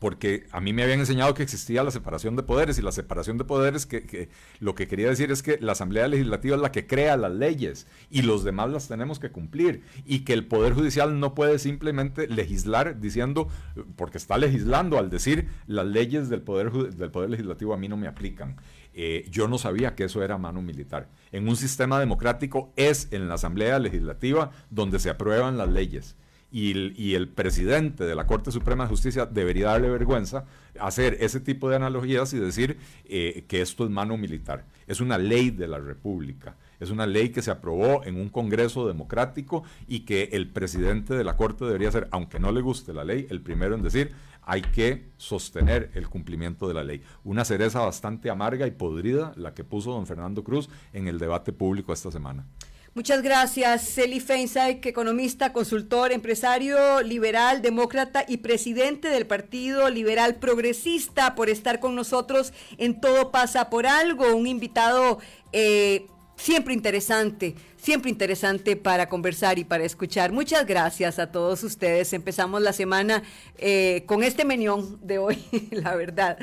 porque 0.00 0.46
a 0.50 0.60
mí 0.60 0.72
me 0.72 0.82
habían 0.82 0.98
enseñado 0.98 1.34
que 1.34 1.42
existía 1.42 1.84
la 1.84 1.90
separación 1.90 2.34
de 2.34 2.42
poderes 2.42 2.78
y 2.78 2.82
la 2.82 2.90
separación 2.90 3.36
de 3.36 3.44
poderes 3.44 3.84
que, 3.84 4.30
lo 4.58 4.74
que 4.74 4.88
quería 4.88 5.08
decir 5.08 5.30
es 5.30 5.42
que 5.42 5.58
la 5.60 5.72
Asamblea 5.72 6.08
Legislativa 6.08 6.56
es 6.56 6.62
la 6.62 6.72
que 6.72 6.86
crea 6.86 7.18
las 7.18 7.32
leyes 7.32 7.86
y 8.08 8.22
los 8.22 8.42
demás 8.42 8.70
las 8.70 8.88
tenemos 8.88 9.18
que 9.18 9.30
cumplir 9.30 9.82
y 10.06 10.20
que 10.20 10.32
el 10.32 10.46
Poder 10.46 10.72
Judicial 10.72 11.20
no 11.20 11.34
puede 11.34 11.58
simplemente 11.58 12.26
legislar 12.28 12.98
diciendo, 12.98 13.48
porque 13.96 14.16
está 14.16 14.38
legislando 14.38 14.98
al 14.98 15.10
decir 15.10 15.48
las 15.66 15.86
leyes 15.86 16.30
del 16.30 16.40
Poder, 16.40 16.72
del 16.72 17.10
poder 17.10 17.28
Legislativo 17.28 17.74
a 17.74 17.76
mí 17.76 17.86
no 17.86 17.98
me 17.98 18.08
aplican. 18.08 18.56
Eh, 18.94 19.26
yo 19.30 19.48
no 19.48 19.58
sabía 19.58 19.94
que 19.94 20.04
eso 20.04 20.24
era 20.24 20.38
mano 20.38 20.62
militar. 20.62 21.08
En 21.30 21.46
un 21.46 21.56
sistema 21.56 22.00
democrático 22.00 22.72
es 22.74 23.08
en 23.12 23.28
la 23.28 23.34
Asamblea 23.34 23.78
Legislativa 23.78 24.50
donde 24.70 24.98
se 24.98 25.10
aprueban 25.10 25.58
las 25.58 25.68
leyes 25.68 26.16
y 26.52 27.14
el, 27.14 27.28
presidente 27.28 28.04
de 28.04 28.14
la 28.14 28.26
Corte 28.26 28.50
Suprema 28.50 28.84
de 28.84 28.90
Justicia 28.90 29.26
debería 29.26 29.68
darle 29.68 29.88
vergüenza 29.88 30.46
hacer 30.78 31.16
ese 31.20 31.40
tipo 31.40 31.68
de 31.68 31.76
analogías 31.76 32.32
y 32.32 32.38
decir 32.38 32.78
eh, 33.04 33.44
que 33.48 33.60
esto 33.60 33.84
es 33.84 33.90
mano 33.90 34.16
militar. 34.16 34.64
Es 34.86 35.00
una 35.00 35.18
ley 35.18 35.50
de 35.50 35.68
la 35.68 35.78
República, 35.78 36.56
es 36.80 36.90
una 36.90 37.06
ley 37.06 37.30
que 37.30 37.42
se 37.42 37.50
aprobó 37.50 38.04
en 38.04 38.16
un 38.16 38.28
Congreso 38.28 38.86
democrático 38.86 39.62
y 39.86 40.00
que 40.00 40.30
el 40.32 40.48
presidente 40.48 41.14
de 41.14 41.24
la 41.24 41.36
Corte 41.36 41.64
debería 41.64 41.92
ser, 41.92 42.08
aunque 42.10 42.40
no 42.40 42.50
le 42.50 42.60
guste 42.60 42.92
la 42.92 43.04
ley, 43.04 43.26
el 43.30 43.40
primero 43.40 43.74
en 43.74 43.82
decir 43.82 44.12
hay 44.42 44.62
que 44.62 45.10
sostener 45.16 45.90
el 45.94 46.08
cumplimiento 46.08 46.66
de 46.66 46.74
la 46.74 46.82
ley. 46.82 47.02
Una 47.24 47.44
cereza 47.44 47.80
bastante 47.80 48.30
amarga 48.30 48.66
y 48.66 48.72
podrida 48.72 49.32
la 49.36 49.54
que 49.54 49.64
puso 49.64 49.92
don 49.92 50.06
Fernando 50.06 50.42
Cruz 50.42 50.68
en 50.92 51.06
el 51.06 51.18
debate 51.18 51.52
público 51.52 51.92
esta 51.92 52.10
semana. 52.10 52.46
Muchas 52.92 53.22
gracias, 53.22 53.88
Celi 53.94 54.18
Feinsack, 54.18 54.84
economista, 54.84 55.52
consultor, 55.52 56.10
empresario 56.10 57.02
liberal, 57.02 57.62
demócrata 57.62 58.24
y 58.26 58.38
presidente 58.38 59.08
del 59.08 59.28
Partido 59.28 59.88
Liberal 59.90 60.34
Progresista, 60.34 61.36
por 61.36 61.48
estar 61.48 61.78
con 61.78 61.94
nosotros 61.94 62.52
en 62.78 63.00
Todo 63.00 63.30
pasa 63.30 63.70
por 63.70 63.86
algo, 63.86 64.34
un 64.34 64.48
invitado 64.48 65.20
eh, 65.52 66.06
siempre 66.34 66.74
interesante, 66.74 67.54
siempre 67.76 68.10
interesante 68.10 68.74
para 68.74 69.08
conversar 69.08 69.60
y 69.60 69.64
para 69.64 69.84
escuchar. 69.84 70.32
Muchas 70.32 70.66
gracias 70.66 71.20
a 71.20 71.30
todos 71.30 71.62
ustedes. 71.62 72.12
Empezamos 72.12 72.60
la 72.60 72.72
semana 72.72 73.22
eh, 73.58 74.02
con 74.06 74.24
este 74.24 74.44
menión 74.44 74.98
de 75.06 75.18
hoy, 75.18 75.38
la 75.70 75.94
verdad. 75.94 76.38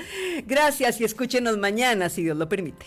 Gracias 0.46 1.02
y 1.02 1.04
escúchenos 1.04 1.58
mañana, 1.58 2.08
si 2.08 2.24
Dios 2.24 2.38
lo 2.38 2.48
permite. 2.48 2.86